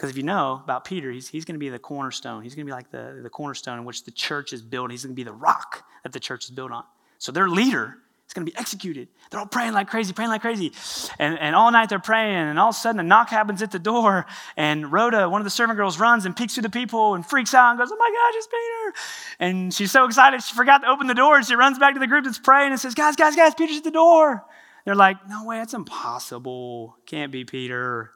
Because 0.00 0.08
if 0.08 0.16
you 0.16 0.22
know 0.22 0.62
about 0.64 0.86
Peter, 0.86 1.10
he's, 1.10 1.28
he's 1.28 1.44
going 1.44 1.56
to 1.56 1.58
be 1.58 1.68
the 1.68 1.78
cornerstone. 1.78 2.42
He's 2.42 2.54
going 2.54 2.64
to 2.64 2.70
be 2.70 2.72
like 2.72 2.90
the, 2.90 3.20
the 3.22 3.28
cornerstone 3.28 3.78
in 3.78 3.84
which 3.84 4.04
the 4.04 4.10
church 4.10 4.54
is 4.54 4.62
built. 4.62 4.90
He's 4.90 5.04
going 5.04 5.14
to 5.14 5.14
be 5.14 5.24
the 5.24 5.32
rock 5.34 5.84
that 6.04 6.14
the 6.14 6.20
church 6.20 6.44
is 6.46 6.50
built 6.50 6.72
on. 6.72 6.84
So 7.18 7.32
their 7.32 7.50
leader 7.50 7.98
It's 8.30 8.32
going 8.32 8.46
to 8.46 8.52
be 8.52 8.56
executed. 8.56 9.08
They're 9.30 9.40
all 9.40 9.46
praying 9.46 9.72
like 9.72 9.88
crazy, 9.88 10.12
praying 10.12 10.30
like 10.30 10.40
crazy. 10.40 10.70
And, 11.18 11.36
and 11.36 11.56
all 11.56 11.72
night 11.72 11.88
they're 11.88 11.98
praying, 11.98 12.36
and 12.36 12.60
all 12.60 12.68
of 12.68 12.76
a 12.76 12.78
sudden 12.78 13.00
a 13.00 13.02
knock 13.02 13.28
happens 13.28 13.60
at 13.60 13.72
the 13.72 13.78
door, 13.80 14.24
and 14.56 14.92
Rhoda, 14.92 15.28
one 15.28 15.40
of 15.40 15.44
the 15.44 15.50
servant 15.50 15.76
girls, 15.76 15.98
runs 15.98 16.24
and 16.24 16.36
peeks 16.36 16.54
through 16.54 16.62
the 16.62 16.70
people 16.70 17.16
and 17.16 17.26
freaks 17.26 17.54
out 17.54 17.70
and 17.70 17.78
goes, 17.80 17.90
Oh 17.92 17.96
my 17.98 18.08
gosh, 18.08 18.34
it's 18.36 18.46
Peter. 18.46 19.04
And 19.40 19.74
she's 19.74 19.90
so 19.90 20.04
excited, 20.04 20.42
she 20.44 20.54
forgot 20.54 20.78
to 20.78 20.88
open 20.88 21.08
the 21.08 21.14
door, 21.14 21.38
and 21.38 21.44
she 21.44 21.56
runs 21.56 21.76
back 21.78 21.94
to 21.94 22.00
the 22.00 22.06
group 22.06 22.24
that's 22.24 22.38
praying 22.38 22.70
and 22.70 22.80
says, 22.80 22.94
Guys, 22.94 23.16
guys, 23.16 23.34
guys, 23.34 23.52
Peter's 23.54 23.78
at 23.78 23.84
the 23.84 23.90
door. 23.90 24.44
They're 24.84 24.94
like, 24.94 25.28
No 25.28 25.44
way, 25.44 25.58
that's 25.58 25.74
impossible. 25.74 26.96
Can't 27.06 27.32
be 27.32 27.44
Peter. 27.44 28.12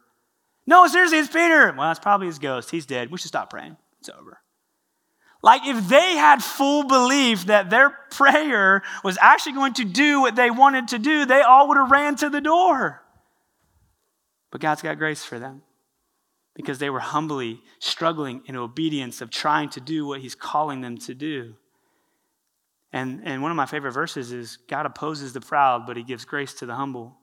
No, 0.67 0.87
seriously, 0.87 1.19
it's 1.19 1.29
Peter. 1.29 1.73
Well, 1.77 1.91
it's 1.91 2.01
probably 2.01 2.27
his 2.27 2.39
ghost. 2.39 2.71
He's 2.71 2.87
dead. 2.87 3.11
We 3.11 3.19
should 3.19 3.29
stop 3.29 3.51
praying. 3.51 3.77
It's 4.01 4.09
over. 4.09 4.39
Like 5.43 5.67
if 5.67 5.89
they 5.89 6.17
had 6.17 6.43
full 6.43 6.85
belief 6.85 7.47
that 7.47 7.69
their 7.69 7.91
prayer 8.11 8.83
was 9.03 9.19
actually 9.21 9.53
going 9.53 9.75
to 9.75 9.85
do 9.85 10.23
what 10.23 10.37
they 10.37 10.51
wanted 10.51 10.89
to 10.89 10.99
do, 10.99 11.27
they 11.27 11.43
all 11.43 11.69
would 11.69 11.77
have 11.77 11.91
ran 11.91 12.17
to 12.17 12.31
the 12.31 12.41
door. 12.41 13.03
But 14.51 14.63
God's 14.63 14.81
got 14.81 14.97
grace 14.97 15.23
for 15.23 15.39
them 15.39 15.61
because 16.55 16.79
they 16.79 16.89
were 16.89 17.01
humbly 17.01 17.61
struggling 17.79 18.43
in 18.47 18.57
obedience 18.57 19.21
of 19.21 19.29
trying 19.29 19.69
to 19.71 19.81
do 19.81 20.07
what 20.07 20.21
He's 20.21 20.35
calling 20.35 20.81
them 20.81 20.97
to 20.99 21.15
do. 21.15 21.57
And, 22.91 23.21
and 23.25 23.43
one 23.43 23.51
of 23.51 23.57
my 23.57 23.67
favorite 23.67 23.93
verses 23.93 24.33
is 24.33 24.57
God 24.69 24.87
opposes 24.87 25.35
the 25.35 25.41
proud, 25.41 25.85
but 25.87 25.97
He 25.99 26.05
gives 26.05 26.25
grace 26.25 26.55
to 26.55 26.67
the 26.67 26.75
humble. 26.75 27.19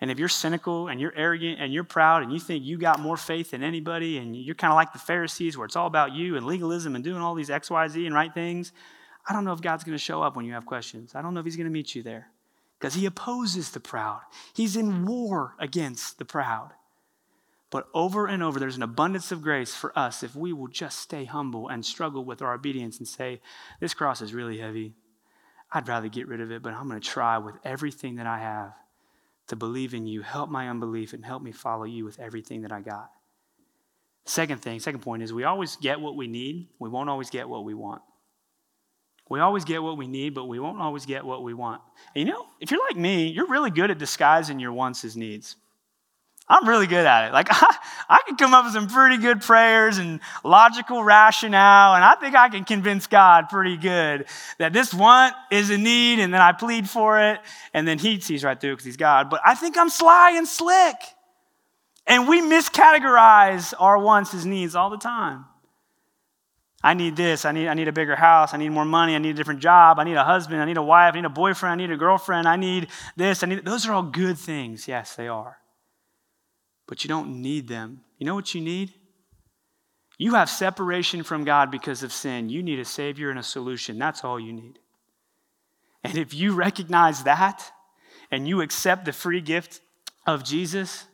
And 0.00 0.10
if 0.10 0.18
you're 0.18 0.28
cynical 0.28 0.88
and 0.88 1.00
you're 1.00 1.14
arrogant 1.16 1.60
and 1.60 1.72
you're 1.72 1.84
proud 1.84 2.22
and 2.22 2.32
you 2.32 2.40
think 2.40 2.64
you 2.64 2.78
got 2.78 3.00
more 3.00 3.16
faith 3.16 3.52
than 3.52 3.62
anybody 3.62 4.18
and 4.18 4.36
you're 4.36 4.54
kind 4.54 4.72
of 4.72 4.76
like 4.76 4.92
the 4.92 4.98
Pharisees 4.98 5.56
where 5.56 5.66
it's 5.66 5.76
all 5.76 5.86
about 5.86 6.12
you 6.12 6.36
and 6.36 6.46
legalism 6.46 6.94
and 6.94 7.04
doing 7.04 7.22
all 7.22 7.34
these 7.34 7.50
X, 7.50 7.70
Y, 7.70 7.88
Z 7.88 8.04
and 8.04 8.14
right 8.14 8.32
things, 8.34 8.72
I 9.28 9.32
don't 9.32 9.44
know 9.44 9.52
if 9.52 9.60
God's 9.60 9.84
going 9.84 9.96
to 9.96 10.02
show 10.02 10.22
up 10.22 10.36
when 10.36 10.44
you 10.44 10.52
have 10.52 10.66
questions. 10.66 11.14
I 11.14 11.22
don't 11.22 11.32
know 11.32 11.40
if 11.40 11.46
He's 11.46 11.56
going 11.56 11.68
to 11.68 11.72
meet 11.72 11.94
you 11.94 12.02
there 12.02 12.28
because 12.78 12.94
He 12.94 13.06
opposes 13.06 13.70
the 13.70 13.80
proud. 13.80 14.20
He's 14.52 14.76
in 14.76 15.06
war 15.06 15.54
against 15.58 16.18
the 16.18 16.24
proud. 16.24 16.72
But 17.70 17.88
over 17.94 18.26
and 18.26 18.42
over, 18.42 18.60
there's 18.60 18.76
an 18.76 18.82
abundance 18.82 19.32
of 19.32 19.42
grace 19.42 19.74
for 19.74 19.96
us 19.98 20.22
if 20.22 20.36
we 20.36 20.52
will 20.52 20.68
just 20.68 20.98
stay 20.98 21.24
humble 21.24 21.68
and 21.68 21.84
struggle 21.84 22.24
with 22.24 22.42
our 22.42 22.54
obedience 22.54 22.98
and 22.98 23.08
say, 23.08 23.40
This 23.80 23.94
cross 23.94 24.20
is 24.20 24.34
really 24.34 24.58
heavy. 24.58 24.94
I'd 25.72 25.88
rather 25.88 26.08
get 26.08 26.28
rid 26.28 26.40
of 26.40 26.52
it, 26.52 26.62
but 26.62 26.72
I'm 26.72 26.88
going 26.88 27.00
to 27.00 27.08
try 27.08 27.38
with 27.38 27.56
everything 27.64 28.16
that 28.16 28.26
I 28.26 28.38
have 28.38 28.74
to 29.48 29.56
believe 29.56 29.94
in 29.94 30.06
you. 30.06 30.22
Help 30.22 30.50
my 30.50 30.68
unbelief 30.68 31.12
and 31.12 31.24
help 31.24 31.42
me 31.42 31.52
follow 31.52 31.84
you 31.84 32.04
with 32.04 32.18
everything 32.18 32.62
that 32.62 32.72
I 32.72 32.80
got. 32.80 33.10
Second 34.26 34.62
thing, 34.62 34.80
second 34.80 35.00
point 35.00 35.22
is 35.22 35.32
we 35.32 35.44
always 35.44 35.76
get 35.76 36.00
what 36.00 36.16
we 36.16 36.26
need, 36.26 36.68
we 36.78 36.88
won't 36.88 37.10
always 37.10 37.28
get 37.28 37.48
what 37.48 37.64
we 37.64 37.74
want. 37.74 38.02
We 39.28 39.40
always 39.40 39.64
get 39.64 39.82
what 39.82 39.96
we 39.96 40.06
need, 40.06 40.34
but 40.34 40.46
we 40.46 40.58
won't 40.58 40.80
always 40.80 41.06
get 41.06 41.24
what 41.24 41.42
we 41.42 41.54
want. 41.54 41.80
And 42.14 42.26
you 42.26 42.32
know, 42.32 42.44
if 42.60 42.70
you're 42.70 42.84
like 42.86 42.96
me, 42.96 43.28
you're 43.28 43.46
really 43.46 43.70
good 43.70 43.90
at 43.90 43.98
disguising 43.98 44.60
your 44.60 44.72
wants 44.72 45.04
as 45.04 45.16
needs. 45.16 45.56
I'm 46.46 46.68
really 46.68 46.86
good 46.86 47.06
at 47.06 47.28
it. 47.28 47.32
Like, 47.32 47.48
I, 47.50 47.76
I 48.08 48.18
can 48.26 48.36
come 48.36 48.52
up 48.52 48.64
with 48.64 48.74
some 48.74 48.86
pretty 48.86 49.16
good 49.16 49.40
prayers 49.40 49.98
and 49.98 50.20
logical 50.44 51.02
rationale, 51.02 51.94
and 51.94 52.04
I 52.04 52.14
think 52.16 52.34
I 52.34 52.48
can 52.48 52.64
convince 52.64 53.06
God 53.06 53.48
pretty 53.48 53.76
good 53.76 54.26
that 54.58 54.72
this 54.72 54.92
want 54.92 55.34
is 55.50 55.70
a 55.70 55.78
need, 55.78 56.20
and 56.20 56.32
then 56.34 56.42
I 56.42 56.52
plead 56.52 56.88
for 56.88 57.18
it, 57.18 57.40
and 57.72 57.88
then 57.88 57.98
He 57.98 58.20
sees 58.20 58.44
right 58.44 58.60
through 58.60 58.72
because 58.72 58.84
He's 58.84 58.96
God. 58.96 59.30
But 59.30 59.40
I 59.44 59.54
think 59.54 59.78
I'm 59.78 59.90
sly 59.90 60.32
and 60.36 60.46
slick. 60.46 60.96
And 62.06 62.28
we 62.28 62.42
miscategorize 62.42 63.72
our 63.78 63.98
wants 63.98 64.34
as 64.34 64.44
needs 64.44 64.74
all 64.74 64.90
the 64.90 64.98
time. 64.98 65.46
I 66.82 66.92
need 66.92 67.16
this. 67.16 67.46
I 67.46 67.52
need, 67.52 67.66
I 67.66 67.72
need 67.72 67.88
a 67.88 67.92
bigger 67.92 68.14
house. 68.14 68.52
I 68.52 68.58
need 68.58 68.68
more 68.68 68.84
money. 68.84 69.14
I 69.14 69.18
need 69.18 69.30
a 69.30 69.34
different 69.34 69.60
job. 69.60 69.98
I 69.98 70.04
need 70.04 70.16
a 70.16 70.24
husband. 70.24 70.60
I 70.60 70.66
need 70.66 70.76
a 70.76 70.82
wife. 70.82 71.14
I 71.14 71.16
need 71.16 71.24
a 71.24 71.30
boyfriend. 71.30 71.72
I 71.80 71.86
need 71.86 71.90
a 71.90 71.96
girlfriend. 71.96 72.46
I 72.46 72.56
need 72.56 72.88
this. 73.16 73.42
I 73.42 73.46
need 73.46 73.64
those 73.64 73.86
are 73.86 73.94
all 73.94 74.02
good 74.02 74.36
things. 74.36 74.86
Yes, 74.86 75.16
they 75.16 75.26
are 75.26 75.56
but 76.86 77.04
you 77.04 77.08
don't 77.08 77.42
need 77.42 77.68
them. 77.68 78.00
You 78.18 78.26
know 78.26 78.34
what 78.34 78.54
you 78.54 78.60
need? 78.60 78.92
You 80.18 80.34
have 80.34 80.48
separation 80.48 81.22
from 81.22 81.44
God 81.44 81.70
because 81.70 82.02
of 82.02 82.12
sin. 82.12 82.48
You 82.48 82.62
need 82.62 82.78
a 82.78 82.84
Savior 82.84 83.30
and 83.30 83.38
a 83.38 83.42
solution. 83.42 83.98
That's 83.98 84.22
all 84.22 84.38
you 84.38 84.52
need. 84.52 84.78
And 86.04 86.16
if 86.16 86.34
you 86.34 86.54
recognize 86.54 87.24
that 87.24 87.72
and 88.30 88.46
you 88.46 88.60
accept 88.60 89.06
the 89.06 89.12
free 89.12 89.40
gift 89.40 89.80
of 90.26 90.44
Jesus, 90.44 91.06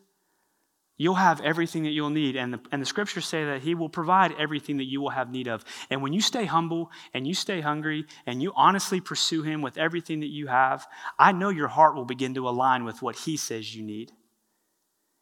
you'll 0.98 1.14
have 1.14 1.40
everything 1.40 1.84
that 1.84 1.90
you'll 1.90 2.10
need. 2.10 2.36
And 2.36 2.54
the, 2.54 2.60
and 2.72 2.82
the 2.82 2.86
scriptures 2.86 3.24
say 3.24 3.44
that 3.44 3.62
He 3.62 3.74
will 3.74 3.88
provide 3.88 4.34
everything 4.38 4.76
that 4.78 4.84
you 4.84 5.00
will 5.00 5.10
have 5.10 5.30
need 5.30 5.48
of. 5.48 5.64
And 5.88 6.02
when 6.02 6.12
you 6.12 6.20
stay 6.20 6.44
humble 6.44 6.90
and 7.14 7.26
you 7.26 7.32
stay 7.32 7.60
hungry 7.60 8.04
and 8.26 8.42
you 8.42 8.52
honestly 8.54 9.00
pursue 9.00 9.42
Him 9.42 9.62
with 9.62 9.78
everything 9.78 10.20
that 10.20 10.26
you 10.26 10.48
have, 10.48 10.86
I 11.18 11.32
know 11.32 11.48
your 11.48 11.68
heart 11.68 11.94
will 11.94 12.04
begin 12.04 12.34
to 12.34 12.48
align 12.48 12.84
with 12.84 13.00
what 13.00 13.16
He 13.16 13.36
says 13.36 13.74
you 13.74 13.82
need 13.82 14.12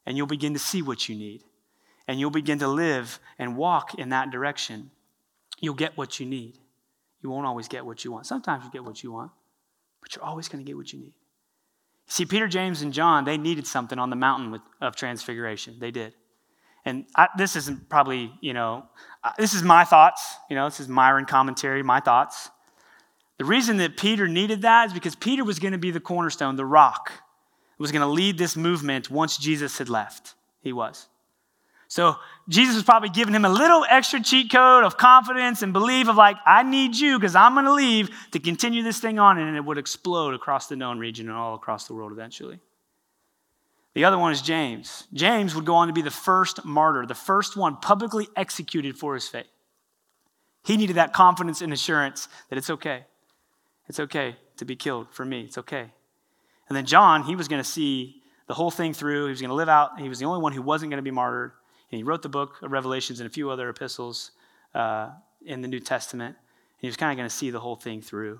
and 0.05 0.17
you'll 0.17 0.27
begin 0.27 0.53
to 0.53 0.59
see 0.59 0.81
what 0.81 1.07
you 1.07 1.15
need. 1.15 1.43
And 2.07 2.19
you'll 2.19 2.31
begin 2.31 2.59
to 2.59 2.67
live 2.67 3.19
and 3.37 3.55
walk 3.55 3.93
in 3.95 4.09
that 4.09 4.31
direction. 4.31 4.89
You'll 5.59 5.75
get 5.75 5.95
what 5.95 6.19
you 6.19 6.25
need. 6.25 6.57
You 7.21 7.29
won't 7.29 7.45
always 7.45 7.67
get 7.67 7.85
what 7.85 8.03
you 8.03 8.11
want. 8.11 8.25
Sometimes 8.25 8.63
you 8.63 8.71
get 8.71 8.83
what 8.83 9.03
you 9.03 9.11
want, 9.11 9.31
but 10.01 10.15
you're 10.15 10.25
always 10.25 10.47
going 10.47 10.63
to 10.63 10.67
get 10.67 10.77
what 10.77 10.91
you 10.91 10.99
need. 10.99 11.13
See, 12.07 12.25
Peter, 12.25 12.47
James, 12.47 12.81
and 12.81 12.91
John, 12.91 13.25
they 13.25 13.37
needed 13.37 13.67
something 13.67 13.99
on 13.99 14.09
the 14.09 14.15
mountain 14.15 14.49
with, 14.49 14.61
of 14.81 14.95
transfiguration. 14.95 15.77
They 15.79 15.91
did. 15.91 16.15
And 16.85 17.05
I, 17.15 17.27
this 17.37 17.55
isn't 17.55 17.89
probably, 17.89 18.33
you 18.41 18.53
know, 18.53 18.85
uh, 19.23 19.33
this 19.37 19.53
is 19.53 19.61
my 19.61 19.83
thoughts. 19.83 20.35
You 20.49 20.55
know, 20.55 20.65
this 20.65 20.79
is 20.79 20.87
Myron 20.87 21.25
commentary, 21.25 21.83
my 21.83 21.99
thoughts. 21.99 22.49
The 23.37 23.45
reason 23.45 23.77
that 23.77 23.95
Peter 23.95 24.27
needed 24.27 24.63
that 24.63 24.87
is 24.87 24.93
because 24.93 25.15
Peter 25.15 25.43
was 25.43 25.59
going 25.59 25.73
to 25.73 25.77
be 25.77 25.91
the 25.91 25.99
cornerstone, 25.99 26.55
the 26.55 26.65
rock 26.65 27.11
was 27.79 27.91
going 27.91 28.01
to 28.01 28.07
lead 28.07 28.37
this 28.37 28.55
movement 28.55 29.09
once 29.09 29.37
Jesus 29.37 29.77
had 29.77 29.89
left. 29.89 30.35
He 30.61 30.73
was. 30.73 31.07
So 31.87 32.17
Jesus 32.47 32.75
was 32.75 32.83
probably 32.83 33.09
giving 33.09 33.33
him 33.33 33.45
a 33.45 33.49
little 33.49 33.83
extra 33.89 34.21
cheat 34.21 34.51
code 34.51 34.83
of 34.83 34.97
confidence 34.97 35.63
and 35.63 35.73
belief 35.73 36.07
of 36.07 36.17
like, 36.17 36.37
I 36.45 36.61
need 36.61 36.95
you 36.95 37.17
because 37.17 37.33
I'm 37.33 37.55
going 37.55 37.65
to 37.65 37.73
leave 37.73 38.11
to 38.31 38.39
continue 38.39 38.83
this 38.83 38.99
thing 38.99 39.17
on, 39.17 39.39
and 39.39 39.57
it 39.57 39.65
would 39.65 39.79
explode 39.79 40.35
across 40.35 40.67
the 40.67 40.75
known 40.75 40.99
region 40.99 41.29
and 41.29 41.35
all 41.35 41.55
across 41.55 41.87
the 41.87 41.95
world 41.95 42.11
eventually. 42.11 42.59
The 43.95 44.05
other 44.05 44.19
one 44.19 44.31
is 44.31 44.43
James. 44.43 45.07
James 45.13 45.55
would 45.55 45.65
go 45.65 45.75
on 45.75 45.87
to 45.87 45.93
be 45.93 46.03
the 46.03 46.11
first 46.11 46.63
martyr, 46.63 47.07
the 47.07 47.15
first 47.15 47.57
one 47.57 47.77
publicly 47.77 48.27
executed 48.35 48.95
for 48.95 49.15
his 49.15 49.27
faith. 49.27 49.47
He 50.63 50.77
needed 50.77 50.97
that 50.97 51.11
confidence 51.11 51.61
and 51.61 51.73
assurance 51.73 52.27
that 52.49 52.57
it's 52.57 52.69
okay. 52.69 53.05
It's 53.87 53.99
okay 53.99 54.35
to 54.57 54.65
be 54.65 54.75
killed 54.75 55.07
for 55.11 55.25
me. 55.25 55.41
It's 55.41 55.57
okay. 55.57 55.89
And 56.69 56.75
then 56.77 56.85
John, 56.85 57.23
he 57.23 57.35
was 57.35 57.47
going 57.47 57.61
to 57.61 57.69
see 57.69 58.21
the 58.47 58.53
whole 58.53 58.71
thing 58.71 58.93
through. 58.93 59.25
He 59.25 59.31
was 59.31 59.41
going 59.41 59.49
to 59.49 59.55
live 59.55 59.69
out. 59.69 59.99
He 59.99 60.07
was 60.07 60.19
the 60.19 60.25
only 60.25 60.41
one 60.41 60.53
who 60.53 60.61
wasn't 60.61 60.91
going 60.91 60.99
to 60.99 61.03
be 61.03 61.11
martyred. 61.11 61.51
And 61.91 61.97
he 61.97 62.03
wrote 62.03 62.21
the 62.21 62.29
book 62.29 62.61
of 62.61 62.71
Revelations 62.71 63.19
and 63.19 63.27
a 63.27 63.31
few 63.31 63.49
other 63.49 63.69
epistles 63.69 64.31
uh, 64.75 65.09
in 65.43 65.61
the 65.61 65.67
New 65.67 65.79
Testament. 65.79 66.35
And 66.37 66.81
he 66.81 66.87
was 66.87 66.95
kind 66.95 67.11
of 67.11 67.17
going 67.17 67.27
to 67.27 67.35
see 67.35 67.49
the 67.49 67.59
whole 67.59 67.75
thing 67.75 68.01
through 68.01 68.39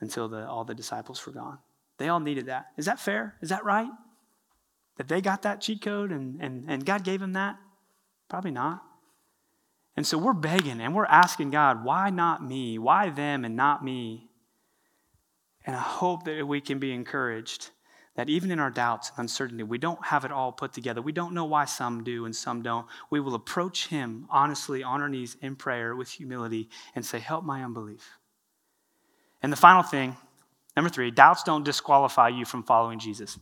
until 0.00 0.28
the, 0.28 0.48
all 0.48 0.64
the 0.64 0.74
disciples 0.74 1.24
were 1.26 1.32
gone. 1.32 1.58
They 1.98 2.08
all 2.08 2.20
needed 2.20 2.46
that. 2.46 2.66
Is 2.76 2.86
that 2.86 2.98
fair? 2.98 3.36
Is 3.42 3.50
that 3.50 3.64
right? 3.64 3.90
That 4.96 5.08
they 5.08 5.20
got 5.20 5.42
that 5.42 5.60
cheat 5.60 5.82
code 5.82 6.10
and, 6.10 6.40
and, 6.40 6.64
and 6.68 6.84
God 6.84 7.04
gave 7.04 7.20
them 7.20 7.34
that? 7.34 7.56
Probably 8.28 8.50
not. 8.50 8.82
And 9.96 10.06
so 10.06 10.16
we're 10.16 10.32
begging 10.32 10.80
and 10.80 10.94
we're 10.94 11.04
asking 11.04 11.50
God, 11.50 11.84
why 11.84 12.10
not 12.10 12.42
me? 12.42 12.78
Why 12.78 13.10
them 13.10 13.44
and 13.44 13.54
not 13.54 13.84
me? 13.84 14.30
And 15.64 15.76
I 15.76 15.80
hope 15.80 16.24
that 16.24 16.46
we 16.46 16.60
can 16.60 16.78
be 16.78 16.92
encouraged 16.92 17.70
that 18.14 18.28
even 18.28 18.50
in 18.50 18.58
our 18.58 18.70
doubts 18.70 19.10
and 19.10 19.20
uncertainty, 19.20 19.62
we 19.62 19.78
don't 19.78 20.04
have 20.04 20.24
it 20.24 20.32
all 20.32 20.52
put 20.52 20.72
together. 20.72 21.00
We 21.00 21.12
don't 21.12 21.32
know 21.32 21.46
why 21.46 21.64
some 21.64 22.04
do 22.04 22.26
and 22.26 22.36
some 22.36 22.62
don't. 22.62 22.86
We 23.10 23.20
will 23.20 23.34
approach 23.34 23.86
Him 23.88 24.26
honestly 24.30 24.82
on 24.82 25.00
our 25.00 25.08
knees 25.08 25.36
in 25.40 25.56
prayer 25.56 25.96
with 25.96 26.10
humility 26.10 26.68
and 26.94 27.06
say, 27.06 27.18
Help 27.18 27.44
my 27.44 27.64
unbelief. 27.64 28.06
And 29.42 29.50
the 29.50 29.56
final 29.56 29.82
thing, 29.82 30.16
number 30.76 30.90
three, 30.90 31.10
doubts 31.10 31.42
don't 31.42 31.64
disqualify 31.64 32.28
you 32.28 32.44
from 32.44 32.62
following 32.64 32.98
Jesus. 32.98 33.38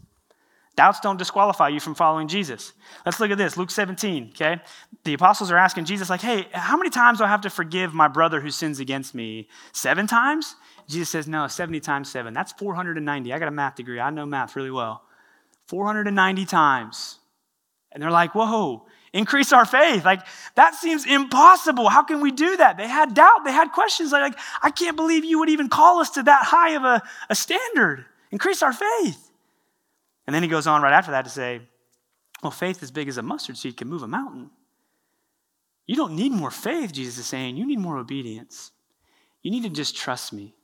Doubts 0.77 1.01
don't 1.01 1.17
disqualify 1.17 1.69
you 1.69 1.81
from 1.81 1.95
following 1.95 2.29
Jesus. 2.29 2.73
Let's 3.05 3.19
look 3.19 3.31
at 3.33 3.39
this, 3.39 3.57
Luke 3.57 3.71
17, 3.71 4.31
okay? 4.31 4.61
The 5.05 5.15
apostles 5.15 5.51
are 5.51 5.57
asking 5.57 5.85
Jesus, 5.85 6.09
like, 6.09 6.21
hey, 6.21 6.47
how 6.53 6.77
many 6.77 6.91
times 6.91 7.19
do 7.19 7.25
I 7.25 7.29
have 7.29 7.41
to 7.43 7.51
forgive 7.51 7.93
my 7.93 8.09
brother 8.09 8.41
who 8.41 8.51
sins 8.51 8.79
against 8.79 9.15
me? 9.15 9.49
Seven 9.73 10.07
times? 10.07 10.55
Jesus 10.89 11.11
says, 11.11 11.29
no, 11.29 11.47
70 11.47 11.81
times 11.81 12.11
seven. 12.11 12.35
That's 12.35 12.53
490. 12.53 13.33
I 13.33 13.39
got 13.39 13.49
a 13.49 13.53
math 13.53 13.77
degree. 13.77 14.01
I 14.01 14.11
know 14.11 14.27
math 14.27 14.57
really 14.57 14.71
well. 14.71 15.03
490 15.67 16.45
times. 16.47 17.19
And 17.93 18.03
they're 18.03 18.11
like, 18.11 18.35
whoa, 18.35 18.87
increase 19.13 19.53
our 19.53 19.65
faith. 19.65 20.05
Like, 20.05 20.21
that 20.55 20.75
seems 20.75 21.07
impossible. 21.07 21.89
How 21.89 22.03
can 22.03 22.21
we 22.21 22.31
do 22.31 22.57
that? 22.57 22.77
They 22.77 22.89
had 22.89 23.15
doubt. 23.15 23.45
They 23.45 23.53
had 23.53 23.73
questions 23.73 24.13
like, 24.13 24.39
I 24.63 24.71
can't 24.71 24.97
believe 24.97 25.25
you 25.25 25.39
would 25.39 25.49
even 25.49 25.69
call 25.69 26.01
us 26.01 26.11
to 26.11 26.23
that 26.23 26.45
high 26.45 26.71
of 26.71 26.85
a, 26.85 27.03
a 27.29 27.35
standard. 27.35 28.05
Increase 28.31 28.63
our 28.63 28.73
faith. 28.73 29.31
And 30.27 30.35
then 30.35 30.43
he 30.43 30.49
goes 30.49 30.67
on 30.67 30.83
right 30.83 30.93
after 30.93 31.11
that 31.13 31.25
to 31.25 31.31
say, 31.31 31.63
well, 32.43 32.53
faith 32.53 32.83
as 32.83 32.91
big 32.91 33.09
as 33.09 33.19
a 33.19 33.23
mustard 33.23 33.57
seed 33.57 33.77
can 33.77 33.89
move 33.89 34.03
a 34.03 34.09
mountain. 34.09 34.51
You 35.87 35.97
don't 35.97 36.15
need 36.15 36.31
more 36.31 36.53
faith, 36.53 36.93
Jesus 36.93 37.19
is 37.19 37.27
saying. 37.27 37.57
You 37.57 37.67
need 37.67 37.81
more 37.81 37.99
obedience. 37.99 38.71
You 39.43 39.51
need 39.51 39.65
to 39.65 39.71
just 39.71 39.97
trust 39.97 40.33
me. 40.33 40.55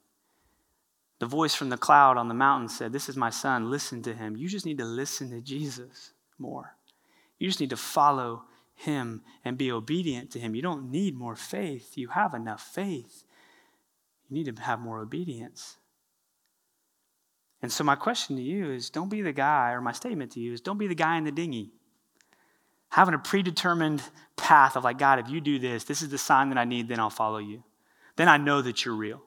The 1.18 1.26
voice 1.26 1.54
from 1.54 1.70
the 1.70 1.78
cloud 1.78 2.18
on 2.18 2.28
the 2.28 2.34
mountain 2.34 2.68
said, 2.68 2.92
This 2.92 3.08
is 3.08 3.16
my 3.16 3.30
son, 3.30 3.70
listen 3.70 4.02
to 4.02 4.14
him. 4.14 4.36
You 4.36 4.48
just 4.48 4.66
need 4.66 4.78
to 4.78 4.84
listen 4.84 5.30
to 5.30 5.40
Jesus 5.40 6.12
more. 6.38 6.76
You 7.38 7.48
just 7.48 7.60
need 7.60 7.70
to 7.70 7.76
follow 7.76 8.44
him 8.74 9.22
and 9.44 9.56
be 9.56 9.72
obedient 9.72 10.30
to 10.32 10.38
him. 10.38 10.54
You 10.54 10.62
don't 10.62 10.90
need 10.90 11.16
more 11.16 11.36
faith. 11.36 11.96
You 11.96 12.08
have 12.08 12.34
enough 12.34 12.62
faith. 12.62 13.24
You 14.28 14.34
need 14.36 14.54
to 14.54 14.62
have 14.62 14.80
more 14.80 15.00
obedience. 15.00 15.78
And 17.62 17.72
so, 17.72 17.82
my 17.84 17.94
question 17.94 18.36
to 18.36 18.42
you 18.42 18.70
is 18.70 18.90
don't 18.90 19.08
be 19.08 19.22
the 19.22 19.32
guy, 19.32 19.72
or 19.72 19.80
my 19.80 19.92
statement 19.92 20.32
to 20.32 20.40
you 20.40 20.52
is 20.52 20.60
don't 20.60 20.78
be 20.78 20.86
the 20.86 20.94
guy 20.94 21.16
in 21.16 21.24
the 21.24 21.32
dinghy. 21.32 21.72
Having 22.90 23.14
a 23.14 23.18
predetermined 23.18 24.02
path 24.36 24.76
of, 24.76 24.84
like, 24.84 24.98
God, 24.98 25.18
if 25.18 25.28
you 25.28 25.40
do 25.40 25.58
this, 25.58 25.84
this 25.84 26.02
is 26.02 26.10
the 26.10 26.18
sign 26.18 26.50
that 26.50 26.58
I 26.58 26.64
need, 26.64 26.88
then 26.88 27.00
I'll 27.00 27.10
follow 27.10 27.38
you. 27.38 27.64
Then 28.16 28.28
I 28.28 28.36
know 28.36 28.62
that 28.62 28.84
you're 28.84 28.94
real 28.94 29.22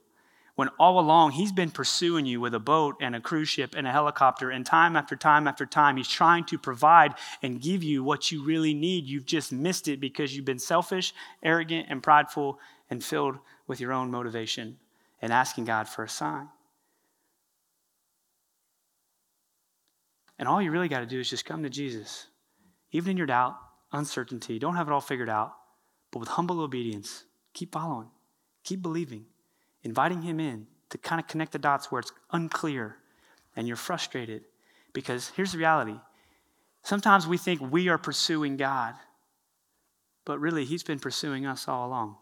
when 0.59 0.67
all 0.77 0.99
along 0.99 1.31
he's 1.31 1.53
been 1.53 1.71
pursuing 1.71 2.25
you 2.25 2.41
with 2.41 2.53
a 2.53 2.59
boat 2.59 2.97
and 2.99 3.15
a 3.15 3.21
cruise 3.21 3.47
ship 3.47 3.75
and 3.77 3.87
a 3.87 3.93
helicopter, 3.93 4.49
and 4.49 4.65
time 4.65 4.97
after 4.97 5.15
time 5.15 5.47
after 5.47 5.65
time, 5.65 5.95
he's 5.95 6.09
trying 6.09 6.43
to 6.43 6.57
provide 6.57 7.13
and 7.41 7.61
give 7.61 7.81
you 7.81 8.03
what 8.03 8.29
you 8.29 8.43
really 8.43 8.73
need. 8.73 9.05
You've 9.05 9.25
just 9.25 9.53
missed 9.53 9.87
it 9.87 10.01
because 10.01 10.35
you've 10.35 10.43
been 10.43 10.59
selfish, 10.59 11.13
arrogant, 11.41 11.87
and 11.89 12.03
prideful, 12.03 12.59
and 12.89 13.01
filled 13.01 13.37
with 13.67 13.79
your 13.79 13.93
own 13.93 14.11
motivation 14.11 14.75
and 15.21 15.31
asking 15.31 15.63
God 15.63 15.87
for 15.87 16.03
a 16.03 16.09
sign. 16.09 16.49
And 20.37 20.45
all 20.45 20.61
you 20.61 20.71
really 20.71 20.89
got 20.89 20.99
to 20.99 21.05
do 21.05 21.21
is 21.21 21.29
just 21.29 21.45
come 21.45 21.63
to 21.63 21.69
Jesus, 21.69 22.27
even 22.91 23.11
in 23.11 23.17
your 23.17 23.27
doubt, 23.27 23.55
uncertainty. 23.93 24.59
Don't 24.59 24.75
have 24.75 24.89
it 24.89 24.91
all 24.91 24.99
figured 24.99 25.29
out, 25.29 25.53
but 26.11 26.19
with 26.19 26.27
humble 26.27 26.59
obedience, 26.59 27.23
keep 27.53 27.71
following, 27.71 28.09
keep 28.65 28.81
believing 28.81 29.25
inviting 29.83 30.21
him 30.21 30.39
in 30.39 30.67
to 30.89 30.97
kind 30.97 31.19
of 31.19 31.27
connect 31.27 31.51
the 31.51 31.59
dots 31.59 31.91
where 31.91 31.99
it's 31.99 32.11
unclear 32.31 32.97
and 33.55 33.67
you're 33.67 33.77
frustrated. 33.77 34.43
Because 34.93 35.31
here's 35.35 35.51
the 35.51 35.57
reality 35.57 35.99
sometimes 36.83 37.27
we 37.27 37.37
think 37.37 37.61
we 37.61 37.89
are 37.89 37.97
pursuing 37.97 38.57
God, 38.57 38.95
but 40.25 40.39
really, 40.39 40.65
he's 40.65 40.83
been 40.83 40.99
pursuing 40.99 41.45
us 41.45 41.67
all 41.67 41.87
along. 41.87 42.17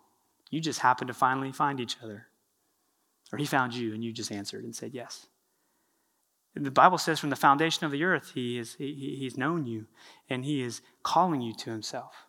You 0.49 0.61
just 0.61 0.79
happened 0.79 1.09
to 1.09 1.13
finally 1.13 1.51
find 1.51 1.79
each 1.79 1.97
other. 2.03 2.27
Or 3.31 3.37
he 3.37 3.45
found 3.45 3.73
you 3.73 3.93
and 3.93 4.03
you 4.03 4.13
just 4.13 4.31
answered 4.31 4.63
and 4.63 4.75
said 4.75 4.93
yes. 4.93 5.27
The 6.55 6.71
Bible 6.71 6.97
says 6.97 7.19
from 7.19 7.29
the 7.29 7.35
foundation 7.35 7.85
of 7.85 7.91
the 7.91 8.03
earth, 8.03 8.31
he 8.33 8.57
is, 8.57 8.75
he, 8.75 9.17
he's 9.19 9.37
known 9.37 9.65
you 9.65 9.87
and 10.29 10.45
he 10.45 10.61
is 10.61 10.81
calling 11.03 11.41
you 11.41 11.53
to 11.55 11.69
himself. 11.69 12.26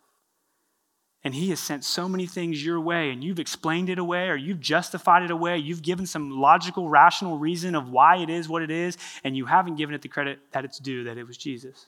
And 1.23 1.35
he 1.35 1.49
has 1.49 1.59
sent 1.59 1.83
so 1.83 2.07
many 2.07 2.25
things 2.25 2.63
your 2.63 2.79
way, 2.79 3.11
and 3.11 3.21
you've 3.21 3.39
explained 3.39 3.89
it 3.89 3.99
away, 3.99 4.29
or 4.29 4.37
you've 4.37 4.61
justified 4.61 5.23
it 5.23 5.31
away, 5.31 5.57
you've 5.57 5.81
given 5.81 6.05
some 6.05 6.31
logical, 6.31 6.87
rational 6.87 7.37
reason 7.37 7.75
of 7.75 7.89
why 7.89 8.17
it 8.17 8.29
is 8.29 8.47
what 8.47 8.61
it 8.61 8.71
is, 8.71 8.97
and 9.23 9.35
you 9.35 9.45
haven't 9.45 9.75
given 9.75 9.93
it 9.93 10.01
the 10.01 10.07
credit 10.07 10.39
that 10.53 10.63
it's 10.63 10.79
due, 10.79 11.03
that 11.03 11.17
it 11.17 11.27
was 11.27 11.37
Jesus 11.37 11.87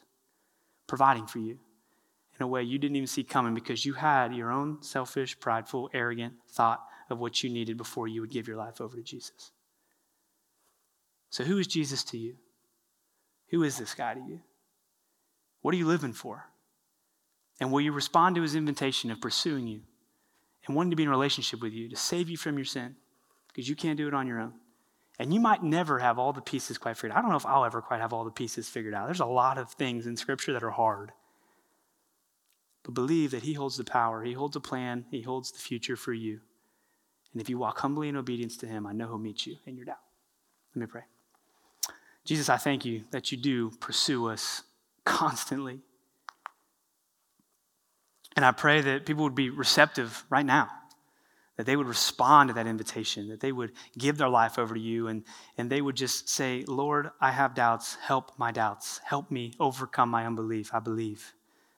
providing 0.87 1.25
for 1.25 1.39
you 1.39 1.57
in 2.41 2.43
a 2.43 2.47
way 2.47 2.63
you 2.63 2.77
didn't 2.77 2.97
even 2.97 3.07
see 3.07 3.23
coming 3.23 3.53
because 3.53 3.85
you 3.85 3.93
had 3.93 4.33
your 4.33 4.51
own 4.51 4.81
selfish, 4.81 5.39
prideful, 5.39 5.89
arrogant 5.93 6.33
thought 6.49 6.81
of 7.09 7.19
what 7.19 7.43
you 7.43 7.49
needed 7.49 7.77
before 7.77 8.07
you 8.07 8.19
would 8.19 8.31
give 8.31 8.47
your 8.47 8.57
life 8.57 8.81
over 8.81 8.97
to 8.97 9.03
Jesus. 9.03 9.51
So, 11.29 11.43
who 11.43 11.57
is 11.59 11.67
Jesus 11.67 12.03
to 12.05 12.17
you? 12.17 12.35
Who 13.51 13.63
is 13.63 13.77
this 13.77 13.93
guy 13.93 14.15
to 14.15 14.19
you? 14.19 14.41
What 15.61 15.73
are 15.73 15.77
you 15.77 15.87
living 15.87 16.13
for? 16.13 16.45
And 17.61 17.71
will 17.71 17.79
you 17.79 17.91
respond 17.91 18.35
to 18.35 18.41
his 18.41 18.55
invitation 18.55 19.11
of 19.11 19.21
pursuing 19.21 19.67
you 19.67 19.81
and 20.65 20.75
wanting 20.75 20.89
to 20.89 20.95
be 20.95 21.03
in 21.03 21.09
a 21.09 21.11
relationship 21.11 21.61
with 21.61 21.73
you 21.73 21.87
to 21.89 21.95
save 21.95 22.27
you 22.27 22.35
from 22.35 22.57
your 22.57 22.65
sin? 22.65 22.95
Because 23.47 23.69
you 23.69 23.75
can't 23.75 23.97
do 23.97 24.07
it 24.07 24.15
on 24.15 24.27
your 24.27 24.39
own. 24.39 24.53
And 25.19 25.31
you 25.31 25.39
might 25.39 25.61
never 25.61 25.99
have 25.99 26.17
all 26.17 26.33
the 26.33 26.41
pieces 26.41 26.79
quite 26.79 26.97
figured 26.97 27.11
out. 27.11 27.19
I 27.19 27.21
don't 27.21 27.29
know 27.29 27.37
if 27.37 27.45
I'll 27.45 27.63
ever 27.63 27.79
quite 27.79 28.01
have 28.01 28.13
all 28.13 28.23
the 28.23 28.31
pieces 28.31 28.67
figured 28.67 28.95
out. 28.95 29.05
There's 29.05 29.19
a 29.19 29.25
lot 29.25 29.59
of 29.59 29.71
things 29.71 30.07
in 30.07 30.17
Scripture 30.17 30.53
that 30.53 30.63
are 30.63 30.71
hard. 30.71 31.11
But 32.81 32.95
believe 32.95 33.29
that 33.29 33.43
He 33.43 33.53
holds 33.53 33.77
the 33.77 33.83
power, 33.83 34.23
He 34.23 34.33
holds 34.33 34.55
a 34.55 34.59
plan, 34.59 35.05
He 35.11 35.21
holds 35.21 35.51
the 35.51 35.59
future 35.59 35.95
for 35.95 36.13
you. 36.13 36.39
And 37.31 37.41
if 37.41 37.47
you 37.47 37.59
walk 37.59 37.77
humbly 37.77 38.09
in 38.09 38.15
obedience 38.15 38.57
to 38.57 38.65
Him, 38.65 38.87
I 38.87 38.93
know 38.93 39.05
He'll 39.05 39.19
meet 39.19 39.45
you 39.45 39.57
in 39.67 39.75
your 39.75 39.85
doubt. 39.85 39.99
Let 40.73 40.81
me 40.81 40.87
pray. 40.87 41.03
Jesus, 42.25 42.49
I 42.49 42.57
thank 42.57 42.85
you 42.85 43.03
that 43.11 43.31
you 43.31 43.37
do 43.37 43.69
pursue 43.79 44.29
us 44.29 44.63
constantly. 45.05 45.81
And 48.35 48.45
I 48.45 48.51
pray 48.51 48.81
that 48.81 49.05
people 49.05 49.23
would 49.23 49.35
be 49.35 49.49
receptive 49.49 50.23
right 50.29 50.45
now, 50.45 50.69
that 51.57 51.65
they 51.65 51.75
would 51.75 51.87
respond 51.87 52.49
to 52.49 52.53
that 52.53 52.67
invitation, 52.67 53.27
that 53.29 53.41
they 53.41 53.51
would 53.51 53.73
give 53.97 54.17
their 54.17 54.29
life 54.29 54.57
over 54.57 54.73
to 54.73 54.79
you, 54.79 55.07
and, 55.07 55.23
and 55.57 55.69
they 55.69 55.81
would 55.81 55.95
just 55.95 56.29
say, 56.29 56.63
Lord, 56.67 57.09
I 57.19 57.31
have 57.31 57.55
doubts. 57.55 57.95
Help 57.95 58.31
my 58.37 58.51
doubts. 58.51 59.01
Help 59.03 59.31
me 59.31 59.53
overcome 59.59 60.09
my 60.09 60.25
unbelief. 60.25 60.73
I 60.73 60.79
believe, 60.79 61.33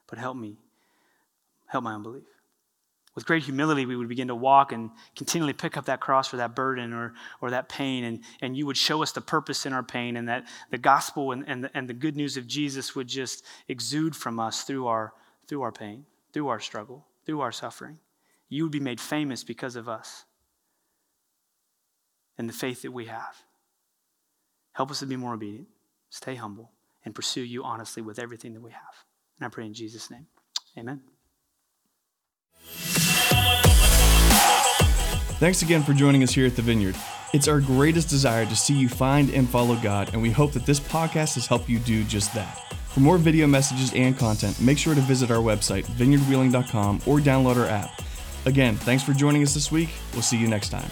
but 0.06 0.18
help 0.18 0.36
me. 0.36 0.56
Help 1.66 1.84
my 1.84 1.94
unbelief. 1.94 2.22
With 3.16 3.26
great 3.26 3.44
humility, 3.44 3.86
we 3.86 3.94
would 3.94 4.08
begin 4.08 4.28
to 4.28 4.34
walk 4.34 4.72
and 4.72 4.90
continually 5.14 5.52
pick 5.52 5.76
up 5.76 5.84
that 5.84 6.00
cross 6.00 6.34
or 6.34 6.38
that 6.38 6.56
burden 6.56 6.92
or, 6.92 7.14
or 7.40 7.50
that 7.50 7.68
pain, 7.68 8.04
and, 8.04 8.20
and 8.40 8.56
you 8.56 8.66
would 8.66 8.76
show 8.76 9.02
us 9.02 9.12
the 9.12 9.20
purpose 9.20 9.66
in 9.66 9.72
our 9.72 9.84
pain, 9.84 10.16
and 10.16 10.28
that 10.28 10.46
the 10.70 10.78
gospel 10.78 11.32
and, 11.32 11.44
and, 11.48 11.64
the, 11.64 11.70
and 11.74 11.88
the 11.88 11.94
good 11.94 12.16
news 12.16 12.36
of 12.36 12.46
Jesus 12.46 12.94
would 12.94 13.08
just 13.08 13.44
exude 13.68 14.14
from 14.14 14.38
us 14.38 14.62
through 14.62 14.86
our, 14.86 15.12
through 15.48 15.62
our 15.62 15.72
pain 15.72 16.06
through 16.34 16.48
our 16.48 16.60
struggle, 16.60 17.06
through 17.24 17.40
our 17.40 17.52
suffering. 17.52 17.98
You 18.48 18.64
would 18.64 18.72
be 18.72 18.80
made 18.80 19.00
famous 19.00 19.44
because 19.44 19.76
of 19.76 19.88
us 19.88 20.24
and 22.36 22.48
the 22.48 22.52
faith 22.52 22.82
that 22.82 22.92
we 22.92 23.06
have. 23.06 23.36
Help 24.72 24.90
us 24.90 24.98
to 24.98 25.06
be 25.06 25.16
more 25.16 25.34
obedient, 25.34 25.68
stay 26.10 26.34
humble, 26.34 26.72
and 27.04 27.14
pursue 27.14 27.42
you 27.42 27.62
honestly 27.62 28.02
with 28.02 28.18
everything 28.18 28.52
that 28.54 28.60
we 28.60 28.72
have. 28.72 29.04
And 29.38 29.46
I 29.46 29.48
pray 29.48 29.64
in 29.64 29.72
Jesus' 29.72 30.10
name. 30.10 30.26
Amen. 30.76 31.00
Thanks 35.38 35.62
again 35.62 35.82
for 35.82 35.92
joining 35.92 36.22
us 36.24 36.32
here 36.32 36.46
at 36.46 36.56
the 36.56 36.62
Vineyard. 36.62 36.96
It's 37.32 37.46
our 37.46 37.60
greatest 37.60 38.08
desire 38.08 38.46
to 38.46 38.56
see 38.56 38.74
you 38.74 38.88
find 38.88 39.30
and 39.30 39.48
follow 39.48 39.76
God, 39.76 40.10
and 40.12 40.22
we 40.22 40.30
hope 40.30 40.52
that 40.52 40.66
this 40.66 40.80
podcast 40.80 41.34
has 41.34 41.46
helped 41.46 41.68
you 41.68 41.78
do 41.78 42.02
just 42.04 42.34
that. 42.34 42.60
For 42.94 43.00
more 43.00 43.18
video 43.18 43.48
messages 43.48 43.92
and 43.92 44.16
content, 44.16 44.60
make 44.60 44.78
sure 44.78 44.94
to 44.94 45.00
visit 45.00 45.32
our 45.32 45.38
website, 45.38 45.84
vineyardwheeling.com, 45.86 47.00
or 47.06 47.18
download 47.18 47.56
our 47.56 47.66
app. 47.66 48.00
Again, 48.46 48.76
thanks 48.76 49.02
for 49.02 49.12
joining 49.12 49.42
us 49.42 49.52
this 49.52 49.72
week. 49.72 49.88
We'll 50.12 50.22
see 50.22 50.38
you 50.38 50.46
next 50.46 50.68
time. 50.68 50.88